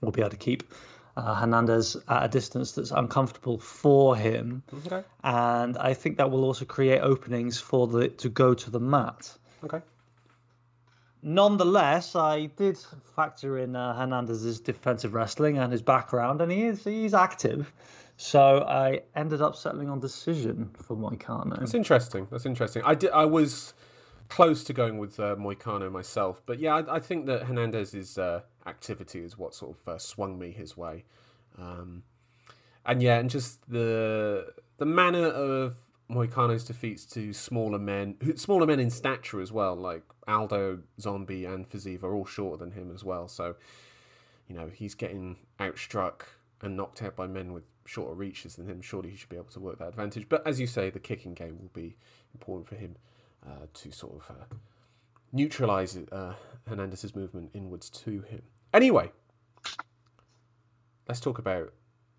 will 0.00 0.12
be 0.12 0.20
able 0.20 0.30
to 0.30 0.36
keep 0.36 0.64
uh, 1.16 1.34
Hernandez 1.34 1.96
at 2.08 2.24
a 2.24 2.28
distance 2.28 2.72
that's 2.72 2.90
uncomfortable 2.90 3.58
for 3.58 4.16
him, 4.16 4.62
okay. 4.86 5.02
and 5.24 5.78
I 5.78 5.94
think 5.94 6.18
that 6.18 6.30
will 6.30 6.44
also 6.44 6.64
create 6.64 7.00
openings 7.00 7.58
for 7.58 7.86
the 7.86 8.08
to 8.08 8.28
go 8.28 8.52
to 8.54 8.70
the 8.70 8.80
mat. 8.80 9.32
Okay. 9.64 9.80
Nonetheless, 11.22 12.14
I 12.14 12.46
did 12.46 12.78
factor 13.16 13.58
in 13.58 13.74
uh, 13.74 13.96
Hernandez's 13.96 14.60
defensive 14.60 15.14
wrestling 15.14 15.58
and 15.58 15.72
his 15.72 15.82
background, 15.82 16.40
and 16.40 16.52
he 16.52 16.66
is 16.66 16.84
he's 16.84 17.14
active. 17.14 17.72
So 18.16 18.62
I 18.62 19.02
ended 19.14 19.42
up 19.42 19.56
settling 19.56 19.90
on 19.90 20.00
decision 20.00 20.70
for 20.74 20.96
Moicano. 20.96 21.58
That's 21.58 21.74
interesting. 21.74 22.28
That's 22.30 22.46
interesting. 22.46 22.82
I 22.84 22.94
did. 22.94 23.10
I 23.10 23.24
was 23.24 23.74
close 24.28 24.64
to 24.64 24.72
going 24.72 24.98
with 24.98 25.18
uh, 25.18 25.36
Moicano 25.36 25.90
myself, 25.90 26.42
but 26.46 26.58
yeah, 26.58 26.76
I, 26.76 26.96
I 26.96 27.00
think 27.00 27.26
that 27.26 27.44
Hernandez's 27.44 28.18
uh, 28.18 28.42
activity 28.66 29.20
is 29.20 29.36
what 29.36 29.54
sort 29.54 29.76
of 29.76 29.88
uh, 29.88 29.98
swung 29.98 30.38
me 30.38 30.50
his 30.52 30.76
way, 30.76 31.04
um, 31.58 32.04
and 32.84 33.02
yeah, 33.02 33.18
and 33.18 33.28
just 33.28 33.68
the 33.68 34.52
the 34.78 34.86
manner 34.86 35.26
of 35.26 35.76
Moicano's 36.10 36.64
defeats 36.64 37.04
to 37.06 37.32
smaller 37.32 37.78
men, 37.78 38.16
smaller 38.36 38.66
men 38.66 38.78
in 38.78 38.90
stature 38.90 39.40
as 39.40 39.50
well, 39.50 39.74
like 39.74 40.02
Aldo, 40.28 40.80
Zombie, 41.00 41.44
and 41.44 41.68
Fiziev 41.68 42.02
are 42.02 42.14
all 42.14 42.24
shorter 42.24 42.64
than 42.64 42.72
him 42.72 42.92
as 42.94 43.02
well. 43.02 43.26
So, 43.28 43.56
you 44.48 44.54
know, 44.54 44.70
he's 44.72 44.94
getting 44.94 45.36
outstruck 45.58 46.22
and 46.62 46.76
knocked 46.76 47.02
out 47.02 47.16
by 47.16 47.26
men 47.26 47.52
with 47.52 47.64
shorter 47.84 48.14
reaches 48.14 48.56
than 48.56 48.68
him. 48.68 48.80
Surely 48.80 49.10
he 49.10 49.16
should 49.16 49.28
be 49.28 49.36
able 49.36 49.46
to 49.46 49.60
work 49.60 49.78
that 49.78 49.88
advantage. 49.88 50.28
But 50.28 50.46
as 50.46 50.60
you 50.60 50.66
say, 50.66 50.90
the 50.90 51.00
kicking 51.00 51.34
game 51.34 51.58
will 51.60 51.70
be 51.72 51.96
important 52.34 52.68
for 52.68 52.76
him 52.76 52.96
uh, 53.44 53.66
to 53.74 53.90
sort 53.90 54.14
of 54.14 54.36
uh, 54.36 54.44
neutralize 55.32 55.96
uh, 56.12 56.34
Hernandez's 56.68 57.14
movement 57.16 57.50
inwards 57.52 57.90
to 57.90 58.20
him. 58.22 58.42
Anyway, 58.72 59.10
let's 61.08 61.20
talk 61.20 61.38
about 61.38 61.72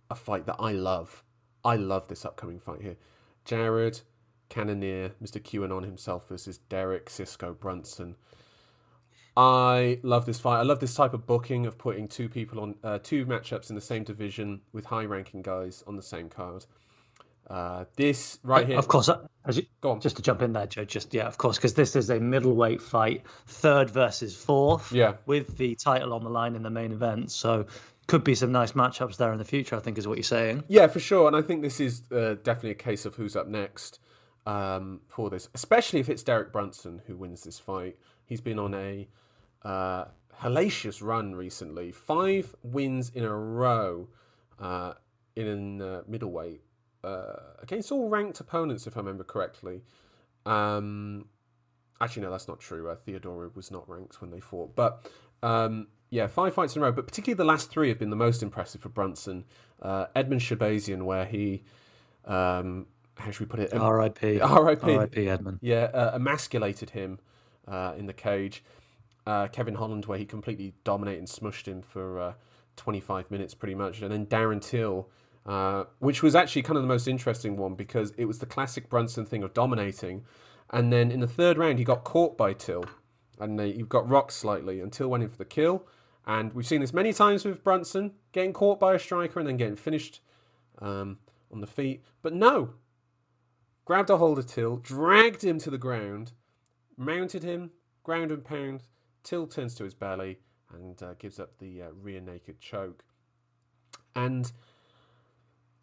a 0.10 0.16
fight 0.16 0.46
that 0.46 0.58
I 0.60 0.74
love. 0.74 1.24
I 1.64 1.76
love 1.76 2.08
this 2.08 2.26
upcoming 2.26 2.60
fight 2.60 2.82
here. 2.82 2.98
Jared 3.48 4.02
Cannonier, 4.50 5.14
Mr. 5.24 5.42
QAnon 5.42 5.86
himself 5.86 6.28
versus 6.28 6.58
Derek 6.58 7.10
Cisco 7.10 7.54
Brunson. 7.54 8.16
I 9.38 10.00
love 10.04 10.26
this 10.26 10.40
fight. 10.40 10.60
I 10.60 10.64
love 10.64 10.80
this 10.80 10.96
type 10.96 11.14
of 11.14 11.26
booking 11.26 11.66
of 11.66 11.78
putting 11.78 12.08
two 12.08 12.28
people 12.28 12.60
on 12.60 12.76
uh, 12.84 13.00
two 13.02 13.26
matchups 13.26 13.70
in 13.70 13.76
the 13.76 13.82
same 13.82 14.04
division 14.04 14.62
with 14.74 14.86
high-ranking 14.86 15.44
guys 15.44 15.84
on 15.88 15.96
the 15.96 16.02
same 16.04 16.28
card. 16.30 16.66
Uh, 17.50 17.86
this 17.96 18.40
right 18.44 18.68
here, 18.68 18.78
Of 18.78 18.90
course, 18.90 19.10
as 19.46 19.56
you, 19.58 19.64
Go 19.80 19.92
on. 19.92 20.02
just 20.02 20.18
to 20.18 20.22
jump 20.22 20.42
in 20.42 20.52
there, 20.52 20.68
Joe. 20.68 20.84
Just 20.84 21.14
yeah, 21.14 21.28
of 21.28 21.38
course, 21.38 21.56
because 21.58 21.76
this 21.76 21.96
is 21.96 22.10
a 22.10 22.20
middleweight 22.20 22.82
fight, 22.82 23.24
third 23.46 23.90
versus 23.90 24.36
fourth. 24.36 24.92
Yeah. 24.92 25.14
with 25.26 25.56
the 25.58 25.76
title 25.76 26.14
on 26.14 26.24
the 26.26 26.30
line 26.30 26.56
in 26.56 26.64
the 26.64 26.70
main 26.70 26.92
event, 26.92 27.32
so 27.32 27.68
could 28.08 28.24
be 28.24 28.36
some 28.36 28.52
nice 28.52 28.72
matchups 28.72 29.18
there 29.18 29.32
in 29.32 29.38
the 29.38 29.46
future. 29.46 29.76
I 29.76 29.80
think 29.80 29.98
is 29.98 30.08
what 30.08 30.18
you're 30.18 30.24
saying. 30.24 30.64
Yeah, 30.68 30.88
for 30.88 31.00
sure. 31.00 31.28
And 31.28 31.36
I 31.36 31.42
think 31.42 31.62
this 31.62 31.80
is 31.80 32.04
uh, 32.12 32.36
definitely 32.44 32.72
a 32.72 32.76
case 32.76 33.06
of 33.06 33.16
who's 33.16 33.36
up 33.36 33.48
next 33.48 34.00
um, 34.46 35.02
for 35.08 35.30
this, 35.30 35.50
especially 35.54 36.00
if 36.00 36.10
it's 36.10 36.24
Derek 36.24 36.52
Brunson 36.52 37.02
who 37.06 37.16
wins 37.16 37.44
this 37.44 37.60
fight. 37.60 37.98
He's 38.26 38.42
been 38.42 38.60
on 38.60 38.74
a 38.74 39.08
uh, 39.64 40.06
hellacious 40.42 41.04
run 41.04 41.36
recently, 41.36 41.92
five 41.92 42.56
wins 42.64 43.12
in 43.14 43.24
a 43.24 43.36
row 43.36 44.08
uh, 44.60 44.94
in 45.36 45.82
uh, 45.82 46.02
middleweight 46.08 46.62
uh, 47.04 47.34
against 47.62 47.92
all 47.92 48.10
ranked 48.10 48.40
opponents, 48.40 48.88
if 48.88 48.96
I 48.96 49.02
remember 49.02 49.24
correctly. 49.24 49.84
Um, 50.46 51.26
actually, 52.00 52.24
no, 52.24 52.32
that's 52.32 52.48
not 52.48 52.60
true. 52.60 52.90
Uh, 52.90 52.96
Theodorou 52.96 53.56
was 53.56 53.72
not 53.72 53.88
ranked 53.90 54.22
when 54.22 54.32
they 54.32 54.40
fought, 54.40 54.76
but 54.76 55.10
um, 55.44 55.88
yeah, 56.10 56.28
five 56.28 56.54
fights 56.54 56.76
in 56.76 56.82
a 56.82 56.86
row. 56.86 56.92
But 56.92 57.08
particularly 57.08 57.38
the 57.38 57.46
last 57.46 57.70
three 57.70 57.90
have 57.90 58.00
been 58.00 58.10
the 58.10 58.16
most 58.16 58.42
impressive 58.42 58.82
for 58.82 58.90
Brunson. 58.90 59.46
Uh, 59.82 60.06
Edmen 60.16 60.40
Shahbazyan, 60.40 61.04
where 61.04 61.26
he, 61.26 61.64
um, 62.26 62.88
how 63.16 63.32
should 63.32 63.42
we 63.42 63.46
put 63.46 63.60
it? 63.60 63.74
Um, 63.74 63.82
R.I.P. 63.82 64.40
R.I.P.. 64.42 64.96
R.I.P. 64.96 65.26
Edmen. 65.26 65.60
yeah, 65.62 65.90
uh, 65.94 66.16
emasculated 66.16 66.92
him 66.92 67.20
uh, 67.68 67.94
in 67.98 68.06
the 68.06 68.14
cage. 68.14 68.64
Uh, 69.26 69.48
Kevin 69.48 69.76
Holland, 69.76 70.06
where 70.06 70.18
he 70.18 70.26
completely 70.26 70.74
dominated 70.86 71.20
and 71.20 71.28
smushed 71.28 71.66
him 71.66 71.82
for 71.82 72.20
uh, 72.20 72.34
25 72.78 73.30
minutes 73.30 73.54
pretty 73.54 73.76
much. 73.76 74.02
And 74.02 74.12
then 74.12 74.26
Darren 74.26 74.62
Till, 74.62 75.10
uh, 75.46 75.84
which 76.00 76.24
was 76.24 76.34
actually 76.34 76.62
kind 76.62 76.78
of 76.78 76.84
the 76.84 76.88
most 76.88 77.08
interesting 77.10 77.58
one 77.58 77.76
because 77.76 78.14
it 78.18 78.26
was 78.26 78.40
the 78.40 78.46
classic 78.46 78.90
Brunson 78.90 79.26
thing 79.26 79.44
of 79.44 79.54
dominating. 79.54 80.24
And 80.70 80.94
then 80.94 81.12
in 81.12 81.20
the 81.20 81.28
third 81.28 81.58
round, 81.58 81.78
he 81.78 81.84
got 81.84 82.06
caught 82.06 82.38
by 82.38 82.54
Till. 82.54 82.86
And 83.38 83.60
he 83.60 83.84
got 83.84 84.10
rocked 84.10 84.32
slightly 84.32 84.80
and 84.80 84.92
Till 84.94 85.10
went 85.10 85.24
in 85.24 85.30
for 85.30 85.38
the 85.38 85.46
kill. 85.46 85.86
And 86.28 86.52
we've 86.52 86.68
seen 86.68 86.82
this 86.82 86.94
many 86.94 87.14
times 87.14 87.46
with 87.46 87.64
Brunson 87.64 88.12
getting 88.34 88.52
caught 88.52 88.82
by 88.82 88.94
a 88.94 89.00
striker 89.00 89.40
and 89.40 89.48
then 89.48 89.56
getting 89.56 89.78
finished 89.78 90.20
um, 90.80 91.20
on 91.52 91.62
the 91.62 91.68
feet. 91.68 92.04
But 92.22 92.34
no, 92.34 92.74
grabbed 93.86 94.10
a 94.10 94.18
hold 94.18 94.38
of 94.38 94.46
Till, 94.46 94.76
dragged 94.76 95.42
him 95.42 95.58
to 95.60 95.70
the 95.70 95.78
ground, 95.78 96.34
mounted 96.98 97.44
him, 97.44 97.72
ground 98.04 98.32
and 98.32 98.44
pound. 98.44 98.84
Till 99.24 99.48
turns 99.48 99.74
to 99.76 99.84
his 99.84 99.94
belly 99.94 100.40
and 100.74 101.02
uh, 101.02 101.14
gives 101.16 101.40
up 101.40 101.58
the 101.60 101.82
uh, 101.82 101.88
rear 102.02 102.22
naked 102.22 102.60
choke. 102.60 103.04
And 104.14 104.52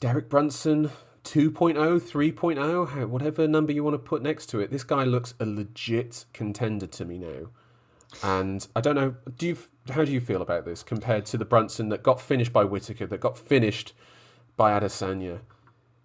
Derek 0.01 0.29
Brunson 0.29 0.91
2.0, 1.25 1.75
3.0, 1.75 3.09
whatever 3.09 3.49
number 3.49 3.73
you 3.73 3.83
want 3.83 3.95
to 3.95 3.99
put 3.99 4.23
next 4.23 4.47
to 4.47 4.61
it, 4.61 4.71
this 4.71 4.85
guy 4.85 5.05
looks 5.05 5.35
a 5.41 5.47
legit 5.47 6.27
contender 6.33 6.87
to 6.87 7.05
me 7.05 7.19
now. 7.19 7.49
And 8.23 8.67
I 8.77 8.81
don't 8.81 8.95
know, 8.95 9.15
do 9.37 9.47
you 9.49 9.57
how 9.91 10.05
do 10.05 10.13
you 10.13 10.21
feel 10.21 10.41
about 10.43 10.65
this 10.65 10.83
compared 10.83 11.27
to 11.27 11.37
the 11.37 11.45
Brunson 11.45 11.89
that 11.91 12.03
got 12.03 12.21
finished 12.21 12.53
by 12.53 12.65
Whittaker, 12.65 13.07
that 13.07 13.21
got 13.21 13.37
finished 13.39 13.93
by 14.57 14.79
Adesanya? 14.79 15.41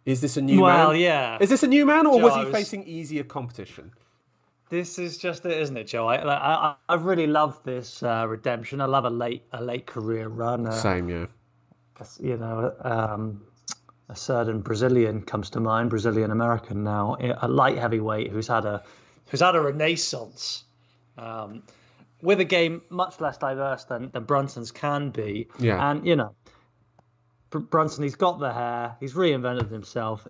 Is 0.06 0.22
this 0.22 0.38
a 0.38 0.42
new 0.42 0.62
Well, 0.62 0.92
man? 0.92 1.00
yeah. 1.00 1.38
Is 1.40 1.50
this 1.50 1.64
a 1.64 1.68
new 1.68 1.86
man, 1.86 2.06
or 2.08 2.20
was 2.22 2.36
he 2.36 2.46
was- 2.46 2.54
facing 2.54 2.84
easier 2.84 3.24
competition? 3.24 3.92
This 4.70 5.00
is 5.00 5.18
just 5.18 5.46
it, 5.46 5.60
isn't 5.60 5.78
it, 5.78 5.86
Joe? 5.86 6.08
I 6.08 6.18
I, 6.18 6.76
I 6.88 6.96
really 6.96 7.26
love 7.26 7.60
this 7.64 8.04
uh, 8.04 8.26
redemption. 8.28 8.82
I 8.82 8.86
love 8.86 9.06
a 9.06 9.10
late 9.10 9.44
a 9.52 9.64
late 9.64 9.88
career 9.88 10.28
run. 10.28 10.68
Uh, 10.68 10.72
Same, 10.72 11.10
yeah. 11.10 11.26
you 12.20 12.38
know, 12.38 12.74
um, 12.82 13.42
a 14.10 14.16
certain 14.16 14.62
Brazilian 14.62 15.22
comes 15.24 15.50
to 15.52 15.60
mind, 15.60 15.90
Brazilian 15.90 16.30
American 16.32 16.84
now, 16.84 17.18
a 17.42 17.48
light 17.48 17.78
heavyweight 17.80 18.30
who's 18.32 18.48
had 18.48 18.66
a 18.66 18.84
who's 19.28 19.40
had 19.42 19.56
a 19.56 19.62
renaissance, 19.62 20.64
um, 21.18 21.64
with 22.22 22.40
a 22.40 22.46
game 22.46 22.82
much 22.90 23.20
less 23.22 23.38
diverse 23.38 23.86
than, 23.86 24.10
than 24.12 24.24
Brunson's 24.24 24.72
can 24.72 25.10
be. 25.10 25.48
Yeah. 25.60 25.92
and 25.92 26.06
you 26.06 26.16
know, 26.16 26.36
Br- 27.50 27.60
Brunson, 27.60 28.04
he's 28.04 28.16
got 28.16 28.40
the 28.40 28.54
hair, 28.54 28.96
he's 29.00 29.14
reinvented 29.14 29.70
himself. 29.72 30.28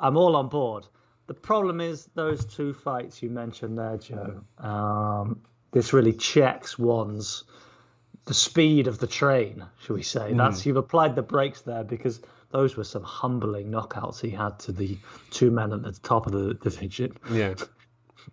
I'm 0.00 0.16
all 0.16 0.36
on 0.36 0.48
board. 0.48 0.86
The 1.26 1.34
problem 1.34 1.80
is 1.80 2.08
those 2.14 2.44
two 2.44 2.72
fights 2.72 3.22
you 3.22 3.30
mentioned 3.30 3.76
there, 3.76 3.98
Joe. 3.98 4.42
Um, 4.58 5.42
this 5.72 5.92
really 5.92 6.12
checks 6.12 6.78
one's 6.78 7.44
the 8.24 8.34
speed 8.34 8.86
of 8.86 8.98
the 8.98 9.06
train, 9.06 9.64
shall 9.80 9.96
we 9.96 10.02
say? 10.02 10.32
That's 10.32 10.64
you've 10.64 10.76
applied 10.76 11.16
the 11.16 11.22
brakes 11.22 11.62
there 11.62 11.84
because 11.84 12.20
those 12.50 12.76
were 12.76 12.84
some 12.84 13.02
humbling 13.02 13.70
knockouts 13.70 14.20
he 14.20 14.30
had 14.30 14.58
to 14.60 14.72
the 14.72 14.96
two 15.30 15.50
men 15.50 15.72
at 15.72 15.82
the 15.82 15.92
top 16.02 16.26
of 16.26 16.32
the 16.32 16.54
division. 16.54 17.16
Yeah. 17.30 17.54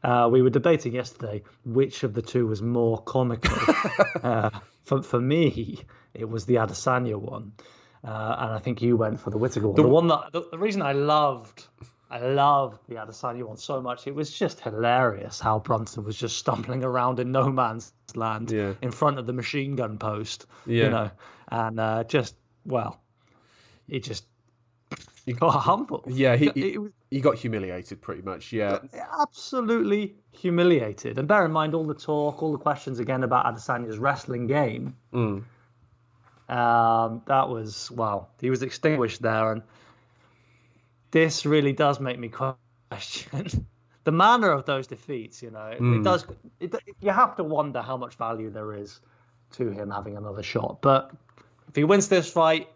Uh, 0.04 0.30
we 0.32 0.42
were 0.42 0.50
debating 0.50 0.94
yesterday 0.94 1.44
which 1.64 2.04
of 2.04 2.14
the 2.14 2.22
two 2.22 2.48
was 2.48 2.62
more 2.62 3.02
comical. 3.02 3.58
uh, 4.24 4.50
for 4.84 5.02
for 5.02 5.20
me, 5.20 5.84
it 6.14 6.30
was 6.30 6.46
the 6.46 6.56
Adesanya 6.56 7.18
one. 7.18 7.54
uh, 8.04 8.36
and 8.40 8.52
I 8.54 8.60
think 8.60 8.82
you 8.82 8.98
went 8.98 9.20
for 9.20 9.30
the 9.30 9.38
Whittaker 9.38 9.68
one. 9.68 9.76
The, 9.76 9.84
the 9.84 9.90
one 9.90 10.08
that 10.08 10.32
the, 10.32 10.42
the, 10.52 10.60
reason 10.60 10.82
I 10.82 10.92
loved, 10.92 11.66
I 12.10 12.20
loved 12.20 12.88
the 12.88 12.96
Adesanya 12.96 13.44
one 13.44 13.58
so 13.58 13.82
much. 13.82 14.06
It 14.08 14.14
was 14.14 14.32
just 14.32 14.60
hilarious 14.60 15.40
how 15.40 15.60
Brunson 15.60 16.04
was 16.04 16.16
just 16.16 16.38
stumbling 16.38 16.84
around 16.84 17.20
in 17.20 17.32
no 17.32 17.52
man's 17.52 17.92
land 18.14 18.52
yeah. 18.52 18.74
in 18.82 18.92
front 18.92 19.18
of 19.18 19.26
the 19.26 19.34
machine 19.34 19.76
gun 19.76 19.98
post. 19.98 20.46
Yeah. 20.66 20.84
You 20.84 20.90
know, 20.90 21.12
and 21.50 21.80
uh, 21.80 22.04
just 22.04 22.36
well, 22.66 23.02
he 23.88 24.00
just 24.00 24.26
he 25.26 25.34
got 25.34 25.52
humble. 25.52 26.04
Yeah, 26.08 26.36
he, 26.36 26.52
he, 26.56 26.62
he, 26.62 26.78
got 27.22 27.36
humiliated 27.36 28.02
pretty 28.02 28.22
much. 28.22 28.52
Yeah, 28.52 28.80
absolutely 29.20 30.16
humiliated. 30.32 31.18
And 31.18 31.28
bear 31.28 31.46
in 31.46 31.52
mind 31.52 31.74
all 31.74 31.86
the 31.86 31.94
talk, 31.94 32.42
all 32.42 32.52
the 32.52 32.58
questions 32.58 33.00
again 33.00 33.24
about 33.24 33.46
Adesanya's 33.46 33.98
wrestling 33.98 34.48
game. 34.48 34.96
Mm. 35.14 35.44
Um, 36.48 37.22
that 37.26 37.50
was 37.50 37.90
wow. 37.92 38.28
He 38.40 38.50
was 38.50 38.62
extinguished 38.62 39.22
there, 39.22 39.52
and 39.52 39.62
this 41.12 41.46
really 41.46 41.74
does 41.74 42.00
make 42.00 42.20
me 42.20 42.30
question 42.90 43.68
the 44.06 44.12
manner 44.12 44.52
of 44.52 44.66
those 44.66 44.88
defeats. 44.88 45.44
You 45.44 45.52
know, 45.52 45.74
mm. 45.78 46.00
it 46.00 46.04
does. 46.04 46.26
It, 46.60 46.74
you 47.02 47.12
have 47.12 47.36
to 47.36 47.44
wonder 47.44 47.82
how 47.82 47.98
much 47.98 48.16
value 48.16 48.50
there 48.50 48.74
is 48.74 49.02
to 49.54 49.70
him 49.70 49.92
having 49.92 50.16
another 50.16 50.44
shot. 50.44 50.82
But 50.82 51.12
if 51.68 51.76
he 51.76 51.84
wins 51.84 52.08
this 52.08 52.32
fight, 52.32 52.70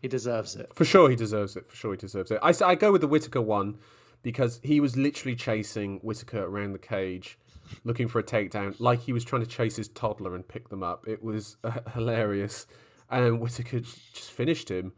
he 0.00 0.08
deserves 0.08 0.56
it. 0.56 0.70
For 0.74 0.84
sure, 0.84 1.10
he 1.10 1.16
deserves 1.16 1.56
it. 1.56 1.68
For 1.68 1.76
sure, 1.76 1.92
he 1.92 1.98
deserves 1.98 2.30
it. 2.30 2.38
I, 2.42 2.52
I 2.64 2.74
go 2.74 2.92
with 2.92 3.00
the 3.00 3.08
Whittaker 3.08 3.42
one 3.42 3.78
because 4.22 4.60
he 4.62 4.80
was 4.80 4.96
literally 4.96 5.36
chasing 5.36 5.98
Whittaker 6.00 6.44
around 6.44 6.72
the 6.72 6.78
cage, 6.78 7.38
looking 7.84 8.08
for 8.08 8.18
a 8.18 8.22
takedown, 8.22 8.74
like 8.78 9.00
he 9.00 9.12
was 9.12 9.24
trying 9.24 9.42
to 9.42 9.48
chase 9.48 9.76
his 9.76 9.88
toddler 9.88 10.34
and 10.34 10.46
pick 10.46 10.68
them 10.68 10.82
up. 10.82 11.06
It 11.06 11.22
was 11.22 11.56
uh, 11.64 11.72
hilarious 11.94 12.66
and 13.10 13.40
Whittaker 13.40 13.80
just 13.80 14.30
finished 14.32 14.70
him. 14.70 14.92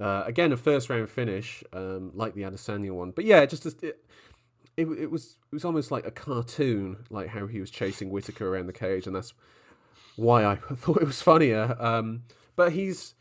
Uh, 0.00 0.24
again, 0.26 0.52
a 0.52 0.56
first 0.56 0.90
round 0.90 1.08
finish, 1.08 1.62
um, 1.72 2.10
like 2.14 2.34
the 2.34 2.42
Adesanya 2.42 2.90
one. 2.90 3.12
But 3.12 3.24
yeah, 3.24 3.46
just 3.46 3.66
it, 3.66 4.00
it, 4.76 4.86
it 4.86 5.10
was 5.10 5.36
it 5.50 5.54
was 5.54 5.64
almost 5.64 5.90
like 5.90 6.06
a 6.06 6.10
cartoon, 6.10 6.96
like 7.10 7.28
how 7.28 7.46
he 7.46 7.60
was 7.60 7.70
chasing 7.70 8.10
Whittaker 8.10 8.48
around 8.48 8.66
the 8.66 8.72
cage, 8.72 9.06
and 9.06 9.14
that's 9.14 9.32
why 10.16 10.44
I 10.44 10.56
thought 10.74 11.00
it 11.00 11.06
was 11.06 11.22
funnier. 11.22 11.76
Um, 11.78 12.22
but 12.56 12.72
he's 12.72 13.14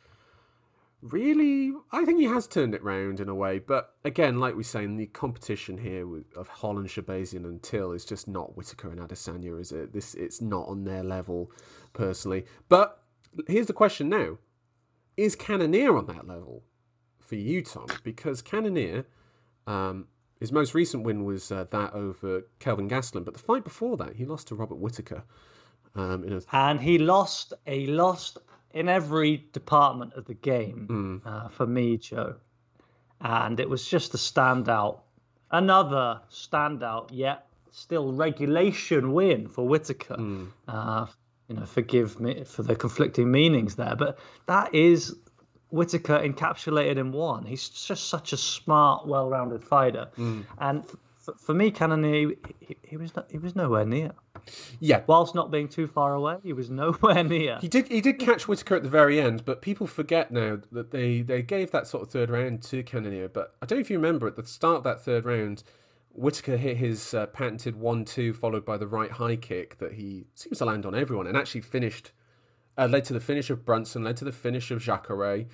really, 1.02 1.74
I 1.92 2.06
think 2.06 2.20
he 2.20 2.26
has 2.26 2.48
turned 2.48 2.76
it 2.76 2.84
round 2.84 3.20
in 3.20 3.30
a 3.30 3.36
way. 3.36 3.60
But 3.60 3.96
again, 4.04 4.40
like 4.40 4.56
we 4.56 4.64
say, 4.64 4.84
in 4.84 4.98
the 4.98 5.08
competition 5.08 5.78
here 5.78 6.08
of 6.36 6.48
Holland, 6.48 6.88
Shahbazyan, 6.88 7.46
and 7.46 7.62
Till 7.62 7.92
is 7.92 8.06
just 8.06 8.28
not 8.28 8.56
Whittaker 8.56 8.92
and 8.92 9.00
Adesanya, 9.00 9.60
is 9.60 9.72
it? 9.72 9.94
This 9.94 10.14
it's 10.14 10.42
not 10.42 10.68
on 10.68 10.84
their 10.84 11.04
level, 11.04 11.52
personally. 11.94 12.46
But 12.70 13.04
here's 13.48 13.68
the 13.68 13.74
question 13.74 14.10
now: 14.10 14.38
Is 15.18 15.36
Cannonier 15.36 15.98
on 15.98 16.06
that 16.08 16.28
level 16.28 16.64
for 17.20 17.36
you, 17.36 17.62
Tom? 17.64 17.88
Because 18.04 18.42
Cannonier, 18.42 19.06
um, 19.68 20.08
his 20.40 20.52
most 20.52 20.74
recent 20.74 21.04
win 21.04 21.24
was 21.24 21.52
uh, 21.52 21.66
that 21.72 21.94
over 21.94 22.44
Kelvin 22.60 22.90
Gastelum, 22.90 23.26
but 23.26 23.34
the 23.34 23.40
fight 23.40 23.64
before 23.64 23.98
that, 23.98 24.16
he 24.16 24.26
lost 24.26 24.48
to 24.48 24.56
Robert 24.56 24.78
Whittaker. 24.78 25.24
Um, 25.94 26.24
a... 26.24 26.42
And 26.56 26.80
he 26.80 26.98
lost. 26.98 27.54
a 27.68 27.86
lost 27.88 28.38
in 28.74 28.90
every 28.90 29.46
department 29.54 30.14
of 30.14 30.26
the 30.26 30.34
game 30.34 31.22
mm. 31.24 31.28
uh, 31.30 31.50
for 31.50 31.66
me, 31.66 31.98
Joe. 31.98 32.36
And 33.20 33.60
it 33.60 33.70
was 33.70 33.88
just 33.88 34.14
a 34.14 34.18
standout, 34.18 35.00
another 35.52 36.22
standout, 36.32 37.10
yet 37.12 37.46
still 37.72 38.14
regulation 38.14 39.14
win 39.14 39.48
for 39.48 39.68
Whittaker. 39.68 40.16
Mm. 40.16 40.48
Uh, 40.68 41.06
you 41.48 41.56
know, 41.56 41.66
forgive 41.66 42.20
me 42.20 42.44
for 42.46 42.64
the 42.64 42.76
conflicting 42.76 43.30
meanings 43.30 43.76
there, 43.76 43.96
but 43.96 44.18
that 44.48 44.74
is 44.74 45.16
Whittaker 45.70 46.20
encapsulated 46.20 46.98
in 46.98 47.12
one. 47.12 47.46
He's 47.46 47.68
just 47.70 48.08
such 48.08 48.34
a 48.34 48.38
smart, 48.38 49.06
well-rounded 49.06 49.64
fighter, 49.64 50.08
mm. 50.18 50.46
and 50.58 50.86
f- 50.86 51.36
for 51.38 51.54
me, 51.54 51.72
Cannonier, 51.72 52.36
he, 52.60 52.78
he, 52.84 52.98
was 52.98 53.16
not, 53.16 53.30
he 53.32 53.38
was 53.38 53.56
nowhere 53.56 53.86
near. 53.86 54.12
Yeah, 54.80 55.02
whilst 55.08 55.36
not 55.36 55.52
being 55.52 55.68
too 55.68 55.88
far 55.88 56.14
away, 56.14 56.38
he 56.44 56.54
was 56.54 56.70
nowhere 56.72 57.24
near. 57.24 57.60
He 57.62 57.68
did 57.68 57.88
he 57.88 58.02
did 58.02 58.20
catch 58.20 58.48
Whittaker 58.48 58.76
at 58.76 58.84
the 58.84 58.90
very 58.90 59.20
end, 59.20 59.46
but 59.46 59.62
people 59.62 59.88
forget 59.88 60.32
now 60.32 60.60
that 60.72 60.92
they 60.92 61.22
they 61.22 61.42
gave 61.42 61.72
that 61.72 61.88
sort 61.88 62.04
of 62.04 62.10
third 62.10 62.30
round 62.30 62.64
to 62.64 62.84
Cannonier. 62.84 63.30
But 63.30 63.56
I 63.62 63.66
don't 63.66 63.78
know 63.78 63.82
if 63.82 63.90
you 63.90 63.98
remember 63.98 64.28
at 64.28 64.36
the 64.36 64.46
start 64.46 64.78
of 64.78 64.84
that 64.84 65.02
third 65.02 65.26
round. 65.26 65.64
Whittaker 66.14 66.58
hit 66.58 66.76
his 66.76 67.14
uh, 67.14 67.26
patented 67.28 67.78
one-two, 67.78 68.34
followed 68.34 68.66
by 68.66 68.76
the 68.76 68.86
right 68.86 69.12
high 69.12 69.38
kick 69.38 69.78
that 69.78 69.94
he 69.94 70.26
seems 70.36 70.58
to 70.58 70.66
land 70.66 70.86
on 70.86 70.94
everyone, 70.94 71.26
and 71.26 71.38
actually 71.38 71.62
finished, 71.62 72.12
uh, 72.78 72.86
led 72.92 73.06
to 73.06 73.14
the 73.14 73.22
finish 73.22 73.50
of 73.50 73.64
Brunson, 73.64 74.04
led 74.04 74.18
to 74.18 74.26
the 74.26 74.34
finish 74.34 74.72
of 74.72 74.82
Jacare, 74.82 75.46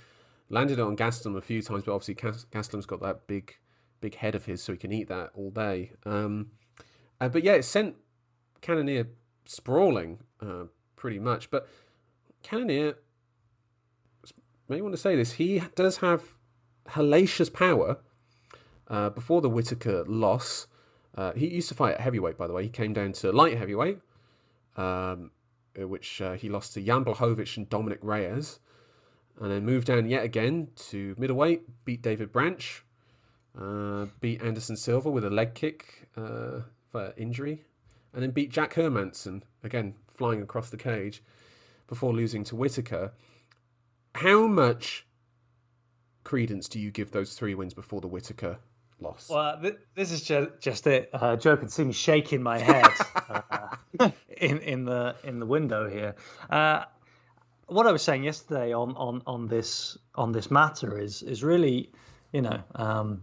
landed 0.50 0.80
it 0.80 0.82
on 0.82 0.98
Gastelum 0.98 1.38
a 1.38 1.42
few 1.42 1.62
times, 1.62 1.84
but 1.84 1.94
obviously 1.94 2.16
Gastelum's 2.16 2.88
got 2.88 3.02
that 3.02 3.28
big, 3.28 3.56
big 4.02 4.16
head 4.16 4.34
of 4.34 4.46
his, 4.46 4.64
so 4.64 4.72
he 4.74 4.80
can 4.80 4.92
eat 4.92 5.08
that 5.10 5.30
all 5.36 5.52
day. 5.52 5.92
Um, 6.08 6.48
uh, 7.20 7.30
but 7.30 7.44
yeah, 7.44 7.54
it 7.54 7.64
sent 7.64 7.96
Cannonier 8.62 9.08
sprawling, 9.46 10.20
uh, 10.42 10.66
pretty 10.96 11.20
much. 11.20 11.50
But 11.50 11.68
Cannonier, 12.44 12.96
may 14.68 14.82
want 14.82 14.94
to 14.94 15.02
say 15.02 15.16
this, 15.16 15.34
he 15.34 15.62
does 15.76 15.98
have 15.98 16.36
hellacious 16.90 17.52
power 17.52 17.98
uh, 18.90 19.10
before 19.10 19.42
the 19.42 19.50
Whittaker 19.50 20.04
loss, 20.06 20.68
uh, 21.16 21.34
he 21.34 21.48
used 21.48 21.70
to 21.70 21.76
fight 21.76 21.96
at 21.96 22.02
heavyweight, 22.02 22.38
by 22.38 22.48
the 22.48 22.54
way. 22.54 22.64
He 22.64 22.70
came 22.70 22.94
down 22.94 23.12
to 23.14 23.32
light 23.32 23.58
heavyweight, 23.58 24.00
um, 24.76 25.32
which 25.76 26.22
uh, 26.22 26.34
he 26.34 26.48
lost 26.48 26.74
to 26.76 26.82
Jan 26.82 27.04
Blachowicz 27.04 27.58
and 27.58 27.68
Dominick 27.70 28.00
Reyes. 28.02 28.60
And 29.40 29.52
then 29.52 29.66
moved 29.66 29.88
down 29.88 30.10
yet 30.10 30.24
again 30.24 30.70
to 30.90 31.16
middleweight, 31.18 31.86
beat 31.86 32.02
David 32.02 32.32
Branch, 32.32 32.84
uh, 33.60 34.08
beat 34.20 34.42
Anderson 34.42 34.76
Silva 34.76 35.12
with 35.12 35.24
a 35.26 35.30
leg 35.30 35.54
kick 35.54 36.10
uh, 36.18 36.62
for 36.92 37.14
injury, 37.18 37.64
and 38.18 38.24
then 38.24 38.32
beat 38.32 38.50
Jack 38.50 38.74
Hermansson, 38.74 39.44
again, 39.64 39.94
flying 40.12 40.42
across 40.42 40.72
the 40.72 40.78
cage, 40.78 41.22
before 41.88 42.16
losing 42.16 42.44
to 42.46 42.56
Whittaker. 42.56 43.12
How 44.16 44.48
much 44.48 45.06
credence 46.24 46.68
do 46.68 46.80
you 46.80 46.90
give 46.90 47.12
those 47.12 47.36
three 47.36 47.54
wins 47.54 47.76
before 47.76 48.02
the 48.02 48.08
Whittaker 48.08 48.58
loss. 49.00 49.30
Well, 49.30 49.60
th- 49.62 49.78
this 49.94 50.12
is 50.12 50.24
just, 50.24 50.50
just 50.60 50.88
it. 50.88 51.12
Uh, 51.14 51.36
Joe 51.36 51.56
can 51.56 51.70
see 51.70 51.84
me 51.84 51.94
shaking 51.94 52.42
my 52.42 52.58
head 52.58 52.90
uh, 54.00 54.10
in 54.38 54.58
in 54.62 54.86
the 54.86 55.16
in 55.24 55.40
the 55.40 55.46
window 55.46 55.88
here. 55.88 56.16
Uh, 56.50 56.86
what 57.68 57.86
I 57.86 57.92
was 57.92 58.02
saying 58.02 58.24
yesterday 58.24 58.74
on, 58.74 58.96
on, 58.96 59.22
on 59.28 59.48
this 59.48 59.96
on 60.16 60.32
this 60.32 60.50
matter 60.50 60.98
is 60.98 61.22
is 61.22 61.44
really, 61.44 61.92
you 62.32 62.42
know, 62.42 62.60
um, 62.74 63.22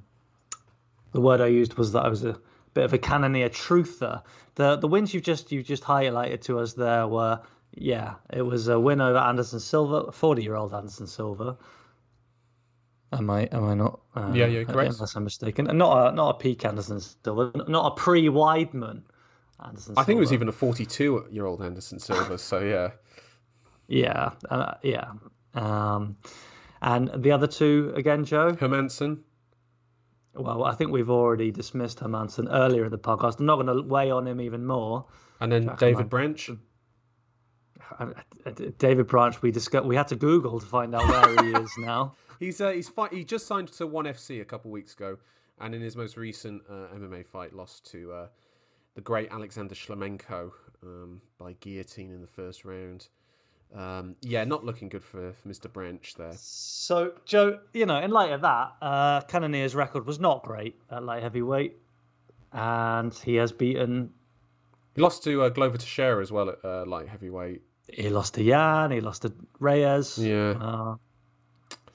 the 1.13 1.21
word 1.21 1.41
I 1.41 1.49
used 1.49 1.75
was 1.75 1.93
that 1.93 2.05
I 2.05 2.09
was 2.09 2.25
a 2.25 2.39
bit 2.75 2.85
of 2.85 2.93
a 2.93 2.99
Cannonier 2.99 3.49
truther. 3.49 4.23
The 4.57 4.77
the 4.77 4.89
wins 4.89 5.15
you've 5.15 5.23
just 5.23 5.51
you've 5.53 5.67
just 5.67 5.85
highlighted 5.85 6.43
to 6.43 6.59
us 6.59 6.75
there 6.75 7.07
were 7.07 7.41
yeah, 7.77 8.15
it 8.33 8.43
was 8.43 8.69
a 8.69 8.79
win 8.79 9.01
over 9.01 9.19
Anderson 9.19 9.61
Silva, 9.61 10.13
forty 10.13 10.43
year 10.43 10.55
old 10.55 10.75
Anderson 10.75 11.07
Silva. 11.07 11.57
Am 13.13 13.31
I? 13.31 13.45
Am 13.53 13.65
I 13.65 13.75
not? 13.75 14.01
Uh, 14.15 14.33
yeah, 14.35 14.47
you're 14.47 14.65
correct. 14.65 14.95
Unless 14.95 15.15
I'm 15.15 15.25
mistaken, 15.25 15.69
and 15.69 15.79
not 15.79 16.13
a 16.13 16.17
not 16.17 16.37
a 16.37 16.39
peak 16.39 16.65
Anderson 16.65 17.01
Silva, 17.01 17.53
not 17.69 17.93
a 17.93 17.95
pre 17.95 18.27
Weidman 18.27 19.03
Anderson. 19.65 19.95
Silva. 19.95 20.01
I 20.01 20.05
think 20.05 20.19
it 20.19 20.21
was 20.21 20.33
even 20.33 20.49
a 20.49 20.53
42 20.53 21.27
year 21.31 21.47
old 21.47 21.63
Anderson 21.63 21.99
Silva. 21.99 22.39
so 22.39 22.61
yeah. 22.61 22.91
Yeah, 23.87 24.31
uh, 24.49 24.77
yeah. 24.83 25.11
Um, 25.53 26.17
and 26.81 27.11
the 27.15 27.33
other 27.33 27.47
two 27.47 27.93
again, 27.95 28.25
Joe 28.25 28.53
Hermansson. 28.53 29.19
Well, 30.35 30.65
I 30.65 30.75
think 30.75 30.91
we've 30.91 31.11
already 31.11 31.51
dismissed 31.51 32.01
Hermansson 32.01 32.49
earlier 32.51 32.85
in 32.85 32.91
the 32.91 32.99
podcast. 32.99 33.39
I'm 33.39 33.47
not 33.47 33.57
going 33.57 33.69
to 33.69 33.83
weigh 33.83 34.11
on 34.11 34.27
him 34.27 34.41
even 34.41 34.67
more. 34.67 35.07
And 35.41 35.53
then 35.53 35.67
Jack 35.67 35.79
David 35.79 36.11
Branch. 36.11 36.51
David 38.79 39.07
Branch, 39.07 39.43
we 39.43 39.51
discussed. 39.51 39.85
We 39.85 39.97
had 39.97 40.09
to 40.09 40.17
Google 40.17 40.59
to 40.59 40.67
find 40.67 40.95
out 40.95 41.07
where 41.07 41.45
he 41.45 41.53
is 41.53 41.71
now. 41.79 42.15
He's 42.41 42.61
uh, 42.61 42.71
he's 42.71 42.89
fight. 42.89 43.13
He 43.13 43.25
just 43.25 43.47
signed 43.47 43.69
to 43.69 43.87
ONE 43.87 44.07
FC 44.07 44.41
a 44.41 44.45
couple 44.45 44.71
weeks 44.73 44.93
ago, 44.93 45.19
and 45.61 45.73
in 45.73 45.81
his 45.81 45.97
most 45.97 46.17
recent 46.17 46.63
uh, 46.69 46.89
MMA 46.93 47.25
fight, 47.25 47.55
lost 47.55 47.89
to 47.93 48.13
uh, 48.13 48.27
the 48.97 49.01
great 49.01 49.31
Alexander 49.31 49.77
Shlemenko 49.77 50.51
um, 50.83 51.21
by 51.39 51.53
guillotine 51.61 52.11
in 52.11 52.21
the 52.21 52.27
first 52.27 52.65
round. 52.65 53.09
Um, 53.75 54.15
yeah, 54.21 54.45
not 54.45 54.65
looking 54.65 54.89
good 54.89 55.03
for, 55.03 55.33
for 55.33 55.49
Mr. 55.49 55.73
Branch 55.73 56.15
there. 56.17 56.33
So, 56.37 57.13
Joe, 57.25 57.59
you 57.73 57.87
know, 57.87 57.99
in 57.99 58.11
light 58.11 58.33
of 58.33 58.43
that, 58.43 58.73
uh, 58.81 59.21
Cannonier's 59.23 59.75
record 59.75 60.07
was 60.07 60.21
not 60.21 60.45
great 60.45 60.77
at 60.91 61.03
light 61.03 61.23
heavyweight, 61.23 61.77
and 62.53 63.13
he 63.13 63.35
has 63.37 63.51
beaten. 63.51 64.11
He 64.95 65.03
lost 65.03 65.25
to 65.25 65.43
uh, 65.43 65.49
Glover 65.49 65.77
Teixeira 65.77 66.23
as 66.23 66.31
well 66.31 66.51
at 66.51 66.65
uh, 66.65 66.85
light 66.87 67.09
heavyweight. 67.09 67.63
He 67.89 68.11
lost 68.11 68.35
to 68.35 68.45
Jan. 68.45 68.93
He 68.93 69.01
lost 69.01 69.23
to 69.23 69.33
Reyes. 69.59 70.19
Yeah. 70.19 70.51
Uh, 70.51 70.97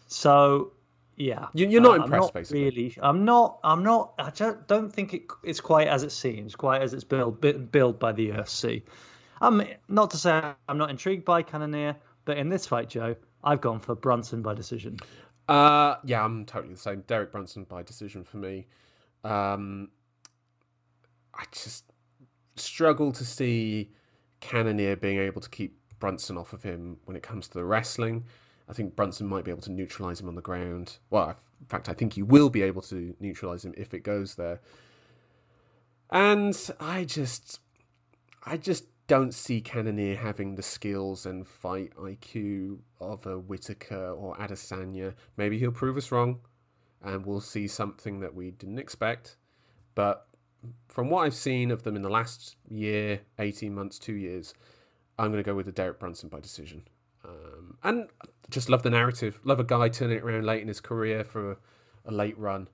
so 0.08 0.74
yeah, 1.20 1.48
you, 1.54 1.78
are 1.78 1.82
not 1.82 2.00
uh, 2.00 2.04
impressed, 2.04 2.14
I'm 2.14 2.20
not 2.20 2.34
basically. 2.34 2.64
Really, 2.64 2.98
I'm 3.02 3.26
not. 3.26 3.60
I'm 3.64 3.84
not. 3.84 4.14
I 4.18 4.32
don't 4.68 4.92
think 4.92 5.14
it, 5.14 5.24
it's 5.44 5.60
quite 5.60 5.88
as 5.88 6.04
it 6.04 6.12
seems, 6.12 6.56
quite 6.56 6.82
as 6.82 6.94
it's 6.94 7.04
built 7.04 7.42
built 7.72 8.00
by 8.00 8.14
the 8.14 8.30
UFC. 8.30 8.84
I'm 9.42 9.64
not 9.88 10.12
to 10.12 10.18
say 10.18 10.42
I'm 10.68 10.78
not 10.78 10.90
intrigued 10.90 11.26
by 11.26 11.42
Cannonier, 11.44 11.96
but 12.26 12.38
in 12.38 12.50
this 12.50 12.68
fight, 12.68 12.90
Joe, 12.90 13.16
I've 13.44 13.62
gone 13.62 13.80
for 13.80 13.96
Brunson 13.96 14.42
by 14.42 14.54
decision. 14.54 15.00
Uh, 15.48 15.96
yeah, 16.04 16.24
I'm 16.24 16.46
totally 16.46 16.74
the 16.74 16.80
same. 16.80 17.04
Derek 17.08 17.32
Brunson 17.32 17.64
by 17.64 17.84
decision 17.84 18.24
for 18.24 18.38
me. 18.38 18.68
Um, 19.24 19.90
I 21.34 21.44
just 21.52 21.86
struggle 22.56 23.12
to 23.14 23.26
see 23.26 23.92
Cannonier 24.42 24.96
being 24.96 25.20
able 25.20 25.42
to 25.42 25.50
keep 25.50 25.78
Brunson 26.00 26.38
off 26.38 26.54
of 26.54 26.64
him 26.64 26.98
when 27.06 27.16
it 27.18 27.24
comes 27.24 27.48
to 27.48 27.54
the 27.56 27.66
wrestling. 27.66 28.26
I 28.70 28.74
think 28.74 28.96
Brunson 28.96 29.28
might 29.28 29.44
be 29.44 29.52
able 29.52 29.64
to 29.64 29.72
neutralize 29.72 30.22
him 30.22 30.28
on 30.28 30.36
the 30.36 30.42
ground. 30.42 30.98
Well, 31.10 31.30
in 31.60 31.66
fact, 31.66 31.90
I 31.90 31.94
think 31.94 32.14
he 32.14 32.22
will 32.22 32.50
be 32.50 32.62
able 32.62 32.82
to 32.84 33.16
neutralize 33.20 33.66
him 33.66 33.74
if 33.76 33.94
it 33.94 34.04
goes 34.04 34.36
there. 34.36 34.62
And 36.12 36.56
I 36.80 37.06
just, 37.06 37.60
I 38.46 38.58
just 38.58 38.86
don't 39.10 39.34
see 39.34 39.60
Cannonier 39.60 40.16
having 40.16 40.54
the 40.54 40.62
skills 40.62 41.26
and 41.26 41.46
fight 41.48 41.92
IQ 41.96 42.78
of 43.02 43.26
a 43.26 43.40
Whittaker 43.40 44.12
or 44.12 44.36
Adesanya. 44.36 45.16
Maybe 45.36 45.58
he'll 45.58 45.72
prove 45.72 45.98
us 45.98 46.12
wrong, 46.12 46.42
and 47.02 47.26
we'll 47.26 47.42
see 47.42 47.68
something 47.68 48.20
that 48.20 48.36
we 48.36 48.52
didn't 48.52 48.78
expect. 48.78 49.36
But 49.96 50.28
from 50.88 51.10
what 51.10 51.26
I've 51.26 51.34
seen 51.34 51.72
of 51.72 51.82
them 51.82 51.96
in 51.96 52.04
the 52.04 52.10
last 52.10 52.56
year, 52.70 53.22
18 53.40 53.74
months, 53.74 53.98
two 53.98 54.14
years, 54.14 54.54
I'm 55.18 55.32
going 55.32 55.44
to 55.44 55.48
go 55.48 55.56
with 55.56 55.66
the 55.66 55.72
Derek 55.72 56.00
Brunson 56.00 56.30
by 56.30 56.40
decision. 56.40 56.84
Um, 57.26 57.78
and 57.84 58.10
just 58.52 58.70
love 58.70 58.84
the 58.84 58.92
narrative. 58.92 59.40
Love 59.44 59.60
a 59.60 59.64
guy 59.64 59.90
turning 59.90 60.18
it 60.18 60.24
around 60.24 60.46
late 60.46 60.62
in 60.62 60.68
his 60.68 60.82
career 60.82 61.24
for 61.24 61.54
a, 61.54 61.58
a 62.06 62.12
late 62.12 62.38
run. 62.38 62.70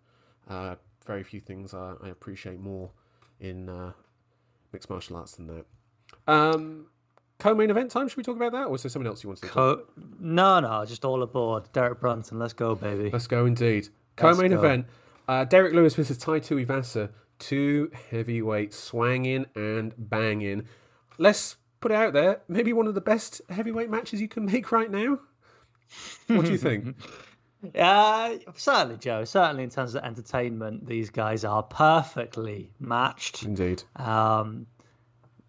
Uh, 0.49 0.75
very 1.05 1.23
few 1.23 1.39
things 1.39 1.73
I, 1.73 1.93
I 2.03 2.09
appreciate 2.09 2.59
more 2.59 2.91
in 3.39 3.69
uh, 3.69 3.93
mixed 4.73 4.89
martial 4.89 5.15
arts 5.15 5.37
than 5.37 5.47
that. 5.47 5.65
Um, 6.27 6.87
co-main 7.39 7.69
event 7.69 7.91
time. 7.91 8.07
Should 8.07 8.17
we 8.17 8.23
talk 8.23 8.35
about 8.35 8.51
that, 8.53 8.65
or 8.67 8.75
is 8.75 8.83
there 8.83 8.89
something 8.89 9.07
else 9.07 9.23
you 9.23 9.29
want 9.29 9.41
to 9.41 9.47
talk? 9.47 9.53
Co- 9.53 9.83
no, 10.19 10.59
no, 10.59 10.85
just 10.85 11.05
all 11.05 11.21
aboard. 11.23 11.69
Derek 11.73 11.99
Brunson, 11.99 12.39
let's 12.39 12.53
go, 12.53 12.75
baby. 12.75 13.09
Let's 13.11 13.27
go, 13.27 13.45
indeed. 13.45 13.89
Co-main 14.15 14.51
go. 14.51 14.59
event. 14.59 14.85
Uh, 15.27 15.43
Derek 15.45 15.73
Lewis 15.73 15.95
versus 15.95 16.17
Tai 16.17 16.39
Tuivasa. 16.39 17.09
Two 17.39 17.91
heavyweights 18.11 18.77
swanging 18.79 19.45
and 19.55 19.93
banging. 19.97 20.67
Let's 21.17 21.57
put 21.81 21.91
it 21.91 21.95
out 21.95 22.13
there. 22.13 22.41
Maybe 22.47 22.71
one 22.73 22.87
of 22.87 22.95
the 22.95 23.01
best 23.01 23.41
heavyweight 23.49 23.89
matches 23.89 24.21
you 24.21 24.27
can 24.27 24.45
make 24.45 24.71
right 24.71 24.89
now. 24.89 25.19
What 26.27 26.45
do 26.45 26.51
you 26.51 26.57
think? 26.57 26.95
Uh, 27.73 28.35
certainly, 28.55 28.95
Joe. 28.97 29.23
Certainly, 29.23 29.63
in 29.63 29.71
terms 29.71 29.95
of 29.95 30.03
entertainment, 30.03 30.85
these 30.85 31.09
guys 31.09 31.43
are 31.43 31.63
perfectly 31.63 32.69
matched. 32.79 33.41
indeed. 33.41 33.81
Um, 33.95 34.67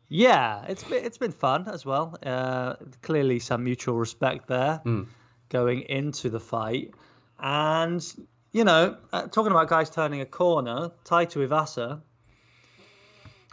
yeah, 0.08 0.64
it's 0.68 0.84
been 0.84 1.04
it's 1.04 1.18
been 1.18 1.32
fun 1.32 1.68
as 1.68 1.84
well. 1.84 2.16
Uh, 2.22 2.74
clearly, 3.02 3.38
some 3.38 3.64
mutual 3.64 3.96
respect 3.96 4.48
there 4.48 4.80
going 5.48 5.82
into 5.82 6.30
the 6.30 6.40
fight, 6.40 6.92
and 7.38 8.04
you 8.52 8.64
know, 8.64 8.96
uh, 9.12 9.26
talking 9.28 9.52
about 9.52 9.68
guys 9.68 9.90
turning 9.90 10.20
a 10.20 10.26
corner, 10.26 10.90
Tai 11.04 11.26
Tuivasa. 11.26 12.00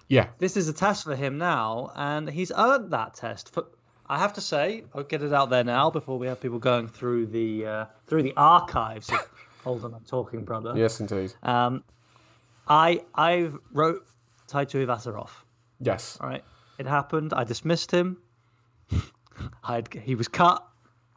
Yeah. 0.07 0.27
This 0.37 0.57
is 0.57 0.67
a 0.67 0.73
test 0.73 1.05
for 1.05 1.15
him 1.15 1.37
now, 1.37 1.91
and 1.95 2.29
he's 2.29 2.51
earned 2.55 2.91
that 2.91 3.15
test. 3.15 3.53
For, 3.53 3.65
I 4.07 4.19
have 4.19 4.33
to 4.33 4.41
say, 4.41 4.83
I'll 4.93 5.03
get 5.03 5.23
it 5.23 5.33
out 5.33 5.49
there 5.49 5.63
now 5.63 5.89
before 5.89 6.19
we 6.19 6.27
have 6.27 6.39
people 6.39 6.59
going 6.59 6.87
through 6.87 7.27
the 7.27 7.65
uh, 7.65 7.85
through 8.05 8.23
the 8.23 8.33
archives 8.35 9.09
of 9.09 9.27
Hold 9.63 9.85
on, 9.85 9.93
I'm 9.93 10.03
talking, 10.03 10.43
brother. 10.43 10.73
Yes, 10.75 10.99
indeed. 10.99 11.33
Um, 11.41 11.83
I 12.67 13.03
I 13.15 13.51
wrote 13.71 14.05
Tai 14.47 14.65
Tuivasa 14.65 15.17
off. 15.17 15.45
Yes. 15.79 16.17
All 16.21 16.27
right, 16.29 16.43
it 16.77 16.85
happened. 16.87 17.33
I 17.33 17.43
dismissed 17.43 17.91
him. 17.91 18.17
I 19.63 19.83
he 20.03 20.15
was 20.15 20.27
cut. 20.27 20.65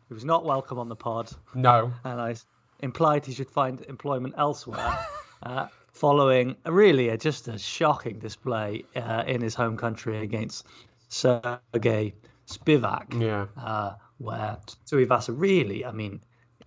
He 0.08 0.14
was 0.14 0.24
not 0.24 0.44
welcome 0.44 0.78
on 0.78 0.88
the 0.88 0.96
pod, 0.96 1.30
No. 1.54 1.92
and 2.04 2.20
I 2.20 2.36
implied 2.80 3.26
he 3.26 3.32
should 3.32 3.50
find 3.50 3.80
employment 3.82 4.34
elsewhere. 4.38 4.98
uh, 5.42 5.66
following 5.92 6.56
a 6.64 6.72
really 6.72 7.08
a, 7.08 7.16
just 7.16 7.48
a 7.48 7.58
shocking 7.58 8.18
display 8.18 8.84
uh, 8.94 9.24
in 9.26 9.40
his 9.40 9.54
home 9.54 9.76
country 9.76 10.18
against 10.18 10.66
Sergey 11.08 12.14
Spivac, 12.46 13.20
Yeah. 13.20 13.46
uh, 13.56 13.94
where 14.18 14.58
Tuivasa 14.86 15.34
really, 15.36 15.84
I 15.84 15.92
mean, 15.92 16.20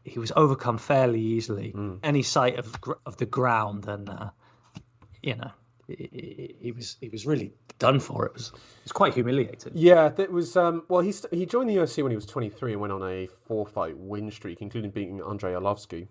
he 0.04 0.20
was 0.20 0.32
overcome 0.36 0.78
fairly 0.78 1.22
easily. 1.22 1.74
Any 2.04 2.24
sight 2.24 2.58
of 2.58 2.76
of 3.06 3.18
the 3.18 3.26
ground, 3.26 3.88
and 3.88 4.10
uh, 4.10 4.30
you 5.24 5.36
know, 5.36 5.52
he, 5.98 6.72
was 6.72 6.98
he 7.02 7.10
was 7.10 7.26
really 7.26 7.54
done 7.80 8.00
for. 8.00 8.26
It 8.26 8.34
was 8.34 8.48
it 8.50 8.84
was 8.84 8.92
quite 8.92 9.14
humiliating. 9.14 9.72
Yeah, 9.76 10.10
that 10.10 10.32
was 10.32 10.56
um, 10.56 10.84
well. 10.88 11.02
He 11.02 11.12
st- 11.12 11.34
he 11.34 11.46
joined 11.46 11.70
the 11.70 11.76
UFC 11.76 12.04
when 12.04 12.12
he 12.12 12.16
was 12.16 12.26
23 12.26 12.74
and 12.74 12.82
went 12.82 12.94
on 12.94 13.04
a 13.04 13.28
four 13.28 13.66
fight 13.66 13.98
win 13.98 14.30
streak, 14.32 14.62
including 14.62 14.92
beating 14.92 15.22
Andrei 15.22 15.54
Arlovsky. 15.54 16.08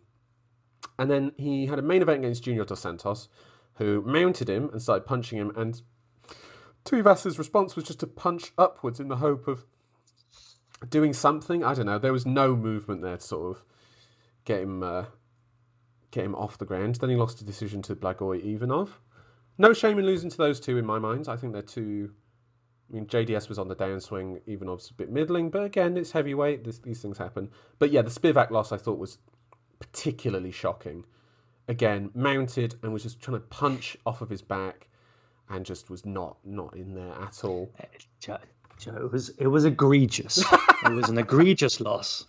And 0.99 1.11
then 1.11 1.33
he 1.37 1.67
had 1.67 1.79
a 1.79 1.83
main 1.83 2.03
event 2.03 2.21
against 2.21 2.45
Junior 2.45 2.65
Dos 2.65 2.81
Santos, 2.81 3.29
who 3.75 4.03
mounted 4.03 4.49
him 4.49 4.69
and 4.73 4.83
started 4.83 5.07
punching 5.07 5.39
him. 5.39 5.53
And 5.57 5.81
Tuivasa's 6.85 7.39
response 7.39 7.77
was 7.77 7.85
just 7.85 8.01
to 8.01 8.07
punch 8.07 8.53
upwards 8.59 8.99
in 8.99 9.09
the 9.09 9.17
hope 9.17 9.47
of 9.47 9.65
doing 10.89 11.13
something. 11.13 11.63
I 11.65 11.75
don't 11.75 11.87
know. 11.87 11.99
There 11.99 12.13
was 12.13 12.27
no 12.27 12.57
movement 12.57 13.03
there 13.03 13.17
to 13.17 13.23
sort 13.23 13.57
of 13.57 13.63
get 14.45 14.61
him 14.61 14.83
uh, 14.83 15.05
get 16.11 16.25
him 16.25 16.35
off 16.35 16.59
the 16.59 16.65
ground. 16.65 16.97
Then 16.97 17.11
he 17.11 17.17
lost 17.17 17.41
a 17.41 17.45
decision 17.45 17.83
to 17.83 17.95
Blagoy 17.95 18.45
Ivanov. 18.45 19.01
No 19.59 19.73
shame 19.73 19.99
in 19.99 20.07
losing 20.07 20.31
to 20.31 20.37
those 20.37 20.61
two 20.61 20.79
in 20.79 20.87
my 20.87 20.99
mind. 20.99 21.29
I 21.29 21.37
think 21.37 21.53
they're 21.53 21.63
two. 21.63 22.13
I 22.91 22.95
mean, 22.95 23.07
JDS 23.07 23.49
was 23.49 23.59
on 23.59 23.69
the 23.69 23.77
downswing, 23.77 24.41
Ivanov's 24.47 24.91
a 24.91 24.95
bit 24.95 25.11
middling, 25.11 25.51
but 25.51 25.63
again, 25.63 25.99
it's 25.99 26.13
heavyweight. 26.13 26.65
This, 26.65 26.79
these 26.79 27.03
things 27.03 27.19
happen. 27.19 27.51
But 27.79 27.91
yeah, 27.91 28.01
the 28.01 28.09
Spivac 28.11 28.51
loss 28.51 28.73
I 28.73 28.79
thought 28.79 28.99
was 28.99 29.19
particularly 29.79 30.53
shocking. 30.53 31.05
Again, 31.67 32.11
mounted 32.15 32.77
and 32.83 32.95
was 32.95 33.03
just 33.03 33.21
trying 33.21 33.37
to 33.37 33.47
punch 33.47 33.99
off 34.07 34.23
of 34.23 34.31
his 34.31 34.41
back, 34.41 34.89
and 35.51 35.67
just 35.67 35.91
was 35.91 36.07
not 36.07 36.39
not 36.45 36.75
in 36.75 36.95
there 36.95 37.13
at 37.21 37.45
all. 37.45 37.71
Joe, 38.21 38.39
Joe, 38.79 38.97
it 38.97 39.13
was 39.13 39.31
it 39.31 39.49
was 39.49 39.65
egregious. 39.67 40.39
it 40.85 40.93
was 40.93 41.11
an 41.11 41.19
egregious 41.19 41.81
loss, 41.81 42.27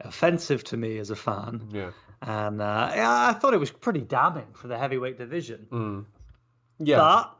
offensive 0.00 0.62
to 0.64 0.76
me 0.76 0.98
as 0.98 1.08
a 1.08 1.16
fan, 1.16 1.68
Yeah, 1.72 1.92
and 2.20 2.60
uh, 2.60 2.90
I 2.92 3.32
thought 3.32 3.54
it 3.54 3.60
was 3.60 3.70
pretty 3.70 4.02
damning 4.02 4.52
for 4.52 4.68
the 4.68 4.76
heavyweight 4.76 5.16
division. 5.16 6.04
Yeah, 6.84 6.96
But 6.96 7.36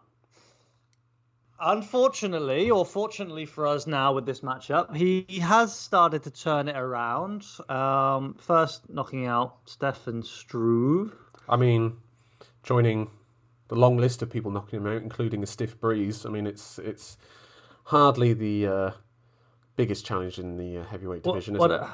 unfortunately, 1.60 2.70
or 2.70 2.84
fortunately 2.84 3.46
for 3.46 3.66
us 3.66 3.86
now 3.86 4.12
with 4.12 4.26
this 4.26 4.40
matchup, 4.40 4.94
he, 4.94 5.24
he 5.28 5.38
has 5.40 5.74
started 5.74 6.22
to 6.24 6.30
turn 6.30 6.68
it 6.68 6.76
around. 6.76 7.44
Um, 7.68 8.34
first 8.34 8.88
knocking 8.90 9.26
out 9.26 9.56
Stefan 9.66 10.22
Struve. 10.22 11.14
I 11.48 11.56
mean, 11.56 11.96
joining 12.62 13.10
the 13.68 13.76
long 13.76 13.96
list 13.96 14.22
of 14.22 14.30
people 14.30 14.50
knocking 14.50 14.80
him 14.80 14.86
out, 14.86 15.02
including 15.02 15.42
a 15.42 15.46
stiff 15.46 15.80
breeze. 15.80 16.26
I 16.26 16.28
mean, 16.28 16.46
it's 16.46 16.78
it's 16.78 17.16
hardly 17.84 18.32
the 18.32 18.66
uh, 18.66 18.90
biggest 19.76 20.04
challenge 20.04 20.38
in 20.38 20.56
the 20.56 20.78
uh, 20.78 20.84
heavyweight 20.84 21.22
division, 21.22 21.56
what, 21.56 21.70
is 21.70 21.76
it? 21.76 21.82
uh, 21.82 21.88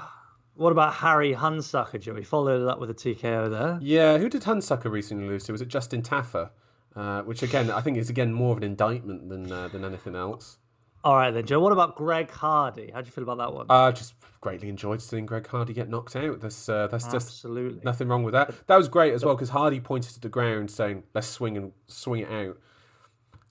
what 0.55 0.72
about 0.72 0.94
Harry 0.94 1.34
Hunsucker? 1.34 2.18
He 2.18 2.24
followed 2.24 2.62
it 2.62 2.68
up 2.68 2.80
with 2.80 2.90
a 2.90 2.94
TKO 2.94 3.51
there. 3.51 3.78
Yeah, 3.80 4.18
who 4.18 4.28
did 4.28 4.42
Hunsucker 4.42 4.90
recently 4.90 5.28
lose 5.28 5.44
to? 5.44 5.53
Was 5.53 5.62
it 5.62 5.68
Justin 5.68 6.03
Tafa? 6.03 6.51
Uh, 6.99 7.22
which 7.22 7.44
again, 7.44 7.70
I 7.70 7.80
think 7.80 7.96
is 7.96 8.11
again 8.11 8.32
more 8.32 8.51
of 8.51 8.59
an 8.59 8.64
indictment 8.64 9.28
than 9.28 9.53
uh, 9.53 9.68
than 9.68 9.84
anything 9.84 10.16
else. 10.16 10.59
All 11.05 11.14
right 11.14 11.30
then, 11.30 11.46
Joe. 11.46 11.61
What 11.61 11.70
about 11.70 11.94
Greg 11.94 12.28
Hardy? 12.28 12.90
How 12.92 13.01
do 13.01 13.07
you 13.07 13.12
feel 13.12 13.22
about 13.22 13.38
that 13.38 13.55
one? 13.55 13.66
I 13.70 13.92
just 13.92 14.14
greatly 14.40 14.68
enjoyed 14.68 15.01
seeing 15.01 15.24
Greg 15.24 15.46
Hardy 15.46 15.72
get 15.72 15.88
knocked 15.88 16.16
out. 16.16 16.40
That's 16.40 16.68
uh, 16.68 16.88
that's 16.88 17.05
just 17.05 17.28
Absolutely. 17.28 17.80
nothing 17.84 18.09
wrong 18.09 18.24
with 18.24 18.32
that. 18.32 18.53
That 18.66 18.76
was 18.76 18.88
great 18.88 19.14
as 19.14 19.24
well 19.24 19.36
because 19.36 19.51
Hardy 19.51 19.78
pointed 19.78 20.12
to 20.14 20.20
the 20.20 20.28
ground 20.28 20.72
saying, 20.72 21.05
"Let's 21.14 21.28
swing 21.28 21.57
and 21.57 21.70
swing 21.86 22.22
it 22.22 22.30
out." 22.32 22.59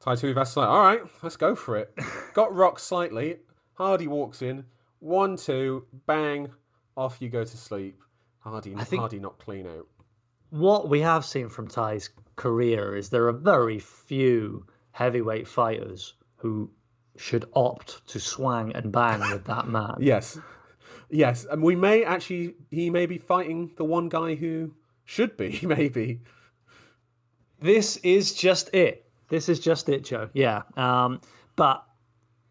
Tai 0.01 0.15
Tuivasa 0.15 0.57
like, 0.57 0.67
"All 0.67 0.81
right, 0.81 1.01
let's 1.23 1.37
go 1.37 1.55
for 1.55 1.77
it." 1.77 1.97
Got 2.33 2.53
rocked 2.53 2.81
slightly. 2.81 3.37
Hardy 3.75 4.07
walks 4.07 4.41
in, 4.41 4.65
one, 4.99 5.37
two, 5.37 5.85
bang, 6.05 6.49
off 6.97 7.17
you 7.21 7.29
go 7.29 7.45
to 7.45 7.57
sleep. 7.57 8.01
Hardy, 8.39 8.75
think- 8.75 8.99
Hardy 8.99 9.19
not 9.19 9.39
clean 9.39 9.67
out. 9.67 9.87
What 10.49 10.89
we 10.89 11.01
have 11.01 11.25
seen 11.25 11.49
from 11.49 11.67
Tai's 11.67 12.09
career 12.35 12.95
is 12.95 13.09
there 13.09 13.27
are 13.27 13.33
very 13.33 13.79
few 13.79 14.65
heavyweight 14.91 15.47
fighters 15.47 16.13
who 16.37 16.69
should 17.17 17.45
opt 17.53 18.07
to 18.09 18.19
swang 18.19 18.71
and 18.73 18.91
bang 18.91 19.19
with 19.19 19.45
that 19.45 19.67
man. 19.67 19.95
Yes, 19.99 20.39
yes, 21.09 21.45
and 21.49 21.61
we 21.63 21.75
may 21.75 22.03
actually 22.03 22.55
he 22.71 22.89
may 22.89 23.05
be 23.05 23.17
fighting 23.17 23.71
the 23.75 23.83
one 23.83 24.07
guy 24.09 24.35
who 24.35 24.73
should 25.03 25.35
be 25.37 25.59
maybe. 25.63 26.21
This 27.59 27.97
is 27.97 28.33
just 28.35 28.73
it. 28.73 29.05
This 29.29 29.49
is 29.49 29.59
just 29.59 29.89
it, 29.89 30.03
Joe. 30.05 30.29
Yeah. 30.33 30.61
Um, 30.75 31.21
but 31.55 31.83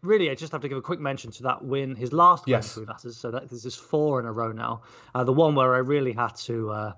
really, 0.01 0.29
I 0.29 0.35
just 0.35 0.51
have 0.51 0.61
to 0.61 0.67
give 0.69 0.77
a 0.77 0.81
quick 0.81 0.99
mention 0.99 1.31
to 1.31 1.43
that 1.43 1.63
win, 1.63 1.95
his 1.95 2.11
last 2.11 2.45
win 2.45 2.51
Yes. 2.51 2.73
through 2.73 2.85
that. 2.87 2.99
So 3.01 3.31
that 3.31 3.49
this 3.49 3.63
is 3.65 3.73
four 3.73 4.19
in 4.19 4.25
a 4.25 4.31
row 4.31 4.51
now. 4.51 4.81
Uh, 5.15 5.23
the 5.23 5.33
one 5.33 5.55
where 5.55 5.73
I 5.75 5.79
really 5.79 6.11
had 6.11 6.35
to 6.47 6.69
uh, 6.71 6.93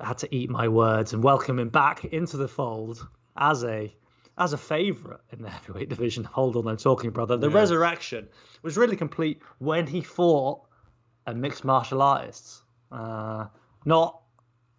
had 0.00 0.18
to 0.18 0.34
eat 0.34 0.50
my 0.50 0.68
words 0.68 1.12
and 1.12 1.22
welcome 1.22 1.58
him 1.58 1.68
back 1.68 2.04
into 2.04 2.36
the 2.36 2.48
fold 2.48 3.06
as 3.36 3.64
a 3.64 3.94
as 4.38 4.52
a 4.52 4.58
favourite 4.58 5.20
in 5.32 5.42
the 5.42 5.50
heavyweight 5.56 5.88
division. 5.88 6.24
Hold 6.24 6.56
on, 6.56 6.66
I'm 6.68 6.76
talking, 6.76 7.10
brother. 7.10 7.36
The 7.36 7.50
resurrection 7.50 8.28
was 8.62 8.76
really 8.76 8.96
complete 8.96 9.42
when 9.58 9.86
he 9.86 10.00
fought 10.00 10.62
a 11.26 11.34
mixed 11.34 11.64
martial 11.64 12.00
artist, 12.02 12.62
uh, 12.90 13.46
not 13.84 14.20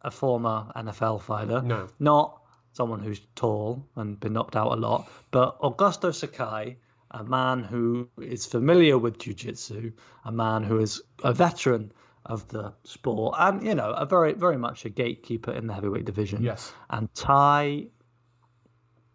a 0.01 0.09
former 0.09 0.71
NFL 0.75 1.21
fighter, 1.21 1.61
No. 1.61 1.87
not 1.99 2.41
someone 2.73 3.01
who's 3.01 3.21
tall 3.35 3.85
and 3.95 4.19
been 4.19 4.33
knocked 4.33 4.55
out 4.55 4.71
a 4.71 4.75
lot, 4.75 5.07
but 5.29 5.59
Augusto 5.61 6.13
Sakai, 6.13 6.77
a 7.11 7.23
man 7.23 7.63
who 7.63 8.09
is 8.19 8.45
familiar 8.47 8.97
with 8.97 9.19
jiu-jitsu, 9.19 9.91
a 10.25 10.31
man 10.31 10.63
who 10.63 10.79
is 10.79 11.01
a 11.23 11.33
veteran 11.33 11.91
of 12.25 12.47
the 12.49 12.73
sport, 12.83 13.35
and 13.39 13.65
you 13.65 13.75
know, 13.75 13.91
a 13.91 14.05
very, 14.05 14.33
very 14.33 14.57
much 14.57 14.85
a 14.85 14.89
gatekeeper 14.89 15.51
in 15.51 15.67
the 15.67 15.73
heavyweight 15.73 16.05
division. 16.05 16.43
Yes. 16.43 16.73
And 16.89 17.13
Tai 17.13 17.87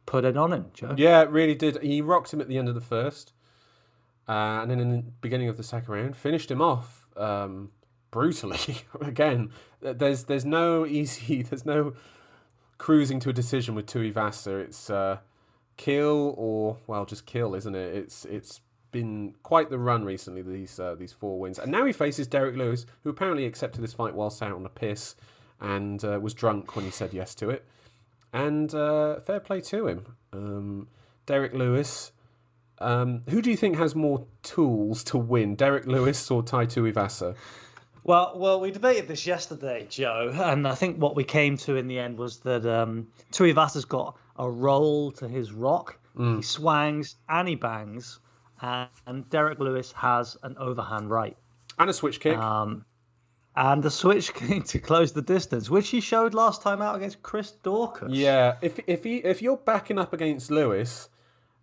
put 0.07 0.24
it 0.24 0.36
on 0.36 0.52
him, 0.52 0.66
Joe. 0.72 0.94
Yeah, 0.96 1.22
it 1.22 1.30
really 1.30 1.54
did. 1.54 1.82
He 1.82 2.00
rocked 2.00 2.32
him 2.32 2.40
at 2.40 2.48
the 2.48 2.59
end 2.59 2.68
of 2.68 2.74
the 2.74 2.80
first, 2.80 3.32
uh, 4.28 4.61
and 4.62 4.70
then 4.70 4.80
in 4.80 4.90
the 4.90 5.02
beginning 5.20 5.48
of 5.48 5.57
the 5.57 5.62
second 5.62 5.92
round, 5.92 6.16
finished 6.16 6.50
him 6.50 6.61
off 6.61 7.07
um, 7.16 7.70
brutally. 8.11 8.78
Again, 9.00 9.50
there's 9.80 10.24
there's 10.24 10.44
no 10.44 10.86
easy, 10.86 11.42
there's 11.48 11.66
no 11.66 11.94
cruising 12.78 13.20
to 13.20 13.30
a 13.30 13.32
decision 13.32 13.74
with 13.74 13.86
Tuivasa. 13.86 14.61
It's 14.62 14.90
uh, 14.90 15.18
kill 15.76 16.34
or 16.36 16.78
well, 16.86 17.04
just 17.04 17.26
kill, 17.26 17.54
isn't 17.54 17.74
it? 17.74 17.94
It's 17.94 18.24
it's 18.24 18.61
been 18.97 19.34
quite 19.42 19.68
the 19.68 19.78
run 19.78 20.05
recently. 20.05 20.40
These 20.42 20.80
uh, 20.80 20.94
these 20.94 21.12
four 21.12 21.38
wins, 21.38 21.59
and 21.59 21.70
now 21.70 21.84
he 21.84 21.92
faces 21.92 22.26
Derek 22.26 22.57
Lewis, 22.57 22.86
who 23.03 23.11
apparently 23.11 23.44
accepted 23.44 23.82
this 23.82 23.92
fight 23.92 24.14
whilst 24.14 24.42
out 24.42 24.53
on 24.53 24.64
a 24.64 24.70
piss 24.70 25.16
and 25.61 26.03
uh, 26.05 26.18
was 26.20 26.32
drunk 26.34 26.74
when 26.76 26.84
he 26.84 26.90
said 26.90 27.12
yes 27.12 27.34
to 27.34 27.51
it. 27.51 27.64
And 28.32 28.74
uh, 28.74 29.20
fair 29.20 29.40
play 29.40 29.61
to 29.62 29.86
him. 29.86 30.07
Um, 30.32 30.88
Derek 31.26 31.53
Lewis. 31.53 32.12
Um, 32.78 33.22
who 33.30 33.40
do 33.40 33.51
you 33.51 33.57
think 33.57 33.76
has 33.76 33.94
more 33.94 34.26
tools 34.42 35.03
to 35.05 35.16
win, 35.16 35.55
Derek 35.55 35.86
Lewis 35.86 36.30
or 36.30 36.42
Tai 36.42 36.66
Tuivasa? 36.66 37.34
Well, 38.05 38.34
well, 38.36 38.61
we 38.61 38.70
debated 38.70 39.09
this 39.09 39.26
yesterday, 39.26 39.86
Joe, 39.88 40.30
and 40.34 40.68
I 40.68 40.74
think 40.74 40.99
what 40.99 41.16
we 41.16 41.24
came 41.24 41.57
to 41.59 41.76
in 41.76 41.88
the 41.88 41.99
end 41.99 42.18
was 42.18 42.38
that 42.40 42.66
um, 42.66 43.09
Tuivasa's 43.32 43.86
got 43.86 44.16
a 44.38 44.49
roll 44.49 45.11
to 45.12 45.26
his 45.26 45.53
rock. 45.53 45.99
He 46.16 46.42
swangs 46.42 47.16
and 47.28 47.47
he 47.47 47.57
bangs, 47.57 48.20
and, 48.62 48.88
and 49.07 49.28
Derek 49.30 49.59
Lewis 49.59 49.92
has 49.92 50.36
an 50.42 50.57
overhand 50.59 51.11
right 51.11 51.36
And 51.78 51.90
a 51.90 51.92
switch 51.92 52.20
kick. 52.20 52.36
um, 52.36 52.84
and 53.54 53.84
a 53.84 53.90
switch 53.90 54.34
kick 54.34 54.64
to 54.66 54.78
close 54.78 55.12
the 55.12 55.22
distance, 55.22 55.70
which 55.70 55.88
he 55.88 56.00
showed 56.00 56.34
last 56.34 56.62
time 56.62 56.82
out 56.82 56.96
against 56.96 57.22
Chris 57.22 57.52
Daukaus. 57.62 58.09
Yeah, 58.11 58.57
if 58.62 58.78
if 58.86 59.04
he 59.04 59.16
if 59.18 59.42
you're 59.42 59.57
backing 59.57 59.98
up 59.98 60.12
against 60.12 60.50
Lewis, 60.50 61.09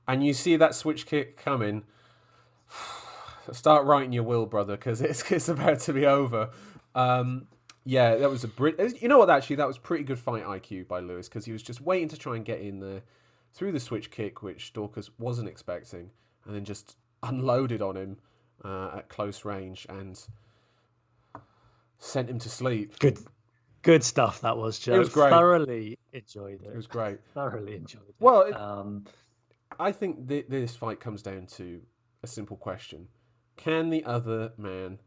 and 0.08 0.26
you 0.26 0.34
see 0.34 0.56
that 0.58 0.76
switch 0.76 1.06
kick 1.06 1.38
coming, 1.38 1.84
start 3.52 3.86
writing 3.86 4.12
your 4.14 4.24
will, 4.24 4.46
brother, 4.46 4.76
because 4.76 5.02
it's 5.02 5.30
it's 5.32 5.50
about 5.50 5.80
to 5.82 5.94
be 5.94 6.06
over. 6.06 6.50
Um, 6.96 7.48
yeah, 7.86 8.16
that 8.16 8.30
was 8.30 8.44
a 8.44 8.48
Brit. 8.48 9.02
You 9.02 9.08
know 9.08 9.18
what? 9.20 9.30
Actually, 9.30 9.58
that 9.58 9.68
was 9.68 9.78
pretty 9.78 10.04
good 10.04 10.20
fight 10.20 10.44
IQ 10.44 10.88
by 10.88 11.00
Lewis 11.00 11.28
because 11.28 11.46
he 11.46 11.52
was 11.52 11.62
just 11.62 11.82
waiting 11.82 12.08
to 12.10 12.18
try 12.18 12.36
and 12.36 12.46
get 12.46 12.62
in 12.62 12.80
there 12.80 13.02
through 13.54 13.72
the 13.72 13.80
switch 13.80 14.10
kick, 14.10 14.42
which 14.42 14.74
Dawkins 14.74 15.12
wasn't 15.20 15.50
expecting, 15.50 16.10
and 16.46 16.56
then 16.56 16.66
just 16.66 16.98
unloaded 17.24 17.82
on 17.82 17.96
him 17.96 18.18
uh, 18.64 18.92
at 18.98 19.10
close 19.10 19.46
range 19.46 19.86
and 19.90 20.20
sent 22.00 22.30
him 22.30 22.40
to 22.40 22.50
sleep. 22.50 23.00
Good, 23.00 23.20
good 23.82 24.04
stuff 24.04 24.42
that 24.42 24.58
was, 24.58 24.80
Joe. 24.80 24.96
It 24.96 25.00
was 25.00 25.10
great. 25.10 25.30
Thoroughly 25.30 25.98
enjoyed 26.12 26.62
it. 26.62 26.68
It 26.68 26.76
was 26.76 26.88
great. 26.88 27.20
Thoroughly 27.34 27.76
enjoyed 27.76 28.08
it. 28.10 28.16
Well, 28.20 28.42
it- 28.42 28.56
um, 28.56 29.06
I 29.80 29.92
think 29.92 30.28
th- 30.28 30.48
this 30.50 30.76
fight 30.76 31.00
comes 31.00 31.22
down 31.22 31.48
to 31.58 31.82
a 32.22 32.28
simple 32.28 32.58
question: 32.58 33.08
Can 33.58 33.90
the 33.90 34.04
other 34.06 34.52
man, 34.58 35.00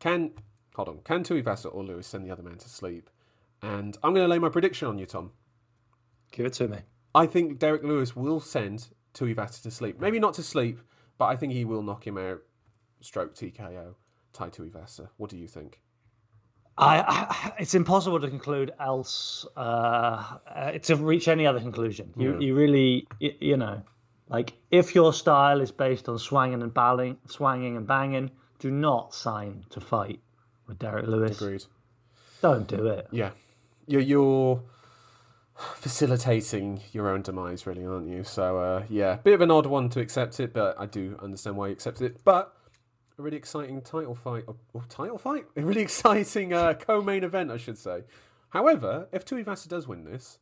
can 0.00 0.32
hold 0.74 0.88
on, 0.88 0.98
can 1.04 1.22
Tui 1.22 1.42
Tuivasa 1.42 1.72
or 1.74 1.84
Lewis 1.84 2.06
send 2.06 2.24
the 2.24 2.30
other 2.30 2.42
man 2.42 2.56
to 2.58 2.68
sleep? 2.68 3.10
And 3.62 3.96
I'm 4.02 4.12
going 4.14 4.24
to 4.24 4.28
lay 4.30 4.38
my 4.38 4.48
prediction 4.50 4.88
on 4.88 4.98
you, 4.98 5.06
Tom. 5.06 5.30
give 6.32 6.44
it 6.46 6.52
to 6.54 6.68
me. 6.68 6.78
I 7.14 7.26
think 7.26 7.58
Derek 7.58 7.82
Lewis 7.84 8.14
will 8.16 8.40
send 8.40 8.88
Tuivasa 9.14 9.62
to 9.62 9.70
sleep. 9.70 10.00
Maybe 10.00 10.18
not 10.18 10.34
to 10.34 10.42
sleep, 10.42 10.80
but 11.18 11.26
I 11.26 11.36
think 11.36 11.52
he 11.52 11.64
will 11.64 11.82
knock 11.82 12.06
him 12.06 12.18
out. 12.18 12.40
Stroke 13.00 13.34
TKO. 13.34 13.94
Tai 14.32 14.48
Tuivasa. 14.50 15.08
What 15.16 15.30
do 15.30 15.36
you 15.36 15.46
think? 15.46 15.80
I, 16.76 17.04
I, 17.06 17.52
it's 17.60 17.74
impossible 17.74 18.18
to 18.20 18.28
conclude 18.28 18.72
else 18.80 19.46
uh, 19.56 20.38
uh, 20.48 20.72
to 20.72 20.96
reach 20.96 21.28
any 21.28 21.46
other 21.46 21.60
conclusion. 21.60 22.12
You, 22.16 22.32
Yeah. 22.32 22.38
you 22.40 22.54
really, 22.56 23.06
you, 23.20 23.32
you 23.40 23.56
know, 23.56 23.80
like 24.28 24.54
if 24.72 24.92
your 24.94 25.12
style 25.12 25.60
is 25.60 25.70
based 25.70 26.08
on 26.08 26.18
swanging 26.18 26.62
and 26.62 26.74
balling, 26.74 27.16
swanging 27.28 27.76
and 27.76 27.86
banging, 27.86 28.30
do 28.58 28.72
not 28.72 29.14
sign 29.14 29.64
to 29.70 29.80
fight 29.80 30.18
with 30.66 30.80
Derek 30.80 31.06
Lewis. 31.06 31.40
Agreed. 31.40 31.64
Don't 32.42 32.66
do 32.66 32.88
it. 32.88 33.06
Yeah, 33.12 33.30
you're 33.86 34.00
you're 34.00 34.60
facilitating 35.76 36.80
your 36.92 37.08
own 37.08 37.22
demise, 37.22 37.66
really, 37.66 37.84
aren't 37.84 38.08
you? 38.08 38.24
So 38.24 38.58
uh, 38.58 38.84
yeah, 38.88 39.16
bit 39.16 39.34
of 39.34 39.40
an 39.40 39.50
odd 39.50 39.66
one 39.66 39.88
to 39.90 40.00
accept 40.00 40.40
it, 40.40 40.52
but 40.52 40.76
I 40.78 40.86
do 40.86 41.18
understand 41.22 41.56
why 41.56 41.68
you 41.68 41.72
accepted 41.72 42.12
it. 42.12 42.24
But 42.24 42.54
a 43.18 43.22
really 43.22 43.36
exciting 43.36 43.80
title 43.82 44.14
fight, 44.14 44.44
or, 44.46 44.56
or 44.72 44.82
title 44.88 45.18
fight, 45.18 45.46
a 45.56 45.62
really 45.62 45.82
exciting 45.82 46.52
uh, 46.52 46.74
co-main 46.74 47.24
event, 47.24 47.50
I 47.50 47.56
should 47.56 47.78
say. 47.78 48.02
However, 48.50 49.08
if 49.12 49.24
Tuivasa 49.24 49.68
does 49.68 49.86
win 49.86 50.04
this, 50.04 50.38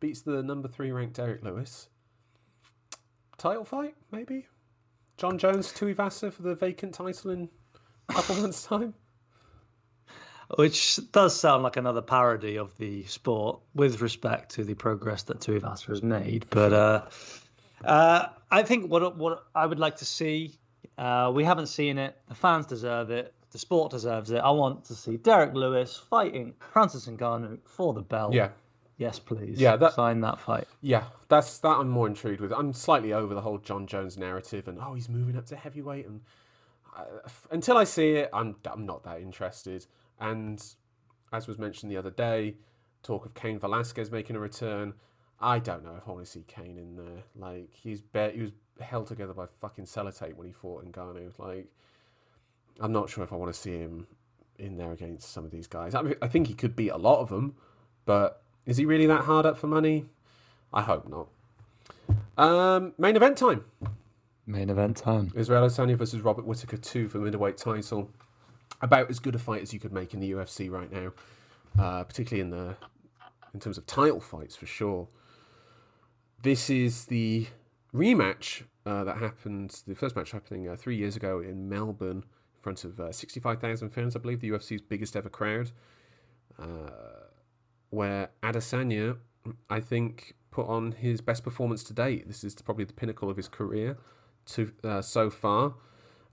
beats 0.00 0.22
the 0.22 0.42
number 0.42 0.68
three 0.68 0.90
ranked 0.92 1.16
Derek 1.16 1.42
Lewis, 1.42 1.88
title 3.38 3.64
fight 3.64 3.94
maybe. 4.10 4.46
Jon 5.16 5.38
Jones, 5.38 5.72
Tuivasa 5.72 6.32
for 6.32 6.42
the 6.42 6.56
vacant 6.56 6.92
title 6.94 7.30
in 7.30 7.48
a 8.08 8.14
couple 8.14 8.34
months' 8.36 8.64
time. 8.64 8.94
Which 10.56 11.00
does 11.12 11.38
sound 11.38 11.62
like 11.62 11.76
another 11.76 12.02
parody 12.02 12.56
of 12.58 12.76
the 12.76 13.04
sport 13.04 13.60
with 13.74 14.00
respect 14.00 14.50
to 14.56 14.64
the 14.64 14.74
progress 14.74 15.22
that 15.24 15.40
Tuivasa 15.40 15.86
has 15.86 16.02
made. 16.02 16.46
But 16.50 16.72
uh, 16.72 17.02
uh, 17.84 18.28
I 18.50 18.62
think 18.62 18.90
what 18.90 19.16
what 19.16 19.44
I 19.54 19.66
would 19.66 19.78
like 19.78 19.96
to 19.96 20.04
see, 20.04 20.58
uh, 20.98 21.32
we 21.34 21.44
haven't 21.44 21.68
seen 21.68 21.98
it. 21.98 22.16
The 22.28 22.34
fans 22.34 22.66
deserve 22.66 23.10
it. 23.10 23.32
The 23.52 23.58
sport 23.58 23.90
deserves 23.92 24.30
it. 24.32 24.38
I 24.38 24.50
want 24.50 24.84
to 24.86 24.94
see 24.94 25.16
Derek 25.16 25.54
Lewis 25.54 25.96
fighting 25.96 26.54
Francis 26.72 27.06
Ngannou 27.06 27.58
for 27.64 27.94
the 27.94 28.02
belt. 28.02 28.34
Yeah, 28.34 28.48
Yes, 28.96 29.18
please. 29.18 29.60
Yeah, 29.60 29.76
that- 29.76 29.94
sign 29.94 30.20
that 30.20 30.40
fight. 30.40 30.68
Yeah, 30.80 31.04
that's 31.28 31.58
that. 31.60 31.68
I'm 31.78 31.88
more 31.88 32.06
intrigued 32.06 32.40
with. 32.40 32.52
I'm 32.52 32.72
slightly 32.72 33.12
over 33.12 33.32
the 33.34 33.40
whole 33.40 33.58
Jon 33.58 33.86
Jones 33.86 34.16
narrative, 34.18 34.68
and 34.68 34.78
oh, 34.80 34.94
he's 34.94 35.08
moving 35.08 35.36
up 35.36 35.46
to 35.46 35.56
heavyweight, 35.56 36.06
and 36.06 36.20
uh, 36.96 37.02
f- 37.24 37.46
until 37.50 37.76
I 37.76 37.84
see 37.84 38.12
it, 38.12 38.30
I'm 38.32 38.56
I'm 38.70 38.84
not 38.86 39.02
that 39.04 39.20
interested. 39.20 39.86
And 40.20 40.64
as 41.32 41.46
was 41.46 41.58
mentioned 41.58 41.90
the 41.90 41.96
other 41.96 42.10
day, 42.10 42.54
talk 43.02 43.26
of 43.26 43.34
Cain 43.34 43.58
Velasquez 43.58 44.10
making 44.10 44.36
a 44.36 44.40
return. 44.40 44.94
I 45.40 45.58
don't 45.58 45.84
know 45.84 45.96
if 45.96 46.08
I 46.08 46.12
want 46.12 46.24
to 46.24 46.30
see 46.30 46.44
Cain 46.46 46.78
in 46.78 46.96
there. 46.96 47.24
Like 47.36 47.70
he's 47.72 48.00
be- 48.00 48.30
he 48.32 48.40
was 48.42 48.52
held 48.80 49.06
together 49.06 49.34
by 49.34 49.46
fucking 49.60 49.84
sellotape 49.84 50.34
when 50.34 50.46
he 50.46 50.52
fought 50.52 50.90
Ngannou. 50.90 51.38
Like 51.38 51.68
I'm 52.80 52.92
not 52.92 53.10
sure 53.10 53.24
if 53.24 53.32
I 53.32 53.36
want 53.36 53.52
to 53.52 53.58
see 53.58 53.78
him 53.78 54.06
in 54.58 54.76
there 54.76 54.92
against 54.92 55.32
some 55.32 55.44
of 55.44 55.50
these 55.50 55.66
guys. 55.66 55.94
I, 55.94 56.02
mean, 56.02 56.14
I 56.22 56.28
think 56.28 56.46
he 56.46 56.54
could 56.54 56.76
beat 56.76 56.90
a 56.90 56.96
lot 56.96 57.20
of 57.20 57.28
them, 57.28 57.54
but 58.04 58.42
is 58.66 58.76
he 58.76 58.84
really 58.84 59.06
that 59.06 59.22
hard 59.22 59.46
up 59.46 59.58
for 59.58 59.66
money? 59.66 60.06
I 60.72 60.82
hope 60.82 61.08
not. 61.08 61.28
Um, 62.36 62.92
main 62.98 63.16
event 63.16 63.38
time. 63.38 63.64
Main 64.46 64.70
event 64.70 64.96
time. 64.96 65.32
Israel 65.34 65.66
Adesanya 65.66 65.96
versus 65.96 66.20
Robert 66.20 66.44
Whittaker 66.44 66.76
2 66.76 67.08
for 67.08 67.18
the 67.18 67.24
middleweight 67.24 67.56
title. 67.56 68.10
About 68.84 69.08
as 69.08 69.18
good 69.18 69.34
a 69.34 69.38
fight 69.38 69.62
as 69.62 69.72
you 69.72 69.80
could 69.80 69.94
make 69.94 70.12
in 70.12 70.20
the 70.20 70.30
UFC 70.32 70.70
right 70.70 70.92
now, 70.92 71.12
uh, 71.82 72.04
particularly 72.04 72.42
in 72.42 72.50
the 72.50 72.76
in 73.54 73.60
terms 73.60 73.78
of 73.78 73.86
title 73.86 74.20
fights 74.20 74.54
for 74.54 74.66
sure. 74.66 75.08
This 76.42 76.68
is 76.68 77.06
the 77.06 77.46
rematch 77.94 78.64
uh, 78.84 79.04
that 79.04 79.16
happened, 79.16 79.82
the 79.86 79.94
first 79.94 80.14
match 80.16 80.32
happening 80.32 80.68
uh, 80.68 80.76
three 80.76 80.96
years 80.96 81.16
ago 81.16 81.40
in 81.40 81.66
Melbourne 81.66 82.18
in 82.18 82.60
front 82.60 82.84
of 82.84 83.00
uh, 83.00 83.10
65,000 83.10 83.88
fans, 83.88 84.14
I 84.14 84.18
believe, 84.18 84.40
the 84.40 84.50
UFC's 84.50 84.82
biggest 84.82 85.16
ever 85.16 85.30
crowd, 85.30 85.70
uh, 86.58 86.90
where 87.88 88.28
Adesanya, 88.42 89.16
I 89.70 89.80
think, 89.80 90.34
put 90.50 90.66
on 90.66 90.92
his 90.92 91.22
best 91.22 91.44
performance 91.44 91.82
to 91.84 91.94
date. 91.94 92.26
This 92.26 92.44
is 92.44 92.54
probably 92.56 92.84
the 92.84 92.92
pinnacle 92.92 93.30
of 93.30 93.38
his 93.38 93.48
career 93.48 93.96
to 94.46 94.70
uh, 94.84 95.00
so 95.00 95.30
far. 95.30 95.74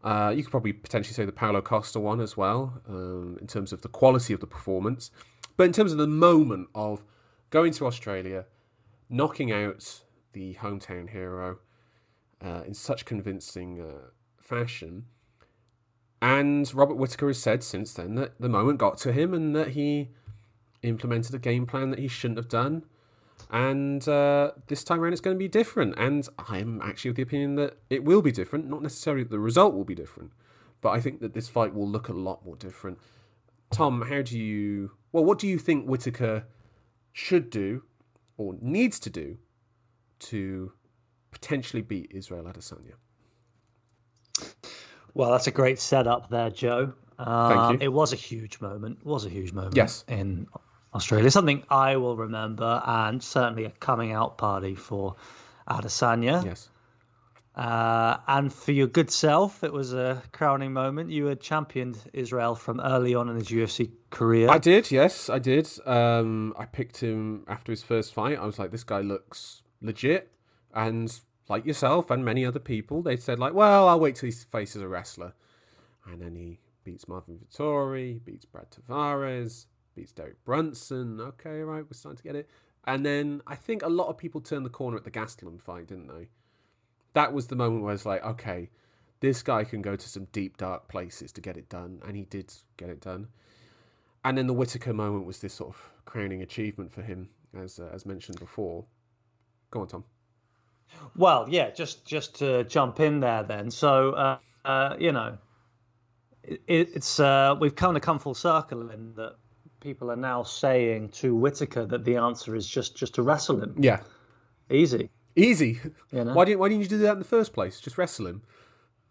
Uh, 0.03 0.33
you 0.35 0.43
could 0.43 0.51
probably 0.51 0.73
potentially 0.73 1.13
say 1.13 1.25
the 1.25 1.31
Paulo 1.31 1.61
Costa 1.61 1.99
one 1.99 2.19
as 2.19 2.35
well, 2.35 2.81
um, 2.87 3.37
in 3.39 3.47
terms 3.47 3.71
of 3.71 3.81
the 3.81 3.87
quality 3.87 4.33
of 4.33 4.39
the 4.39 4.47
performance. 4.47 5.11
But 5.57 5.65
in 5.65 5.73
terms 5.73 5.91
of 5.91 5.97
the 5.97 6.07
moment 6.07 6.69
of 6.73 7.03
going 7.49 7.71
to 7.73 7.85
Australia, 7.85 8.45
knocking 9.09 9.51
out 9.51 10.01
the 10.33 10.55
hometown 10.55 11.09
hero 11.09 11.59
uh, 12.43 12.63
in 12.65 12.73
such 12.73 13.05
convincing 13.05 13.79
uh, 13.79 14.09
fashion, 14.37 15.05
and 16.21 16.71
Robert 16.73 16.95
Whittaker 16.95 17.27
has 17.27 17.39
said 17.39 17.63
since 17.63 17.93
then 17.93 18.15
that 18.15 18.39
the 18.39 18.49
moment 18.49 18.77
got 18.77 18.97
to 18.99 19.11
him 19.11 19.33
and 19.33 19.55
that 19.55 19.69
he 19.69 20.09
implemented 20.83 21.33
a 21.33 21.39
game 21.39 21.65
plan 21.65 21.89
that 21.89 21.99
he 21.99 22.07
shouldn't 22.07 22.37
have 22.37 22.49
done. 22.49 22.85
And 23.51 24.07
uh, 24.07 24.51
this 24.67 24.83
time 24.83 25.01
around, 25.01 25.11
it's 25.11 25.21
going 25.21 25.35
to 25.35 25.39
be 25.39 25.49
different. 25.49 25.95
And 25.97 26.27
I'm 26.47 26.81
actually 26.81 27.09
of 27.09 27.15
the 27.17 27.21
opinion 27.21 27.55
that 27.55 27.77
it 27.89 28.03
will 28.03 28.21
be 28.21 28.31
different. 28.31 28.69
Not 28.69 28.81
necessarily 28.81 29.23
that 29.23 29.29
the 29.29 29.39
result 29.39 29.75
will 29.75 29.83
be 29.83 29.93
different, 29.93 30.31
but 30.79 30.91
I 30.91 31.01
think 31.01 31.19
that 31.19 31.33
this 31.33 31.49
fight 31.49 31.75
will 31.75 31.87
look 31.87 32.07
a 32.07 32.13
lot 32.13 32.45
more 32.45 32.55
different. 32.55 32.97
Tom, 33.71 34.03
how 34.03 34.21
do 34.21 34.39
you? 34.39 34.91
Well, 35.11 35.25
what 35.25 35.37
do 35.37 35.47
you 35.47 35.59
think 35.59 35.85
Whittaker 35.85 36.45
should 37.11 37.49
do 37.49 37.83
or 38.37 38.55
needs 38.61 38.99
to 39.01 39.09
do 39.09 39.37
to 40.19 40.71
potentially 41.31 41.81
beat 41.81 42.11
Israel 42.11 42.45
Adesanya? 42.45 42.93
Well, 45.13 45.31
that's 45.31 45.47
a 45.47 45.51
great 45.51 45.79
setup 45.79 46.29
there, 46.29 46.49
Joe. 46.49 46.93
Thank 47.17 47.81
you. 47.81 47.85
It 47.85 47.91
was 47.91 48.13
a 48.13 48.15
huge 48.15 48.61
moment. 48.61 48.99
It 49.01 49.05
was 49.05 49.25
a 49.25 49.29
huge 49.29 49.51
moment. 49.51 49.75
Yes. 49.75 50.05
In 50.07 50.47
Australia, 50.93 51.31
something 51.31 51.63
I 51.69 51.97
will 51.97 52.17
remember, 52.17 52.81
and 52.85 53.23
certainly 53.23 53.65
a 53.65 53.71
coming 53.71 54.11
out 54.11 54.37
party 54.37 54.75
for 54.75 55.15
Adesanya. 55.67 56.43
Yes. 56.43 56.69
Uh, 57.55 58.17
and 58.27 58.51
for 58.51 58.71
your 58.71 58.87
good 58.87 59.11
self, 59.11 59.63
it 59.63 59.73
was 59.73 59.93
a 59.93 60.21
crowning 60.31 60.71
moment. 60.71 61.09
You 61.09 61.25
had 61.25 61.41
championed 61.41 61.97
Israel 62.13 62.55
from 62.55 62.79
early 62.79 63.13
on 63.13 63.29
in 63.29 63.35
his 63.35 63.49
UFC 63.49 63.91
career. 64.09 64.49
I 64.49 64.57
did, 64.57 64.89
yes, 64.89 65.29
I 65.29 65.39
did. 65.39 65.69
Um, 65.85 66.53
I 66.57 66.65
picked 66.65 66.97
him 66.97 67.43
after 67.47 67.71
his 67.71 67.83
first 67.83 68.13
fight. 68.13 68.39
I 68.39 68.45
was 68.45 68.57
like, 68.57 68.71
this 68.71 68.85
guy 68.85 69.01
looks 69.01 69.63
legit. 69.81 70.31
And 70.73 71.13
like 71.49 71.65
yourself 71.65 72.09
and 72.09 72.23
many 72.23 72.45
other 72.45 72.59
people, 72.59 73.01
they 73.01 73.17
said 73.17 73.37
like, 73.37 73.53
well, 73.53 73.89
I'll 73.89 73.99
wait 73.99 74.15
till 74.15 74.27
he 74.29 74.35
faces 74.35 74.81
a 74.81 74.87
wrestler. 74.87 75.33
And 76.05 76.21
then 76.21 76.35
he 76.35 76.59
beats 76.85 77.07
Marvin 77.07 77.37
Vettori, 77.37 78.23
beats 78.23 78.45
Brad 78.45 78.67
Tavares, 78.71 79.65
beats 80.01 80.11
Derek 80.11 80.43
Brunson. 80.43 81.21
Okay, 81.21 81.61
right, 81.61 81.83
we're 81.83 81.93
starting 81.93 82.17
to 82.17 82.23
get 82.23 82.35
it. 82.35 82.49
And 82.85 83.05
then 83.05 83.41
I 83.45 83.55
think 83.55 83.83
a 83.83 83.89
lot 83.89 84.07
of 84.07 84.17
people 84.17 84.41
turned 84.41 84.65
the 84.65 84.69
corner 84.69 84.97
at 84.97 85.03
the 85.03 85.11
Gastelum 85.11 85.61
fight, 85.61 85.87
didn't 85.87 86.07
they? 86.07 86.29
That 87.13 87.33
was 87.33 87.47
the 87.47 87.55
moment 87.55 87.83
where 87.83 87.93
it's 87.93 88.05
like, 88.05 88.23
okay, 88.25 88.69
this 89.19 89.43
guy 89.43 89.63
can 89.63 89.81
go 89.81 89.95
to 89.95 90.09
some 90.09 90.25
deep, 90.31 90.57
dark 90.57 90.87
places 90.87 91.31
to 91.33 91.41
get 91.41 91.57
it 91.57 91.69
done. 91.69 92.01
And 92.07 92.15
he 92.15 92.23
did 92.23 92.51
get 92.77 92.89
it 92.89 93.01
done. 93.01 93.27
And 94.25 94.37
then 94.37 94.47
the 94.47 94.53
Whittaker 94.53 94.93
moment 94.93 95.25
was 95.25 95.39
this 95.39 95.53
sort 95.53 95.69
of 95.69 95.91
crowning 96.05 96.41
achievement 96.41 96.91
for 96.91 97.03
him, 97.03 97.29
as 97.55 97.79
uh, 97.79 97.89
as 97.93 98.05
mentioned 98.05 98.39
before. 98.39 98.85
Go 99.69 99.81
on, 99.81 99.87
Tom. 99.87 100.03
Well, 101.15 101.47
yeah, 101.49 101.71
just 101.71 102.05
just 102.05 102.35
to 102.39 102.63
jump 102.63 102.99
in 102.99 103.19
there 103.19 103.43
then. 103.43 103.71
So, 103.71 104.11
uh, 104.11 104.37
uh, 104.63 104.95
you 104.99 105.11
know, 105.11 105.37
it, 106.43 106.61
it's 106.67 107.19
uh, 107.19 107.55
we've 107.59 107.75
kind 107.75 107.97
of 107.97 108.03
come 108.03 108.19
full 108.19 108.35
circle 108.35 108.89
in 108.89 109.13
that 109.15 109.35
people 109.81 110.09
are 110.11 110.15
now 110.15 110.43
saying 110.43 111.09
to 111.09 111.35
Whittaker 111.35 111.85
that 111.87 112.05
the 112.05 112.15
answer 112.15 112.55
is 112.55 112.65
just 112.67 112.95
just 112.95 113.15
to 113.15 113.21
wrestle 113.23 113.61
him. 113.61 113.75
Yeah, 113.77 113.99
Easy. 114.69 115.09
easy. 115.35 115.79
You 116.11 116.23
know? 116.23 116.33
Why 116.33 116.45
didn't 116.45 116.59
Why 116.59 116.69
didn't 116.69 116.83
you 116.83 116.87
do 116.89 116.99
that 116.99 117.13
in 117.13 117.19
the 117.19 117.25
first 117.25 117.51
place? 117.53 117.81
Just 117.81 117.97
wrestle 117.97 118.27
him. 118.27 118.41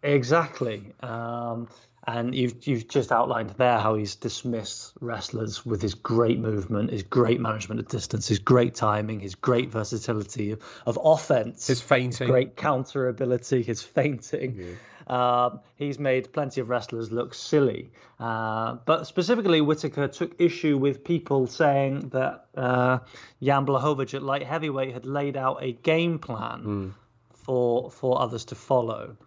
Exactly. 0.03 0.93
Um, 1.01 1.67
and 2.07 2.33
you've 2.33 2.65
you've 2.65 2.87
just 2.87 3.11
outlined 3.11 3.51
there 3.51 3.77
how 3.77 3.93
he's 3.95 4.15
dismissed 4.15 4.93
wrestlers 4.99 5.63
with 5.63 5.81
his 5.83 5.93
great 5.93 6.39
movement, 6.39 6.89
his 6.91 7.03
great 7.03 7.39
management 7.39 7.79
of 7.79 7.87
distance, 7.87 8.27
his 8.27 8.39
great 8.39 8.73
timing, 8.73 9.19
his 9.19 9.35
great 9.35 9.69
versatility 9.69 10.51
of, 10.51 10.59
of 10.87 10.97
offense, 11.03 11.67
His 11.67 11.79
feinting. 11.81 12.27
great 12.27 12.55
counter 12.55 13.07
ability, 13.07 13.61
his 13.61 13.83
feinting. 13.83 14.77
Um, 15.11 15.59
he's 15.75 15.99
made 15.99 16.31
plenty 16.31 16.61
of 16.61 16.69
wrestlers 16.69 17.11
look 17.11 17.33
silly. 17.33 17.91
Uh, 18.17 18.77
but 18.85 19.05
specifically, 19.07 19.59
Whittaker 19.59 20.07
took 20.07 20.39
issue 20.39 20.77
with 20.77 21.03
people 21.03 21.47
saying 21.47 22.09
that 22.09 22.45
uh, 22.55 22.99
Jan 23.43 23.65
Blachowicz 23.65 24.13
at 24.13 24.23
light 24.23 24.43
heavyweight 24.43 24.93
had 24.93 25.05
laid 25.05 25.35
out 25.35 25.61
a 25.61 25.73
game 25.73 26.17
plan 26.17 26.95
for 27.33 27.91
for 27.91 28.21
others 28.21 28.45
to 28.45 28.55
follow. 28.55 29.17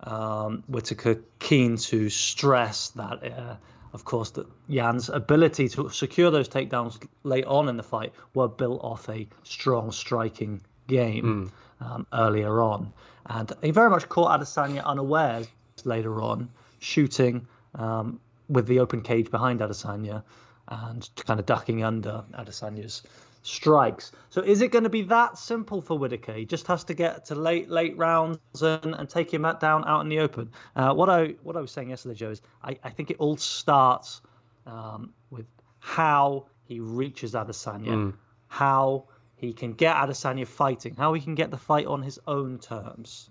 Um, 0.00 0.64
Whittaker 0.66 1.22
keen 1.38 1.76
to 1.76 2.08
stress 2.10 2.90
that, 2.90 3.22
uh, 3.22 3.56
of 3.92 4.04
course, 4.04 4.30
that 4.30 4.46
Jan's 4.68 5.08
ability 5.08 5.68
to 5.70 5.88
secure 5.90 6.32
those 6.32 6.48
takedowns 6.48 7.00
late 7.22 7.44
on 7.44 7.68
in 7.68 7.76
the 7.76 7.82
fight 7.84 8.12
were 8.34 8.48
built 8.48 8.82
off 8.82 9.08
a 9.08 9.28
strong 9.44 9.92
striking 9.92 10.62
game 10.88 11.52
um, 11.80 12.06
earlier 12.12 12.60
on, 12.60 12.92
and 13.26 13.52
he 13.62 13.70
very 13.70 13.90
much 13.90 14.08
caught 14.08 14.40
Adesanya 14.40 14.84
unawares 14.84 15.46
later 15.84 16.20
on, 16.22 16.48
shooting 16.78 17.46
um, 17.74 18.20
with 18.48 18.66
the 18.66 18.80
open 18.80 19.02
cage 19.02 19.30
behind 19.30 19.60
Adesanya 19.60 20.22
and 20.68 21.08
kind 21.16 21.40
of 21.40 21.46
ducking 21.46 21.84
under 21.84 22.24
Adesanya's 22.34 23.02
strikes. 23.42 24.12
So 24.30 24.42
is 24.42 24.60
it 24.60 24.70
going 24.70 24.84
to 24.84 24.90
be 24.90 25.02
that 25.02 25.38
simple 25.38 25.80
for 25.80 25.98
Whittaker? 25.98 26.34
He 26.34 26.44
just 26.44 26.66
has 26.66 26.84
to 26.84 26.94
get 26.94 27.26
to 27.26 27.34
late 27.34 27.70
late 27.70 27.96
rounds 27.96 28.38
and, 28.60 28.94
and 28.94 29.08
take 29.08 29.32
him 29.32 29.42
down 29.60 29.84
out 29.86 30.00
in 30.00 30.08
the 30.08 30.18
open. 30.20 30.50
Uh, 30.76 30.92
what 30.92 31.08
I 31.08 31.36
what 31.42 31.56
I 31.56 31.60
was 31.60 31.70
saying 31.70 31.90
yesterday, 31.90 32.14
Joe, 32.14 32.30
is 32.30 32.42
I, 32.62 32.78
I 32.84 32.90
think 32.90 33.10
it 33.10 33.16
all 33.18 33.36
starts 33.36 34.20
um, 34.66 35.14
with 35.30 35.46
how 35.78 36.46
he 36.64 36.80
reaches 36.80 37.32
Adesanya, 37.32 38.12
how 38.48 39.04
he 39.38 39.52
can 39.52 39.72
get 39.72 39.96
Adesanya 39.96 40.46
fighting, 40.46 40.96
how 40.96 41.12
he 41.14 41.20
can 41.20 41.34
get 41.34 41.50
the 41.50 41.56
fight 41.56 41.86
on 41.86 42.02
his 42.02 42.18
own 42.26 42.58
terms. 42.58 43.30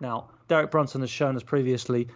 Now, 0.00 0.30
Derek 0.46 0.70
Brunson 0.70 1.00
has 1.00 1.10
shown 1.10 1.36
us 1.36 1.42
previously, 1.42 2.08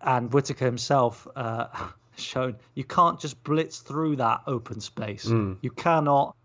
and 0.00 0.32
Whittaker 0.32 0.64
himself 0.64 1.26
uh, 1.34 1.66
has 1.72 1.90
shown, 2.16 2.56
you 2.74 2.84
can't 2.84 3.18
just 3.18 3.42
blitz 3.42 3.80
through 3.80 4.16
that 4.16 4.42
open 4.46 4.80
space. 4.80 5.26
You 5.62 5.70
cannot 5.70 6.36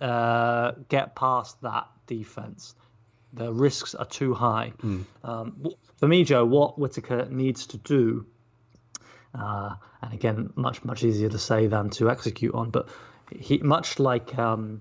uh, 0.00 0.72
get 0.88 1.14
past 1.14 1.60
that 1.62 1.86
defense. 2.06 2.74
The 3.32 3.52
risks 3.52 3.94
are 3.94 4.06
too 4.06 4.34
high. 4.34 4.72
Um, 5.22 5.66
for 5.98 6.08
me, 6.08 6.24
Joe, 6.24 6.44
what 6.44 6.78
Whittaker 6.78 7.26
needs 7.30 7.66
to 7.68 7.78
do, 7.78 8.26
uh, 9.34 9.76
and 10.02 10.12
again, 10.12 10.52
much 10.56 10.84
much 10.84 11.04
easier 11.04 11.28
to 11.28 11.38
say 11.38 11.66
than 11.66 11.90
to 11.90 12.10
execute 12.10 12.54
on, 12.54 12.70
but 12.70 12.88
he 13.38 13.58
much 13.58 13.98
like 13.98 14.38
um, 14.38 14.80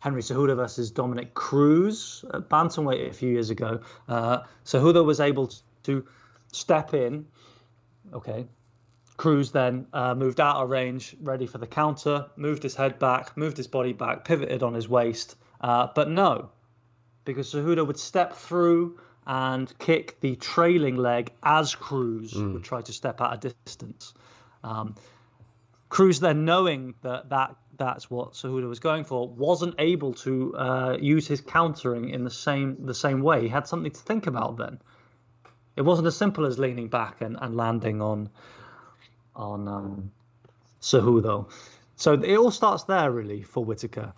Henry 0.00 0.22
Cejudo 0.22 0.56
versus 0.56 0.90
Dominick 0.90 1.34
Cruz 1.34 2.24
at 2.32 2.48
bantamweight 2.48 3.10
a 3.10 3.12
few 3.12 3.30
years 3.30 3.50
ago. 3.50 3.80
Uh, 4.08 4.40
Cejudo 4.64 5.04
was 5.04 5.20
able 5.20 5.52
to 5.84 6.06
step 6.52 6.94
in. 6.94 7.26
Okay, 8.12 8.46
Cruz 9.16 9.50
then 9.50 9.86
uh, 9.92 10.14
moved 10.14 10.40
out 10.40 10.56
of 10.56 10.70
range, 10.70 11.16
ready 11.20 11.46
for 11.46 11.58
the 11.58 11.66
counter, 11.66 12.26
moved 12.36 12.62
his 12.62 12.76
head 12.76 12.98
back, 12.98 13.36
moved 13.36 13.56
his 13.56 13.66
body 13.66 13.92
back, 13.92 14.24
pivoted 14.24 14.62
on 14.62 14.72
his 14.74 14.88
waist. 14.88 15.36
Uh, 15.60 15.88
but 15.94 16.08
no, 16.08 16.50
because 17.24 17.52
Cejudo 17.52 17.86
would 17.86 17.98
step 17.98 18.34
through 18.34 18.98
and 19.26 19.76
kick 19.78 20.20
the 20.20 20.36
trailing 20.36 20.96
leg 20.96 21.32
as 21.42 21.74
Cruz 21.74 22.34
would 22.34 22.64
try 22.64 22.80
to 22.80 22.92
step 22.92 23.20
out 23.20 23.34
a 23.44 23.52
distance. 23.66 24.14
Um, 24.64 24.94
Cruz 25.90 26.20
then 26.20 26.44
knowing 26.44 26.94
that, 27.02 27.28
that 27.30 27.56
that's 27.78 28.10
what 28.10 28.32
Cejudo 28.32 28.68
was 28.68 28.80
going 28.80 29.04
for, 29.04 29.28
wasn't 29.28 29.74
able 29.78 30.12
to 30.14 30.54
uh, 30.56 30.96
use 31.00 31.26
his 31.26 31.40
countering 31.40 32.10
in 32.10 32.24
the 32.24 32.30
same 32.30 32.76
the 32.84 32.94
same 32.94 33.22
way. 33.22 33.42
He 33.42 33.48
had 33.48 33.66
something 33.66 33.92
to 33.92 34.00
think 34.00 34.26
about 34.26 34.56
then. 34.56 34.78
It 35.76 35.82
wasn't 35.82 36.08
as 36.08 36.16
simple 36.16 36.44
as 36.44 36.58
leaning 36.58 36.88
back 36.88 37.20
and, 37.20 37.38
and 37.40 37.56
landing 37.56 38.02
on 38.02 38.28
on 39.34 39.68
um, 39.68 40.10
Cejudo. 40.80 41.50
So 41.96 42.14
it 42.14 42.36
all 42.36 42.50
starts 42.50 42.84
there 42.84 43.10
really 43.10 43.42
for 43.42 43.64
Whittaker. 43.64 44.12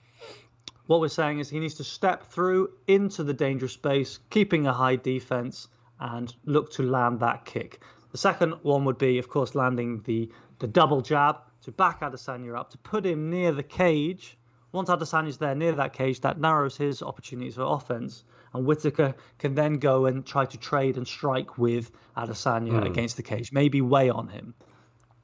What 0.87 1.01
we're 1.01 1.09
saying 1.09 1.39
is 1.39 1.49
he 1.49 1.61
needs 1.61 1.75
to 1.75 1.85
step 1.85 2.25
through 2.25 2.71
into 2.89 3.23
the 3.23 3.33
dangerous 3.33 3.73
space, 3.73 4.19
keeping 4.31 4.67
a 4.67 4.73
high 4.73 4.97
defense, 4.97 5.69
and 6.01 6.35
look 6.45 6.73
to 6.73 6.83
land 6.83 7.21
that 7.21 7.45
kick. 7.45 7.81
The 8.11 8.19
second 8.19 8.55
one 8.63 8.85
would 8.87 8.99
be, 8.99 9.19
of 9.19 9.29
course, 9.29 9.55
landing 9.55 10.03
the, 10.05 10.31
the 10.59 10.67
double 10.67 11.01
jab 11.01 11.37
to 11.63 11.73
back 11.73 12.01
Adesanya 12.01 12.59
up, 12.59 12.71
to 12.71 12.79
put 12.79 13.05
him 13.05 13.31
near 13.31 13.53
the 13.53 13.63
cage. 13.63 14.39
Once 14.73 14.89
Adesanya's 14.89 15.39
there 15.39 15.55
near 15.55 15.73
that 15.73 15.93
cage, 15.93 16.21
that 16.21 16.39
narrows 16.39 16.77
his 16.77 17.03
opportunities 17.03 17.57
for 17.57 17.63
offense. 17.63 18.25
And 18.55 18.65
Whittaker 18.65 19.15
can 19.39 19.55
then 19.55 19.75
go 19.75 20.07
and 20.07 20.25
try 20.25 20.45
to 20.45 20.59
trade 20.59 20.97
and 20.97 21.07
strike 21.07 21.59
with 21.59 21.91
Adesanya 22.17 22.85
against 22.87 23.17
the 23.17 23.23
cage, 23.23 23.53
maybe 23.53 23.81
weigh 23.81 24.11
on 24.11 24.29
him. 24.29 24.55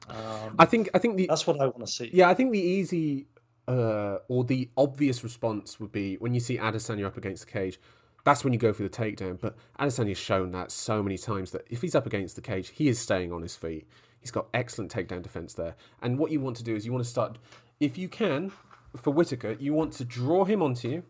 I 0.09 0.64
think. 0.66 0.91
I 0.95 0.99
think 0.99 1.16
the 1.16 1.26
That's 1.26 1.47
what 1.47 1.61
I 1.61 1.66
want 1.66 1.80
to 1.80 1.87
see. 1.87 2.11
Yeah, 2.12 2.28
I 2.28 2.34
think 2.34 2.53
the 2.53 2.61
easy 2.61 3.26
uh, 3.68 4.18
or 4.28 4.45
the 4.45 4.70
obvious 4.76 5.24
response 5.24 5.80
would 5.80 5.93
be 5.93 6.16
when 6.16 6.34
you 6.34 6.41
see 6.41 6.59
Adesanya 6.59 7.07
up 7.07 7.16
against 7.16 7.47
the 7.47 7.53
cage, 7.53 7.80
that's 8.24 8.45
when 8.45 8.53
you 8.53 8.59
go 8.59 8.72
for 8.72 8.82
the 8.82 8.89
takedown. 8.89 9.41
But 9.41 9.57
Adesanya's 9.78 10.18
shown 10.18 10.53
that 10.53 10.70
so 10.70 11.03
many 11.03 11.18
times 11.18 11.51
that 11.53 11.62
if 11.70 11.82
he's 11.82 11.95
up 11.95 12.07
against 12.07 12.37
the 12.37 12.43
cage, 12.43 12.70
he 12.70 12.89
is 12.89 12.99
staying 12.99 13.32
on 13.32 13.43
his 13.43 13.57
feet. 13.57 13.89
He's 14.21 14.31
got 14.31 14.49
excellent 14.53 14.93
takedown 14.93 15.23
defense 15.23 15.55
there. 15.55 15.77
And 16.03 16.19
what 16.19 16.31
you 16.31 16.41
want 16.41 16.57
to 16.57 16.64
do 16.64 16.75
is 16.75 16.85
you 16.85 16.93
want 16.93 17.05
to 17.05 17.11
start, 17.11 17.39
if 17.81 17.97
you 17.97 18.09
can, 18.09 18.53
for 18.97 19.12
Whittaker, 19.12 19.57
you 19.59 19.75
want 19.75 19.93
to 19.95 20.05
draw 20.05 20.45
him 20.45 20.62
onto 20.62 20.89
you, 20.89 21.03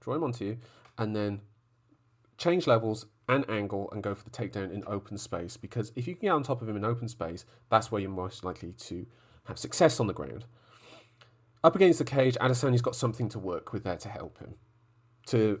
draw 0.00 0.14
him 0.14 0.24
onto 0.24 0.44
you, 0.44 0.58
and 0.96 1.14
then 1.14 1.40
change 2.38 2.66
levels 2.66 3.06
and 3.28 3.48
angle 3.48 3.88
and 3.92 4.02
go 4.02 4.14
for 4.14 4.24
the 4.24 4.30
takedown 4.30 4.72
in 4.72 4.82
open 4.86 5.16
space. 5.18 5.56
Because 5.56 5.92
if 5.94 6.08
you 6.08 6.14
can 6.14 6.26
get 6.26 6.32
on 6.32 6.42
top 6.42 6.62
of 6.62 6.68
him 6.68 6.76
in 6.76 6.84
open 6.84 7.08
space, 7.08 7.44
that's 7.68 7.92
where 7.92 8.00
you're 8.00 8.10
most 8.10 8.44
likely 8.44 8.72
to 8.72 9.06
have 9.44 9.58
success 9.58 10.00
on 10.00 10.06
the 10.06 10.12
ground. 10.12 10.44
Up 11.62 11.76
against 11.76 11.98
the 11.98 12.04
cage, 12.04 12.36
Adesanya's 12.40 12.82
got 12.82 12.96
something 12.96 13.28
to 13.28 13.38
work 13.38 13.72
with 13.72 13.84
there 13.84 13.98
to 13.98 14.08
help 14.08 14.38
him. 14.38 14.54
To, 15.26 15.60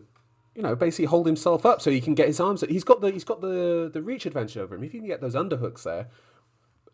you 0.54 0.62
know, 0.62 0.74
basically 0.74 1.04
hold 1.04 1.26
himself 1.26 1.66
up 1.66 1.82
so 1.82 1.90
he 1.90 2.00
can 2.00 2.14
get 2.14 2.26
his 2.26 2.40
arms. 2.40 2.64
He's 2.66 2.84
got 2.84 3.00
the 3.02 3.10
he's 3.10 3.24
got 3.24 3.40
the 3.40 3.90
the 3.92 4.02
reach 4.02 4.24
advantage 4.24 4.56
over 4.56 4.74
him. 4.74 4.82
If 4.82 4.94
you 4.94 5.00
can 5.00 5.08
get 5.08 5.20
those 5.20 5.34
underhooks 5.34 5.82
there, 5.82 6.08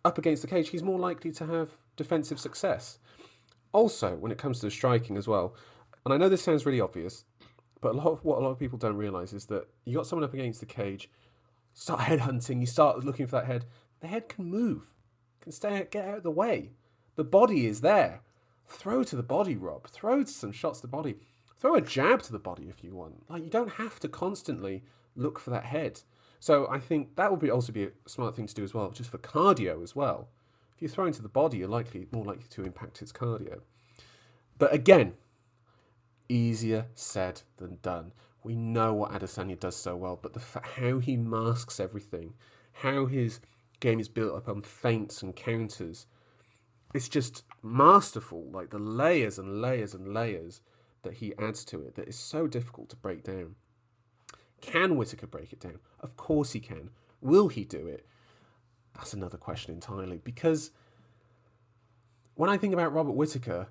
up 0.06 0.18
against 0.18 0.42
the 0.42 0.48
cage, 0.48 0.68
he's 0.68 0.82
more 0.82 0.98
likely 0.98 1.32
to 1.32 1.46
have 1.46 1.70
defensive 1.96 2.38
success. 2.38 2.98
Also, 3.72 4.14
when 4.16 4.32
it 4.32 4.38
comes 4.38 4.60
to 4.60 4.70
striking 4.70 5.16
as 5.16 5.26
well, 5.26 5.54
and 6.04 6.14
I 6.14 6.16
know 6.16 6.28
this 6.28 6.42
sounds 6.42 6.64
really 6.64 6.80
obvious, 6.80 7.24
but 7.80 7.94
a 7.94 7.98
lot 7.98 8.06
of 8.06 8.24
what 8.24 8.38
a 8.38 8.40
lot 8.40 8.50
of 8.50 8.58
people 8.58 8.78
don't 8.78 8.96
realize 8.96 9.32
is 9.32 9.46
that 9.46 9.66
you 9.84 9.96
got 9.96 10.06
someone 10.06 10.24
up 10.24 10.32
against 10.32 10.60
the 10.60 10.66
cage, 10.66 11.10
start 11.74 12.00
head 12.00 12.20
hunting, 12.20 12.60
you 12.60 12.66
start 12.66 13.04
looking 13.04 13.26
for 13.26 13.36
that 13.36 13.46
head. 13.46 13.66
The 14.00 14.06
head 14.06 14.28
can 14.28 14.44
move, 14.44 14.92
can 15.40 15.52
stay 15.52 15.86
get 15.90 16.08
out 16.08 16.18
of 16.18 16.22
the 16.22 16.30
way. 16.30 16.72
The 17.16 17.24
body 17.24 17.66
is 17.66 17.80
there. 17.80 18.20
Throw 18.68 19.04
to 19.04 19.16
the 19.16 19.22
body, 19.22 19.56
Rob. 19.56 19.88
Throw 19.88 20.24
some 20.24 20.52
shots 20.52 20.80
to 20.80 20.86
the 20.86 20.90
body. 20.90 21.16
Throw 21.58 21.74
a 21.74 21.80
jab 21.80 22.22
to 22.22 22.32
the 22.32 22.38
body 22.38 22.68
if 22.68 22.84
you 22.84 22.94
want. 22.94 23.28
Like 23.28 23.42
you 23.42 23.50
don't 23.50 23.72
have 23.72 23.98
to 24.00 24.08
constantly 24.08 24.84
look 25.14 25.38
for 25.38 25.50
that 25.50 25.64
head. 25.64 26.02
So 26.46 26.68
I 26.70 26.78
think 26.78 27.16
that 27.16 27.32
would 27.32 27.40
be 27.40 27.50
also 27.50 27.72
be 27.72 27.86
a 27.86 27.90
smart 28.06 28.36
thing 28.36 28.46
to 28.46 28.54
do 28.54 28.62
as 28.62 28.72
well, 28.72 28.92
just 28.92 29.10
for 29.10 29.18
cardio 29.18 29.82
as 29.82 29.96
well. 29.96 30.28
If 30.76 30.80
you 30.82 30.86
throw 30.86 31.06
into 31.06 31.20
the 31.20 31.28
body, 31.28 31.58
you're 31.58 31.68
likely 31.68 32.06
more 32.12 32.24
likely 32.24 32.46
to 32.50 32.62
impact 32.62 33.02
its 33.02 33.10
cardio. 33.10 33.62
But 34.56 34.72
again, 34.72 35.14
easier 36.28 36.86
said 36.94 37.42
than 37.56 37.78
done. 37.82 38.12
We 38.44 38.54
know 38.54 38.94
what 38.94 39.10
Adesanya 39.10 39.58
does 39.58 39.74
so 39.74 39.96
well, 39.96 40.20
but 40.22 40.34
the 40.34 40.60
how 40.76 41.00
he 41.00 41.16
masks 41.16 41.80
everything, 41.80 42.34
how 42.74 43.06
his 43.06 43.40
game 43.80 43.98
is 43.98 44.08
built 44.08 44.36
up 44.36 44.48
on 44.48 44.62
feints 44.62 45.22
and 45.22 45.34
counters, 45.34 46.06
it's 46.94 47.08
just 47.08 47.42
masterful. 47.60 48.44
Like 48.52 48.70
the 48.70 48.78
layers 48.78 49.36
and 49.36 49.60
layers 49.60 49.94
and 49.94 50.14
layers 50.14 50.60
that 51.02 51.14
he 51.14 51.34
adds 51.40 51.64
to 51.64 51.80
it 51.80 51.96
that 51.96 52.06
is 52.06 52.16
so 52.16 52.46
difficult 52.46 52.88
to 52.90 52.96
break 52.96 53.24
down. 53.24 53.56
Can 54.60 54.96
Whittaker 54.96 55.26
break 55.26 55.52
it 55.52 55.60
down? 55.60 55.78
Of 56.00 56.16
course 56.16 56.52
he 56.52 56.60
can. 56.60 56.90
Will 57.20 57.48
he 57.48 57.64
do 57.64 57.86
it? 57.86 58.06
That's 58.94 59.12
another 59.12 59.36
question 59.36 59.74
entirely. 59.74 60.18
Because 60.18 60.70
when 62.34 62.50
I 62.50 62.56
think 62.56 62.72
about 62.72 62.92
Robert 62.92 63.12
Whittaker, 63.12 63.68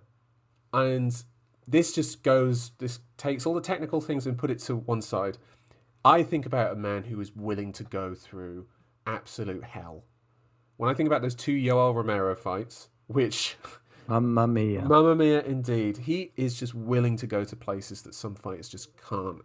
and 0.74 1.24
this 1.68 1.94
just 1.94 2.24
goes, 2.24 2.72
this 2.78 3.00
takes 3.18 3.46
all 3.46 3.54
the 3.54 3.62
technical 3.62 4.02
things 4.02 4.28
and 4.28 4.38
put 4.38 4.52
it 4.52 4.60
to 4.60 4.76
one 4.76 5.02
side. 5.02 5.38
I 6.04 6.22
think 6.22 6.46
about 6.46 6.74
a 6.74 6.76
man 6.76 7.04
who 7.04 7.20
is 7.20 7.36
willing 7.36 7.72
to 7.74 7.84
go 7.84 8.14
through 8.14 8.68
absolute 9.08 9.64
hell. 9.64 10.04
When 10.78 10.90
I 10.90 10.94
think 10.94 11.08
about 11.08 11.22
those 11.22 11.36
two 11.36 11.54
Yoel 11.54 11.96
Romero 11.96 12.36
fights, 12.36 12.90
which 13.08 13.56
Mamma 14.08 14.48
mia. 14.48 14.84
Mamma 14.84 15.16
mia, 15.16 15.42
indeed. 15.42 15.98
He 15.98 16.32
is 16.36 16.60
just 16.60 16.76
willing 16.76 17.18
to 17.18 17.28
go 17.28 17.44
to 17.44 17.56
places 17.56 18.04
that 18.04 18.14
some 18.14 18.36
fighters 18.36 18.70
just 18.70 18.90
can't. 18.98 19.42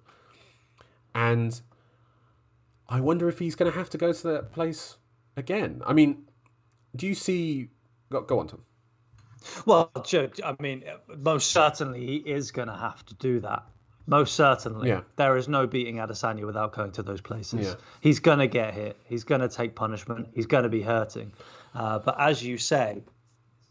And 1.14 1.61
I 2.88 3.00
wonder 3.00 3.28
if 3.28 3.38
he's 3.38 3.54
going 3.54 3.70
to 3.70 3.78
have 3.78 3.90
to 3.90 3.98
go 3.98 4.12
to 4.12 4.28
that 4.28 4.52
place 4.52 4.96
again. 5.36 5.82
I 5.86 5.92
mean, 5.92 6.24
do 6.96 7.06
you 7.06 7.14
see. 7.14 7.68
Go, 8.11 8.22
go 8.22 8.40
on, 8.40 8.48
Tom. 8.48 8.62
Well, 9.64 9.90
Joe, 10.04 10.28
I 10.44 10.54
mean, 10.61 10.84
most 11.16 11.50
certainly 11.50 12.06
he 12.06 12.16
is 12.16 12.50
going 12.50 12.68
to 12.68 12.76
have 12.76 13.04
to 13.06 13.14
do 13.14 13.40
that. 13.40 13.64
Most 14.06 14.34
certainly. 14.34 14.88
Yeah. 14.88 15.02
There 15.16 15.36
is 15.36 15.48
no 15.48 15.66
beating 15.66 15.96
Adesanya 15.96 16.44
without 16.44 16.74
going 16.74 16.92
to 16.92 17.02
those 17.02 17.20
places. 17.20 17.68
Yeah. 17.68 17.74
He's 18.00 18.18
going 18.18 18.40
to 18.40 18.48
get 18.48 18.74
hit. 18.74 18.96
He's 19.04 19.24
going 19.24 19.40
to 19.40 19.48
take 19.48 19.74
punishment. 19.74 20.28
He's 20.34 20.46
going 20.46 20.64
to 20.64 20.68
be 20.68 20.82
hurting. 20.82 21.32
Uh, 21.74 22.00
but 22.00 22.20
as 22.20 22.42
you 22.42 22.58
say, 22.58 23.02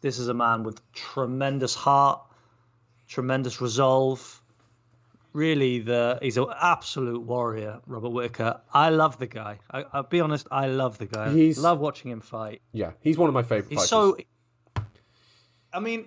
this 0.02 0.18
is 0.18 0.30
a 0.30 0.34
man 0.34 0.64
with 0.64 0.80
tremendous 0.94 1.76
heart, 1.76 2.22
tremendous 3.08 3.60
resolve. 3.60 4.39
Really, 5.34 5.80
the 5.80 6.18
he's 6.22 6.38
an 6.38 6.48
absolute 6.60 7.22
warrior, 7.22 7.80
Robert 7.86 8.10
Whittaker. 8.10 8.62
I 8.74 8.90
love 8.90 9.20
the 9.20 9.28
guy. 9.28 9.60
I, 9.70 9.86
will 9.94 10.04
be 10.04 10.22
honest, 10.22 10.48
I 10.50 10.68
love 10.68 10.98
the 10.98 11.06
guy. 11.06 11.32
He's- 11.32 11.58
love 11.58 11.80
watching 11.80 12.10
him 12.12 12.22
fight. 12.22 12.62
Yeah, 12.72 12.92
he's 13.02 13.18
one 13.18 13.28
of 13.28 13.34
my 13.36 13.44
favourite 13.44 13.70
He's 13.70 13.78
fighters. 13.90 13.90
so. 13.90 14.18
I 15.72 15.80
mean, 15.80 16.06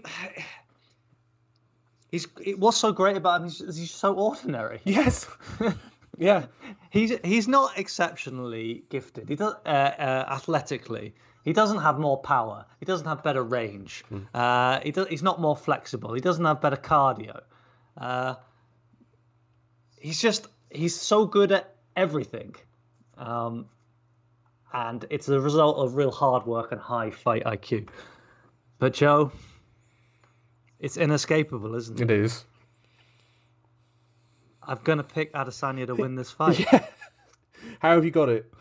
he's 2.10 2.26
what's 2.56 2.76
so 2.78 2.92
great 2.92 3.16
about 3.16 3.40
him 3.42 3.46
is 3.46 3.76
he's 3.76 3.92
so 3.92 4.14
ordinary. 4.14 4.80
Yes. 4.84 5.28
yeah. 6.18 6.46
He's 6.90 7.12
he's 7.24 7.46
not 7.48 7.78
exceptionally 7.78 8.84
gifted. 8.90 9.28
He 9.28 9.36
does 9.36 9.54
uh, 9.64 9.68
uh, 9.68 10.24
athletically. 10.28 11.14
He 11.44 11.52
doesn't 11.52 11.78
have 11.78 11.98
more 11.98 12.18
power. 12.18 12.66
He 12.78 12.86
doesn't 12.86 13.06
have 13.06 13.22
better 13.24 13.42
range. 13.42 14.04
Uh, 14.32 14.78
he 14.80 14.92
does, 14.92 15.08
he's 15.08 15.22
not 15.24 15.40
more 15.40 15.56
flexible. 15.56 16.12
He 16.12 16.20
doesn't 16.20 16.44
have 16.44 16.60
better 16.60 16.76
cardio. 16.76 17.40
He's 20.02 20.20
just 20.20 20.48
he's 20.68 21.00
so 21.00 21.26
good 21.26 21.52
at 21.52 21.76
everything, 21.94 22.56
um, 23.16 23.66
and 24.72 25.04
it's 25.10 25.28
a 25.28 25.38
result 25.38 25.76
of 25.76 25.94
real 25.94 26.10
hard 26.10 26.44
work 26.44 26.72
and 26.72 26.80
high 26.80 27.10
fight 27.10 27.44
IQ. 27.44 27.88
But 28.80 28.94
Joe, 28.94 29.30
it's 30.80 30.96
inescapable, 30.96 31.76
isn't 31.76 32.00
it? 32.00 32.10
It 32.10 32.20
is. 32.24 32.44
I'm 34.60 34.80
gonna 34.82 35.04
pick 35.04 35.32
Adesanya 35.34 35.86
to 35.86 35.94
win 35.94 36.16
this 36.16 36.30
fight. 36.38 36.66
How 37.78 37.94
have 37.94 38.04
you 38.04 38.10
got 38.10 38.28
it? 38.28 38.52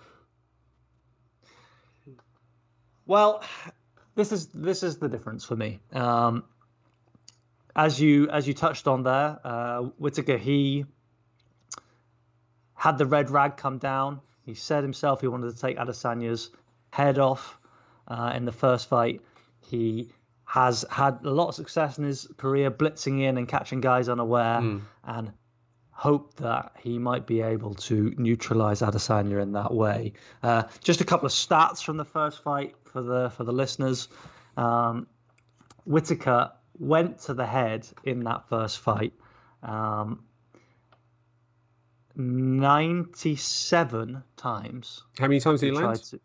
Well, 3.08 3.44
this 4.14 4.32
is 4.32 4.46
this 4.50 4.84
is 4.84 4.98
the 4.98 5.10
difference 5.10 5.44
for 5.44 5.56
me. 5.56 5.80
Um, 5.92 6.44
as 7.76 8.00
you 8.00 8.30
as 8.30 8.48
you 8.48 8.54
touched 8.54 8.88
on 8.88 9.02
there, 9.02 9.40
uh, 9.44 9.80
Whittaker 9.98 10.38
he 10.38 10.86
had 12.82 12.98
the 12.98 13.06
red 13.06 13.30
rag 13.30 13.58
come 13.58 13.78
down. 13.78 14.20
He 14.44 14.56
said 14.56 14.82
himself 14.84 15.22
he 15.22 15.28
wanted 15.28 15.56
to 15.56 15.62
take 15.62 15.78
Adesanya's 15.78 16.50
head 16.90 17.20
off 17.20 17.60
uh, 18.08 18.34
in 18.36 18.46
the 18.46 18.52
first 18.52 18.90
fight. 18.90 19.22
He 19.60 20.10
has 20.46 20.84
had 20.90 21.20
a 21.24 21.30
lot 21.30 21.50
of 21.50 21.54
success 21.54 22.00
in 22.00 22.06
his 22.06 22.28
career, 22.38 22.72
blitzing 22.72 23.22
in 23.22 23.38
and 23.38 23.48
catching 23.48 23.82
guys 23.82 24.10
unaware, 24.10 24.62
and 25.04 25.32
hope 25.92 26.34
that 26.38 26.72
he 26.80 26.98
might 26.98 27.28
be 27.28 27.42
able 27.42 27.76
to 27.76 28.16
neutralize 28.18 28.82
Adesanya 28.82 29.40
in 29.44 29.52
that 29.52 29.72
way. 29.72 30.14
Uh, 30.42 30.64
just 30.84 31.02
a 31.02 31.06
couple 31.06 31.28
of 31.28 31.32
stats 31.32 31.84
from 31.84 31.98
the 31.98 32.06
first 32.06 32.42
fight 32.42 32.74
for 32.86 33.04
the 33.04 33.30
for 33.30 33.44
the 33.44 33.54
listeners. 33.54 34.08
Um, 34.58 35.06
Whittaker 35.86 36.52
went 36.80 37.20
to 37.20 37.36
the 37.36 37.46
head 37.46 37.88
in 38.04 38.24
that 38.24 38.50
first 38.50 38.80
fight. 38.80 39.14
Um, 39.62 40.24
97 42.16 44.24
times 44.38 45.04
How 45.20 45.28
many 45.28 45.40
times 45.40 45.62
did 45.62 45.72
he 45.74 45.78
tried 45.78 45.88
land? 45.88 46.04
to 46.04 46.20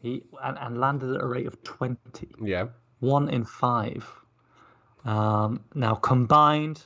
he 0.00 0.22
and, 0.42 0.58
and 0.58 0.78
landed 0.78 1.14
at 1.16 1.22
a 1.22 1.26
rate 1.26 1.46
of 1.46 1.62
20 1.64 1.98
Yeah. 2.42 2.66
one 3.00 3.28
in 3.28 3.44
five. 3.44 4.06
Um, 5.04 5.64
now 5.74 5.94
combined 5.94 6.84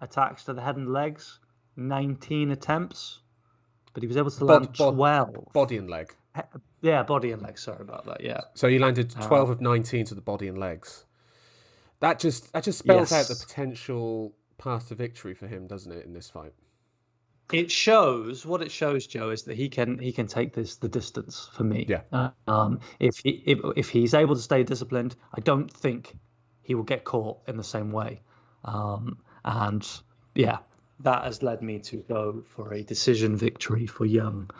attacks 0.00 0.44
to 0.44 0.52
the 0.52 0.60
head 0.60 0.76
and 0.76 0.92
legs, 0.92 1.38
19 1.76 2.50
attempts, 2.50 3.20
but 3.92 4.02
he 4.02 4.06
was 4.06 4.16
able 4.16 4.30
to 4.30 4.44
land 4.44 4.68
bod- 4.76 4.94
12. 4.94 5.52
Body 5.52 5.78
and 5.78 5.88
leg. 5.88 6.14
Yeah, 6.82 7.02
body 7.04 7.30
and 7.32 7.40
legs. 7.40 7.62
Sorry 7.62 7.80
about 7.80 8.04
that. 8.06 8.20
Yeah, 8.20 8.40
So 8.54 8.68
he 8.68 8.78
landed 8.78 9.10
12 9.10 9.50
of 9.50 9.60
19 9.60 10.04
to 10.06 10.14
the 10.14 10.20
body 10.20 10.48
and 10.48 10.58
legs. 10.58 11.04
That 12.00 12.18
just 12.18 12.52
that 12.52 12.64
just 12.64 12.80
spells 12.80 13.12
out 13.12 13.28
the 13.28 13.36
potential 13.36 14.34
path 14.58 14.88
to 14.88 14.94
victory 14.94 15.32
for 15.32 15.46
him, 15.46 15.66
doesn't 15.66 15.90
it, 15.92 16.04
in 16.04 16.12
this 16.12 16.28
fight? 16.28 16.52
It 17.52 17.70
shows 17.70 18.46
what 18.46 18.62
it 18.62 18.70
shows. 18.70 19.06
Joe 19.06 19.30
is 19.30 19.42
that 19.44 19.56
he 19.56 19.68
can 19.68 19.98
he 19.98 20.12
can 20.12 20.26
take 20.26 20.54
this 20.54 20.76
the 20.76 20.88
distance 20.88 21.48
for 21.52 21.64
me. 21.64 21.84
Yeah. 21.88 22.00
Uh, 22.10 22.30
um, 22.48 22.80
if 22.98 23.18
he 23.18 23.42
if, 23.44 23.58
if 23.76 23.88
he's 23.90 24.14
able 24.14 24.34
to 24.34 24.40
stay 24.40 24.62
disciplined, 24.62 25.14
I 25.34 25.40
don't 25.40 25.70
think 25.70 26.16
he 26.62 26.74
will 26.74 26.84
get 26.84 27.04
caught 27.04 27.38
in 27.46 27.56
the 27.56 27.64
same 27.64 27.92
way. 27.92 28.22
Um, 28.64 29.18
and 29.44 29.86
yeah, 30.34 30.58
that 31.00 31.24
has 31.24 31.42
led 31.42 31.60
me 31.62 31.80
to 31.80 31.98
go 32.08 32.42
for 32.56 32.72
a 32.72 32.82
decision 32.82 33.36
victory 33.36 33.86
for 33.86 34.06
young 34.06 34.50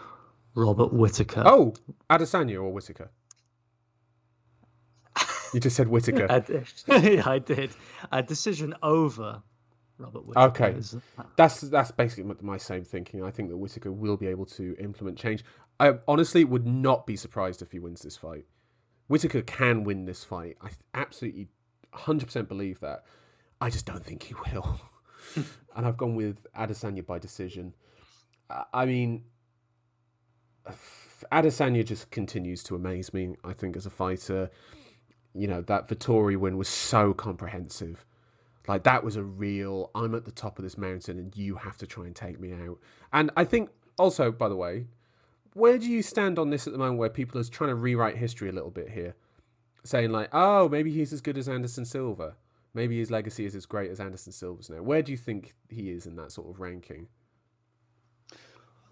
Robert 0.55 0.93
Whittaker. 0.93 1.43
Oh, 1.45 1.74
Adesanya 2.11 2.57
or 2.57 2.70
Whittaker? 2.70 3.11
You 5.55 5.61
just 5.61 5.76
said 5.76 5.89
Whittaker. 5.89 6.26
I 6.30 6.41
did. 6.41 6.66
yeah, 6.89 7.22
I 7.26 7.39
did. 7.39 7.70
A 8.11 8.22
decision 8.22 8.74
over 8.82 9.41
Robert 9.99 10.27
Whittaker. 10.27 10.47
Okay. 10.49 10.81
That's 11.37 11.61
that's 11.63 11.91
basically 11.93 12.35
my- 12.41 12.57
same 12.57 12.85
thinking. 12.85 13.23
I 13.23 13.31
think 13.31 13.49
that 13.51 13.57
Whittaker 13.57 13.93
will 13.93 14.17
be 14.17 14.27
able 14.27 14.47
to 14.47 14.77
implement 14.79 15.19
change. 15.19 15.45
I 15.79 15.95
honestly 16.09 16.45
would 16.45 16.67
not 16.67 17.07
be 17.07 17.17
surprised 17.17 17.63
if 17.63 17.73
he 17.73 17.79
wins 17.79 18.03
this 18.03 18.17
fight. 18.17 18.47
Whittaker 19.09 19.43
can 19.43 19.85
win 19.85 20.05
this 20.07 20.25
fight. 20.25 20.57
I 20.63 20.71
absolutely 20.95 21.49
100% 21.95 22.49
believe 22.49 22.81
that. 22.81 23.05
I 23.61 23.71
just 23.71 23.87
don't 23.87 24.05
think 24.05 24.25
he 24.25 24.35
will. 24.53 24.81
and 25.77 25.87
I've 25.87 25.97
gone 25.97 26.15
with 26.17 26.47
Adesanya 26.57 27.05
by 27.07 27.19
decision. 27.19 27.75
I- 28.51 28.65
I 28.73 28.87
mean, 28.87 29.25
Adesanya 31.33 31.85
just 31.85 32.11
continues 32.11 32.63
to 32.65 32.75
amaze 32.77 33.13
me. 33.15 33.37
I 33.45 33.53
think 33.53 33.77
as 33.77 33.87
a 33.87 33.91
fighter, 33.91 34.51
you 35.35 35.47
know 35.47 35.61
that 35.63 35.89
Vettori 35.89 36.37
win 36.37 36.57
was 36.57 36.69
so 36.69 37.13
comprehensive. 37.15 38.05
Like 38.67 38.85
that 38.85 39.05
was 39.05 39.17
a 39.17 39.23
real. 39.23 39.91
I'm 39.95 40.15
at 40.15 40.25
the 40.25 40.31
top 40.31 40.59
of 40.59 40.65
this 40.65 40.79
mountain, 40.79 41.19
and 41.19 41.37
you 41.37 41.57
have 41.57 41.77
to 41.79 41.87
try 41.87 42.07
and 42.07 42.17
take 42.17 42.41
me 42.41 42.53
out. 42.53 42.79
And 43.12 43.31
I 43.37 43.45
think 43.45 43.71
also, 43.99 44.33
by 44.33 44.49
the 44.49 44.57
way, 44.57 44.87
where 45.53 45.79
do 45.79 45.87
you 45.87 46.03
stand 46.03 46.39
on 46.39 46.51
this 46.51 46.67
at 46.67 46.73
the 46.73 46.79
moment, 46.79 46.99
where 46.99 47.11
people 47.11 47.41
are 47.41 47.45
trying 47.45 47.71
to 47.71 47.75
rewrite 47.75 48.17
history 48.17 48.49
a 48.49 48.53
little 48.53 48.71
bit 48.71 48.91
here, 48.91 49.15
saying 49.85 50.11
like, 50.11 50.29
oh, 50.33 50.69
maybe 50.69 50.91
he's 50.91 51.12
as 51.12 51.21
good 51.21 51.39
as 51.39 51.49
Anderson 51.49 51.85
Silva, 51.85 52.37
maybe 52.73 52.99
his 52.99 53.11
legacy 53.11 53.45
is 53.45 53.55
as 53.55 53.67
great 53.67 53.91
as 53.91 54.01
Anderson 54.01 54.33
Silva's 54.33 54.71
now. 54.71 54.83
Where 54.83 55.03
do 55.03 55.12
you 55.12 55.19
think 55.19 55.55
he 55.69 55.91
is 55.91 56.07
in 56.07 56.17
that 56.17 56.33
sort 56.33 56.49
of 56.49 56.59
ranking? 56.59 57.09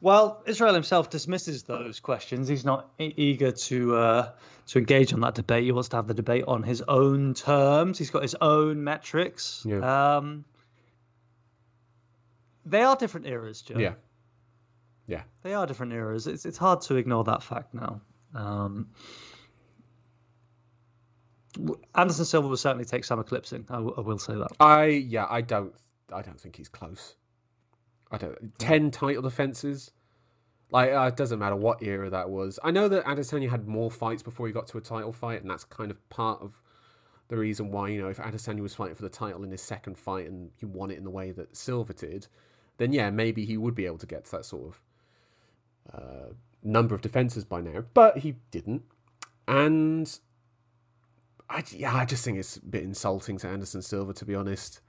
Well, 0.03 0.43
Israel 0.47 0.75
himself 0.75 1.11
dismisses 1.11 1.63
those 1.63 2.01
questions. 2.01 2.49
He's 2.49 2.65
not 2.65 2.91
eager 2.99 3.53
to 3.53 3.95
uh, 3.95 4.31
to 4.67 4.79
engage 4.79 5.13
on 5.13 5.21
that 5.21 5.37
debate. 5.37 5.63
He 5.63 5.71
wants 5.71 5.91
to 5.91 5.97
have 5.97 6.09
the 6.09 6.15
debate 6.15 6.43
on 6.49 6.65
his 6.65 6.83
own 6.83 7.35
terms. 7.35 7.99
He's 7.99 8.11
got 8.11 8.23
his 8.23 8.35
own 8.41 8.83
metrics. 8.83 9.65
Yeah. 9.65 10.17
Um, 10.17 10.45
they 12.67 12.83
are 12.83 12.97
different 12.97 13.27
eras, 13.29 13.63
Joe. 13.63 13.79
Yeah. 13.79 13.95
Yeah. 15.07 15.23
They 15.45 15.55
are 15.55 15.69
different 15.69 15.93
eras. 15.93 16.27
It's 16.27 16.47
it's 16.47 16.59
hard 16.59 16.81
to 16.83 16.97
ignore 16.97 17.23
that 17.25 17.45
fact 17.45 17.73
now. 17.73 18.01
Um, 18.35 18.89
Anderson 21.95 22.25
Silva 22.25 22.49
will 22.49 22.57
certainly 22.57 22.87
take 22.87 23.05
some 23.05 23.21
eclipsing. 23.21 23.67
I, 23.71 23.75
w- 23.75 23.95
I 23.97 24.01
will 24.01 24.19
say 24.19 24.35
that. 24.35 24.49
I 24.59 24.87
yeah, 24.87 25.27
I 25.31 25.43
don't 25.43 25.73
I 26.13 26.23
don't 26.23 26.41
think 26.41 26.57
he's 26.57 26.69
close. 26.69 27.15
I 28.13 28.19
don't 28.19 28.59
ten 28.59 28.91
title 28.91 29.23
defenses. 29.23 29.91
Like 30.71 30.93
uh, 30.93 31.03
it 31.03 31.17
doesn't 31.17 31.39
matter 31.39 31.57
what 31.57 31.83
era 31.83 32.09
that 32.11 32.31
was. 32.31 32.59
I 32.63 32.71
know 32.71 32.89
that 32.89 33.05
Adesanya 33.05 33.51
had 33.51 33.67
more 33.67 33.91
fights 33.91 34.23
before 34.23 34.47
he 34.47 34.53
got 34.53 34.67
to 34.69 34.79
a 34.79 34.81
title 34.81 35.13
fight, 35.13 35.43
and 35.43 35.51
that's 35.51 35.65
kind 35.65 35.91
of 35.91 36.09
part 36.09 36.41
of 36.41 36.61
the 37.29 37.37
reason 37.37 37.71
why 37.71 37.89
you 37.89 38.01
know 38.01 38.09
if 38.09 38.19
Adesanya 38.19 38.61
was 38.61 38.75
fighting 38.75 38.95
for 38.95 39.03
the 39.03 39.09
title 39.09 39.43
in 39.43 39.51
his 39.51 39.63
second 39.63 39.99
fight 39.99 40.27
and 40.27 40.51
he 40.57 40.67
won 40.67 40.91
it 40.91 40.99
in 40.99 41.05
the 41.05 41.11
way 41.11 41.33
that 41.33 41.57
Silva 41.57 41.95
did, 41.95 42.27
then 42.77 42.93
yeah, 42.93 43.11
maybe 43.11 43.45
he 43.45 43.57
would 43.57 43.75
be 43.75 43.87
able 43.87 43.99
to 43.99 44.07
get 44.07 44.27
to 44.27 44.31
that 44.33 44.45
sort 44.45 44.69
of 44.69 44.81
uh, 45.93 46.33
number 46.63 46.95
of 46.95 47.01
defenses 47.01 47.45
by 47.45 47.61
now. 47.61 47.85
But 47.95 48.19
he 48.19 48.37
didn't, 48.51 48.83
and 49.49 50.19
I 51.49 51.65
yeah, 51.71 51.95
I 51.95 52.05
just 52.05 52.25
think 52.25 52.39
it's 52.39 52.57
a 52.57 52.65
bit 52.65 52.83
insulting 52.83 53.39
to 53.39 53.49
Anderson 53.49 53.83
Silva 53.83 54.15
to 54.15 54.25
be 54.25 54.35
honest. 54.35 54.81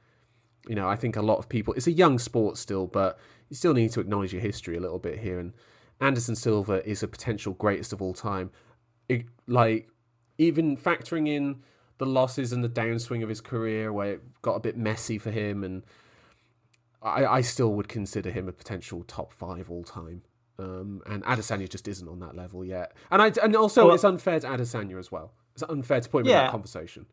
You 0.68 0.76
know, 0.76 0.88
I 0.88 0.96
think 0.96 1.16
a 1.16 1.22
lot 1.22 1.38
of 1.40 1.50
people. 1.50 1.74
It's 1.74 1.88
a 1.88 1.92
young 1.92 2.20
sport 2.20 2.58
still, 2.58 2.88
but 2.88 3.20
you 3.50 3.56
still 3.56 3.74
need 3.74 3.92
to 3.92 4.00
acknowledge 4.00 4.32
your 4.34 4.42
history 4.42 4.78
a 4.78 4.80
little 4.80 5.00
bit 5.00 5.20
here. 5.20 5.40
And 5.40 5.54
Anderson 6.00 6.36
Silva 6.36 6.88
is 6.88 7.04
a 7.04 7.08
potential 7.08 7.54
greatest 7.54 7.92
of 7.94 8.02
all 8.02 8.14
time. 8.14 8.50
It, 9.10 9.26
like 9.48 9.90
even 10.38 10.78
factoring 10.78 11.28
in 11.28 11.62
the 11.98 12.06
losses 12.06 12.54
and 12.54 12.64
the 12.64 12.70
downswing 12.70 13.24
of 13.24 13.30
his 13.30 13.42
career, 13.42 13.92
where 13.92 14.14
it 14.14 14.42
got 14.42 14.56
a 14.56 14.60
bit 14.60 14.78
messy 14.78 15.18
for 15.18 15.32
him, 15.32 15.64
and 15.64 15.84
I, 17.02 17.26
I 17.26 17.42
still 17.42 17.74
would 17.74 17.88
consider 17.90 18.32
him 18.32 18.48
a 18.48 18.54
potential 18.54 19.04
top 19.04 19.34
five 19.34 19.70
all 19.70 19.84
time. 19.84 20.22
Um, 20.60 21.02
and 21.08 21.24
Adesanya 21.24 21.68
just 21.68 21.88
isn't 21.88 22.08
on 22.08 22.20
that 22.20 22.36
level 22.36 22.64
yet. 22.64 22.94
And 23.12 23.22
I 23.22 23.32
and 23.44 23.56
also 23.56 23.86
Well- 23.88 23.96
it's 23.96 24.04
unfair 24.04 24.40
to 24.40 24.48
Adesanya 24.48 24.98
as 25.00 25.12
well. 25.12 25.34
It's 25.54 25.64
unfair 25.64 26.00
to 26.02 26.10
put 26.10 26.22
him 26.22 26.28
in 26.28 26.32
that 26.46 26.52
conversation. 26.52 27.06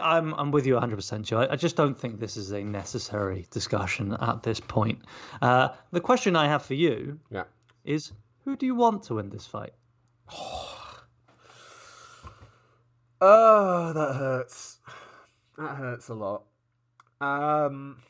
I'm 0.00 0.32
I'm 0.34 0.50
with 0.50 0.66
you 0.66 0.74
100%, 0.74 1.22
Joe. 1.22 1.46
I- 1.50 1.56
just 1.56 1.76
don't 1.76 1.98
think 1.98 2.18
this 2.18 2.36
is 2.36 2.52
a 2.52 2.62
necessary 2.62 3.46
discussion 3.50 4.14
at 4.20 4.42
this 4.42 4.60
point. 4.60 5.00
Uh, 5.42 5.68
the 5.92 6.00
question 6.00 6.36
I 6.36 6.48
have 6.48 6.62
for 6.64 6.74
you 6.74 7.18
Yeah. 7.30 7.44
is, 7.84 8.12
who 8.44 8.56
do 8.56 8.66
you 8.66 8.74
want 8.74 9.02
to 9.04 9.14
win 9.16 9.28
this 9.30 9.46
fight? 9.46 9.72
Oh, 13.20 13.92
that 13.94 14.14
hurts. 14.16 14.78
That 15.58 15.76
hurts 15.76 16.08
a 16.08 16.14
lot. 16.14 16.42
Um, 17.20 18.02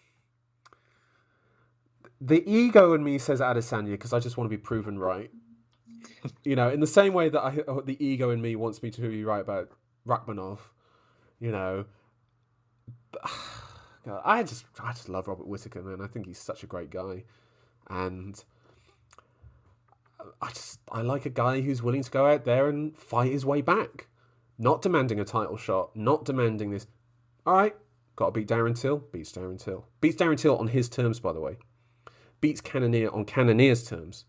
the 2.20 2.42
ego 2.50 2.94
in 2.94 3.04
me 3.04 3.18
says 3.18 3.40
Adesanya 3.40 3.90
because 3.92 4.12
I 4.12 4.18
just 4.20 4.36
want 4.36 4.50
to 4.50 4.56
be 4.56 4.60
proven 4.60 4.98
right. 4.98 5.30
you 6.44 6.56
know, 6.56 6.70
in 6.70 6.80
the 6.80 6.86
same 6.86 7.12
way 7.12 7.28
that 7.28 7.40
I, 7.40 7.50
the 7.84 7.96
ego 8.04 8.30
in 8.30 8.40
me 8.40 8.56
wants 8.56 8.82
me 8.82 8.90
to 8.92 9.00
be 9.02 9.24
right 9.24 9.40
about 9.40 9.68
Rakhmonov. 10.06 10.58
You 11.40 11.52
know, 11.52 11.84
God, 14.04 14.22
I 14.24 14.42
just, 14.42 14.64
I 14.82 14.92
just 14.92 15.08
love 15.08 15.28
Robert 15.28 15.46
Whittaker, 15.46 15.82
man. 15.82 16.00
I 16.00 16.06
think 16.06 16.26
he's 16.26 16.38
such 16.38 16.62
a 16.62 16.66
great 16.66 16.90
guy, 16.90 17.24
and 17.88 18.42
I 20.40 20.48
just, 20.48 20.80
I 20.90 21.02
like 21.02 21.26
a 21.26 21.30
guy 21.30 21.60
who's 21.60 21.82
willing 21.82 22.02
to 22.02 22.10
go 22.10 22.26
out 22.26 22.44
there 22.44 22.68
and 22.68 22.96
fight 22.96 23.32
his 23.32 23.44
way 23.44 23.60
back 23.60 24.08
not 24.58 24.82
demanding 24.82 25.20
a 25.20 25.24
title 25.24 25.56
shot, 25.56 25.94
not 25.96 26.24
demanding 26.24 26.70
this. 26.70 26.86
All 27.46 27.54
right, 27.54 27.74
got 28.16 28.26
to 28.26 28.32
beat 28.32 28.48
Darren 28.48 28.78
Till. 28.78 28.98
Beats 28.98 29.32
Darren 29.32 29.62
Till. 29.62 29.86
Beats 30.00 30.16
Darren 30.16 30.38
Till 30.38 30.56
on 30.56 30.68
his 30.68 30.88
terms, 30.88 31.20
by 31.20 31.32
the 31.32 31.40
way. 31.40 31.58
Beats 32.40 32.60
Cannonier 32.60 33.10
on 33.10 33.24
Cannonier's 33.24 33.84
terms. 33.84 34.24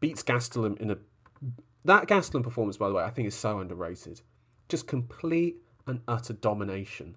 Beats 0.00 0.22
Gastelum 0.22 0.78
in 0.80 0.90
a. 0.90 0.96
That 1.84 2.06
Gastelum 2.06 2.42
performance, 2.42 2.76
by 2.76 2.88
the 2.88 2.94
way, 2.94 3.04
I 3.04 3.10
think 3.10 3.28
is 3.28 3.34
so 3.34 3.58
underrated. 3.58 4.22
Just 4.68 4.86
complete 4.86 5.56
and 5.86 6.00
utter 6.08 6.32
domination 6.32 7.16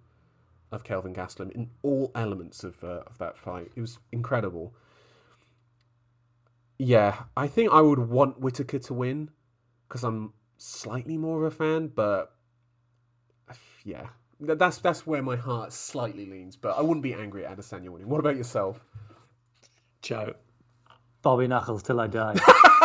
of 0.71 0.83
Kelvin 0.83 1.13
Gastelum 1.13 1.51
in 1.51 1.69
all 1.81 2.11
elements 2.15 2.63
of, 2.63 2.83
uh, 2.83 3.03
of 3.07 3.17
that 3.19 3.37
fight. 3.37 3.71
It 3.75 3.81
was 3.81 3.99
incredible. 4.11 4.73
Yeah, 6.77 7.23
I 7.35 7.47
think 7.47 7.71
I 7.71 7.81
would 7.81 7.99
want 7.99 8.39
Whittaker 8.39 8.79
to 8.79 8.93
win 8.93 9.31
because 9.87 10.03
I'm 10.03 10.33
slightly 10.57 11.17
more 11.17 11.37
of 11.37 11.51
a 11.51 11.55
fan, 11.55 11.87
but 11.87 12.33
yeah, 13.83 14.07
that's 14.39 14.77
that's 14.77 15.07
where 15.07 15.23
my 15.23 15.35
heart 15.35 15.73
slightly 15.73 16.25
leans. 16.25 16.55
But 16.55 16.77
I 16.77 16.81
wouldn't 16.81 17.01
be 17.01 17.13
angry 17.13 17.45
at 17.45 17.57
Adesanya 17.57 17.89
winning. 17.89 18.09
What 18.09 18.19
about 18.19 18.35
yourself? 18.35 18.83
Joe. 20.01 20.35
Bobby 21.23 21.47
Knuckles 21.47 21.83
till 21.83 21.99
I 21.99 22.07
die. 22.07 22.35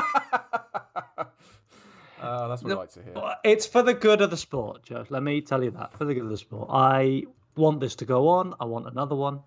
Uh, 2.23 2.49
that's 2.49 2.63
what 2.63 2.73
I 2.73 2.77
like 2.77 2.91
to 2.93 3.03
hear. 3.03 3.15
it's 3.45 3.67
for 3.67 3.83
the 3.83 3.95
good 3.95 4.21
of 4.23 4.31
the 4.31 4.37
sport, 4.37 4.85
Joe. 4.85 5.05
Let 5.11 5.23
me 5.23 5.41
tell 5.41 5.63
you 5.65 5.71
that. 5.73 5.93
For 5.99 6.05
the 6.05 6.15
good 6.15 6.25
of 6.25 6.31
the 6.31 6.37
sport. 6.39 6.69
I 6.73 7.25
want 7.57 7.81
this 7.81 7.97
to 7.97 8.05
go 8.05 8.29
on. 8.29 8.55
I 8.61 8.65
want 8.65 8.87
another 8.87 9.17
one. 9.17 9.41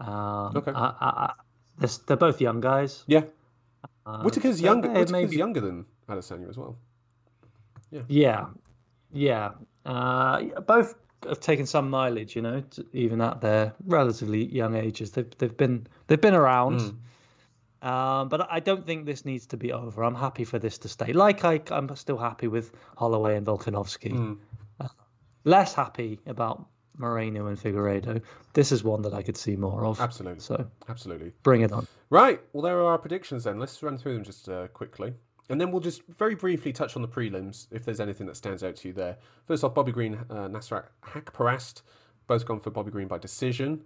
Um, 0.00 0.56
Okay. 0.56 0.72
I, 0.74 0.84
I, 1.00 1.32
I, 1.80 1.86
they're 2.06 2.16
both 2.16 2.40
young 2.40 2.60
guys. 2.60 3.02
Yeah, 3.06 3.22
Uh, 4.04 4.22
Whittaker's 4.22 4.60
younger. 4.60 4.88
it 4.88 4.92
Whittaker's 4.92 5.12
maybe- 5.12 5.36
younger 5.36 5.60
than 5.60 5.86
Adesanya 6.08 6.48
as 6.48 6.56
well. 6.56 6.76
Yeah, 8.08 8.46
yeah. 9.12 9.52
Uh, 9.86 10.42
both 10.66 10.94
have 11.26 11.40
taken 11.40 11.66
some 11.66 11.88
mileage, 11.88 12.36
you 12.36 12.42
know, 12.42 12.62
even 12.92 13.20
at 13.20 13.40
their 13.40 13.74
relatively 13.86 14.44
young 14.44 14.74
ages. 14.74 15.12
They've 15.12 15.30
they've 15.38 15.56
been 15.56 15.86
they've 16.08 16.20
been 16.20 16.34
around. 16.34 16.80
Hmm. 16.82 16.96
Um, 17.82 18.28
but 18.28 18.48
I 18.50 18.60
don't 18.60 18.84
think 18.84 19.06
this 19.06 19.24
needs 19.24 19.46
to 19.48 19.56
be 19.56 19.72
over. 19.72 20.02
I'm 20.02 20.14
happy 20.14 20.44
for 20.44 20.58
this 20.58 20.78
to 20.78 20.88
stay. 20.88 21.12
Like 21.12 21.44
I, 21.44 21.60
I'm 21.70 21.94
still 21.96 22.16
happy 22.18 22.48
with 22.48 22.72
Holloway 22.96 23.36
and 23.36 23.46
Volkanovski. 23.46 24.10
Hmm. 24.12 24.34
Uh, 24.80 24.88
less 25.44 25.74
happy 25.74 26.18
about 26.26 26.66
Moreno 26.96 27.46
and 27.46 27.58
Figueiredo. 27.58 28.22
This 28.54 28.72
is 28.72 28.82
one 28.82 29.02
that 29.02 29.12
I 29.14 29.22
could 29.22 29.36
see 29.36 29.56
more 29.56 29.84
of. 29.84 30.00
Absolutely, 30.00 30.40
So 30.40 30.66
absolutely. 30.88 31.32
bring 31.42 31.60
it 31.60 31.72
on. 31.72 31.86
Right. 32.10 32.40
Well, 32.52 32.62
there 32.62 32.78
are 32.80 32.86
our 32.92 32.98
predictions 32.98 33.44
then. 33.44 33.58
Let's 33.58 33.82
run 33.82 33.98
through 33.98 34.14
them 34.14 34.24
just 34.24 34.48
uh, 34.48 34.68
quickly. 34.68 35.12
And 35.48 35.60
then 35.60 35.70
we'll 35.70 35.80
just 35.80 36.02
very 36.18 36.34
briefly 36.34 36.72
touch 36.72 36.96
on 36.96 37.02
the 37.02 37.08
prelims 37.08 37.66
if 37.70 37.84
there's 37.84 38.00
anything 38.00 38.26
that 38.26 38.36
stands 38.36 38.64
out 38.64 38.76
to 38.76 38.88
you 38.88 38.94
there. 38.94 39.18
First 39.46 39.62
off, 39.62 39.74
Bobby 39.74 39.92
Green, 39.92 40.14
uh, 40.28 40.48
Nasrat 40.48 40.86
Haqparast, 41.04 41.82
both 42.26 42.44
gone 42.46 42.58
for 42.58 42.70
Bobby 42.70 42.90
Green 42.90 43.06
by 43.06 43.18
decision. 43.18 43.84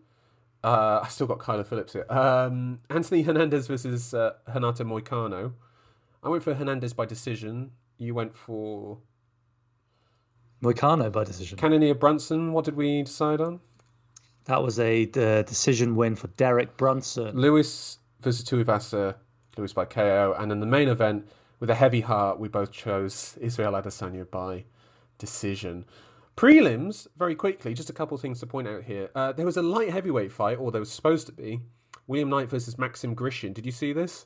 Uh, 0.62 1.00
I 1.04 1.08
still 1.08 1.26
got 1.26 1.38
Kyler 1.38 1.66
Phillips 1.66 1.92
here. 1.92 2.06
Um, 2.08 2.80
Anthony 2.88 3.22
Hernandez 3.22 3.66
versus 3.66 4.14
uh, 4.14 4.34
Renato 4.52 4.84
Moicano. 4.84 5.52
I 6.22 6.28
went 6.28 6.42
for 6.42 6.54
Hernandez 6.54 6.92
by 6.92 7.06
decision. 7.06 7.70
You 7.98 8.14
went 8.14 8.36
for 8.36 8.98
Moicano 10.62 11.10
by 11.10 11.24
decision. 11.24 11.58
Cannonier 11.58 11.94
Brunson. 11.94 12.52
What 12.52 12.64
did 12.64 12.76
we 12.76 13.02
decide 13.02 13.40
on? 13.40 13.60
That 14.44 14.62
was 14.62 14.78
a 14.78 15.04
uh, 15.04 15.42
decision 15.42 15.96
win 15.96 16.16
for 16.16 16.28
Derek 16.28 16.76
Brunson. 16.76 17.36
Lewis 17.36 17.98
versus 18.20 18.44
Tuivasa. 18.44 19.14
Lewis 19.56 19.72
by 19.72 19.84
KO. 19.84 20.34
And 20.38 20.52
in 20.52 20.60
the 20.60 20.66
main 20.66 20.88
event, 20.88 21.28
with 21.58 21.70
a 21.70 21.74
heavy 21.74 22.00
heart, 22.00 22.38
we 22.38 22.48
both 22.48 22.72
chose 22.72 23.36
Israel 23.40 23.72
Adesanya 23.72 24.30
by 24.30 24.64
decision. 25.18 25.84
Prelims, 26.40 27.06
very 27.18 27.34
quickly, 27.34 27.74
just 27.74 27.90
a 27.90 27.92
couple 27.92 28.14
of 28.14 28.22
things 28.22 28.40
to 28.40 28.46
point 28.46 28.66
out 28.66 28.82
here. 28.82 29.10
Uh, 29.14 29.30
there 29.30 29.44
was 29.44 29.58
a 29.58 29.62
light 29.62 29.90
heavyweight 29.90 30.32
fight, 30.32 30.58
or 30.58 30.72
there 30.72 30.80
was 30.80 30.90
supposed 30.90 31.26
to 31.26 31.34
be. 31.34 31.60
William 32.06 32.30
Knight 32.30 32.48
versus 32.48 32.78
Maxim 32.78 33.14
Grishin. 33.14 33.52
Did 33.52 33.66
you 33.66 33.72
see 33.72 33.92
this? 33.92 34.24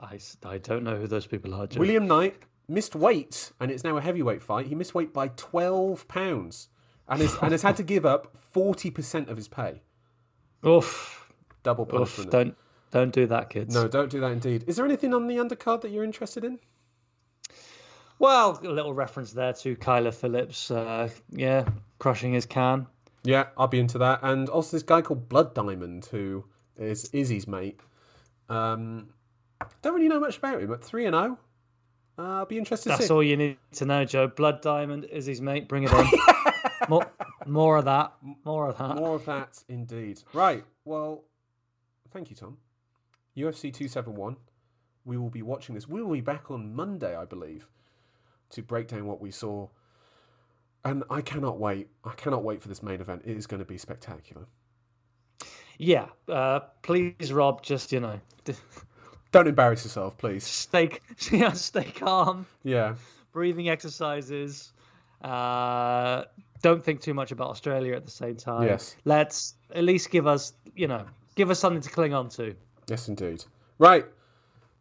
I, 0.00 0.18
I 0.42 0.56
don't 0.56 0.84
know 0.84 0.96
who 0.96 1.06
those 1.06 1.26
people 1.26 1.52
are. 1.52 1.66
Joe. 1.66 1.80
William 1.80 2.06
Knight 2.06 2.36
missed 2.66 2.94
weight, 2.94 3.52
and 3.60 3.70
it's 3.70 3.84
now 3.84 3.98
a 3.98 4.00
heavyweight 4.00 4.42
fight. 4.42 4.68
He 4.68 4.74
missed 4.74 4.94
weight 4.94 5.12
by 5.12 5.28
12 5.36 6.08
pounds 6.08 6.68
and 7.06 7.20
has, 7.20 7.36
and 7.42 7.52
has 7.52 7.60
had 7.60 7.76
to 7.76 7.82
give 7.82 8.06
up 8.06 8.34
40% 8.54 9.28
of 9.28 9.36
his 9.36 9.48
pay. 9.48 9.82
Oof, 10.66 11.30
Double 11.62 11.84
oof. 11.84 11.90
punishment. 11.90 12.30
Don't 12.30 12.56
don't 12.90 13.12
do 13.12 13.26
that, 13.26 13.50
kids. 13.50 13.74
No, 13.74 13.86
don't 13.86 14.10
do 14.10 14.20
that 14.20 14.32
indeed. 14.32 14.64
Is 14.66 14.76
there 14.76 14.86
anything 14.86 15.12
on 15.12 15.26
the 15.26 15.36
undercard 15.36 15.82
that 15.82 15.90
you're 15.90 16.04
interested 16.04 16.42
in? 16.42 16.58
Well, 18.22 18.56
a 18.62 18.68
little 18.68 18.94
reference 18.94 19.32
there 19.32 19.52
to 19.52 19.74
Kyler 19.74 20.14
Phillips. 20.14 20.70
Uh, 20.70 21.08
yeah, 21.32 21.64
crushing 21.98 22.34
his 22.34 22.46
can. 22.46 22.86
Yeah, 23.24 23.46
I'll 23.58 23.66
be 23.66 23.80
into 23.80 23.98
that. 23.98 24.20
And 24.22 24.48
also 24.48 24.76
this 24.76 24.84
guy 24.84 25.02
called 25.02 25.28
Blood 25.28 25.54
Diamond, 25.54 26.06
who 26.06 26.44
is 26.76 27.10
Izzy's 27.12 27.48
mate. 27.48 27.80
Um, 28.48 29.08
don't 29.82 29.94
really 29.94 30.06
know 30.06 30.20
much 30.20 30.38
about 30.38 30.62
him, 30.62 30.68
but 30.68 30.84
three 30.84 31.06
and 31.06 31.14
zero. 31.14 31.36
Uh, 32.16 32.22
I'll 32.22 32.46
be 32.46 32.58
interested. 32.58 32.90
That's 32.90 33.00
to 33.00 33.06
see. 33.08 33.12
all 33.12 33.24
you 33.24 33.36
need 33.36 33.56
to 33.72 33.86
know, 33.86 34.04
Joe. 34.04 34.28
Blood 34.28 34.62
Diamond 34.62 35.06
is 35.06 35.26
his 35.26 35.40
mate. 35.40 35.66
Bring 35.66 35.82
it 35.82 35.92
on. 35.92 36.06
more, 36.88 37.10
more 37.44 37.78
of 37.78 37.86
that. 37.86 38.12
More 38.44 38.68
of 38.68 38.78
that. 38.78 38.94
More 38.94 39.16
of 39.16 39.24
that, 39.24 39.64
indeed. 39.68 40.22
Right. 40.32 40.62
Well, 40.84 41.24
thank 42.12 42.30
you, 42.30 42.36
Tom. 42.36 42.58
UFC 43.36 43.62
271. 43.74 44.36
We 45.04 45.16
will 45.16 45.28
be 45.28 45.42
watching 45.42 45.74
this. 45.74 45.88
We 45.88 46.00
will 46.04 46.12
be 46.12 46.20
back 46.20 46.52
on 46.52 46.72
Monday, 46.72 47.16
I 47.16 47.24
believe, 47.24 47.66
to 48.52 48.62
break 48.62 48.88
down 48.88 49.06
what 49.06 49.20
we 49.20 49.30
saw. 49.30 49.68
And 50.84 51.04
I 51.10 51.20
cannot 51.20 51.58
wait. 51.58 51.88
I 52.04 52.12
cannot 52.14 52.42
wait 52.42 52.62
for 52.62 52.68
this 52.68 52.82
main 52.82 53.00
event. 53.00 53.22
It 53.24 53.36
is 53.36 53.46
going 53.46 53.60
to 53.60 53.66
be 53.66 53.78
spectacular. 53.78 54.46
Yeah. 55.78 56.06
Uh, 56.28 56.60
please, 56.82 57.32
Rob, 57.32 57.62
just, 57.62 57.92
you 57.92 58.00
know, 58.00 58.20
Don't 59.32 59.48
embarrass 59.48 59.84
yourself, 59.84 60.18
please. 60.18 60.44
stay, 60.44 60.90
yeah, 61.30 61.52
stay 61.52 61.84
calm. 61.84 62.46
Yeah. 62.64 62.96
Breathing 63.32 63.68
exercises. 63.68 64.72
Uh, 65.22 66.24
don't 66.62 66.84
think 66.84 67.00
too 67.00 67.14
much 67.14 67.32
about 67.32 67.48
Australia 67.50 67.94
at 67.94 68.04
the 68.04 68.10
same 68.10 68.36
time. 68.36 68.66
Yes. 68.66 68.96
Let's 69.04 69.54
at 69.74 69.84
least 69.84 70.10
give 70.10 70.26
us, 70.26 70.52
you 70.74 70.88
know, 70.88 71.06
give 71.34 71.50
us 71.50 71.58
something 71.58 71.80
to 71.80 71.90
cling 71.90 72.12
on 72.12 72.28
to. 72.30 72.54
Yes, 72.88 73.08
indeed. 73.08 73.44
Right. 73.78 74.04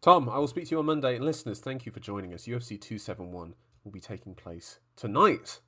Tom, 0.01 0.27
I 0.29 0.39
will 0.39 0.47
speak 0.47 0.65
to 0.65 0.71
you 0.71 0.79
on 0.79 0.87
Monday. 0.87 1.15
And 1.15 1.23
listeners, 1.23 1.59
thank 1.59 1.85
you 1.85 1.91
for 1.91 1.99
joining 1.99 2.33
us. 2.33 2.45
UFC 2.47 2.69
271 2.69 3.53
will 3.83 3.91
be 3.91 3.99
taking 3.99 4.33
place 4.33 4.79
tonight. 4.95 5.59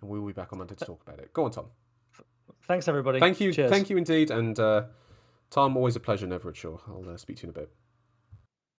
And 0.00 0.08
we 0.08 0.18
will 0.18 0.28
be 0.28 0.32
back 0.32 0.52
on 0.52 0.60
Monday 0.60 0.74
to 0.74 0.84
talk 0.84 1.02
about 1.06 1.18
it. 1.18 1.32
Go 1.34 1.44
on, 1.44 1.50
Tom. 1.50 1.66
Thanks, 2.66 2.88
everybody. 2.88 3.20
Thank 3.20 3.40
you. 3.40 3.52
Cheers. 3.52 3.70
Thank 3.70 3.90
you 3.90 3.98
indeed. 3.98 4.30
And 4.30 4.58
uh, 4.58 4.84
Tom, 5.50 5.76
always 5.76 5.94
a 5.94 6.00
pleasure, 6.00 6.26
never 6.26 6.48
a 6.48 6.52
chore. 6.54 6.80
I'll 6.88 7.06
uh, 7.06 7.18
speak 7.18 7.36
to 7.38 7.46
you 7.46 7.52
in 7.52 7.56
a 7.56 7.60
bit. 7.60 7.70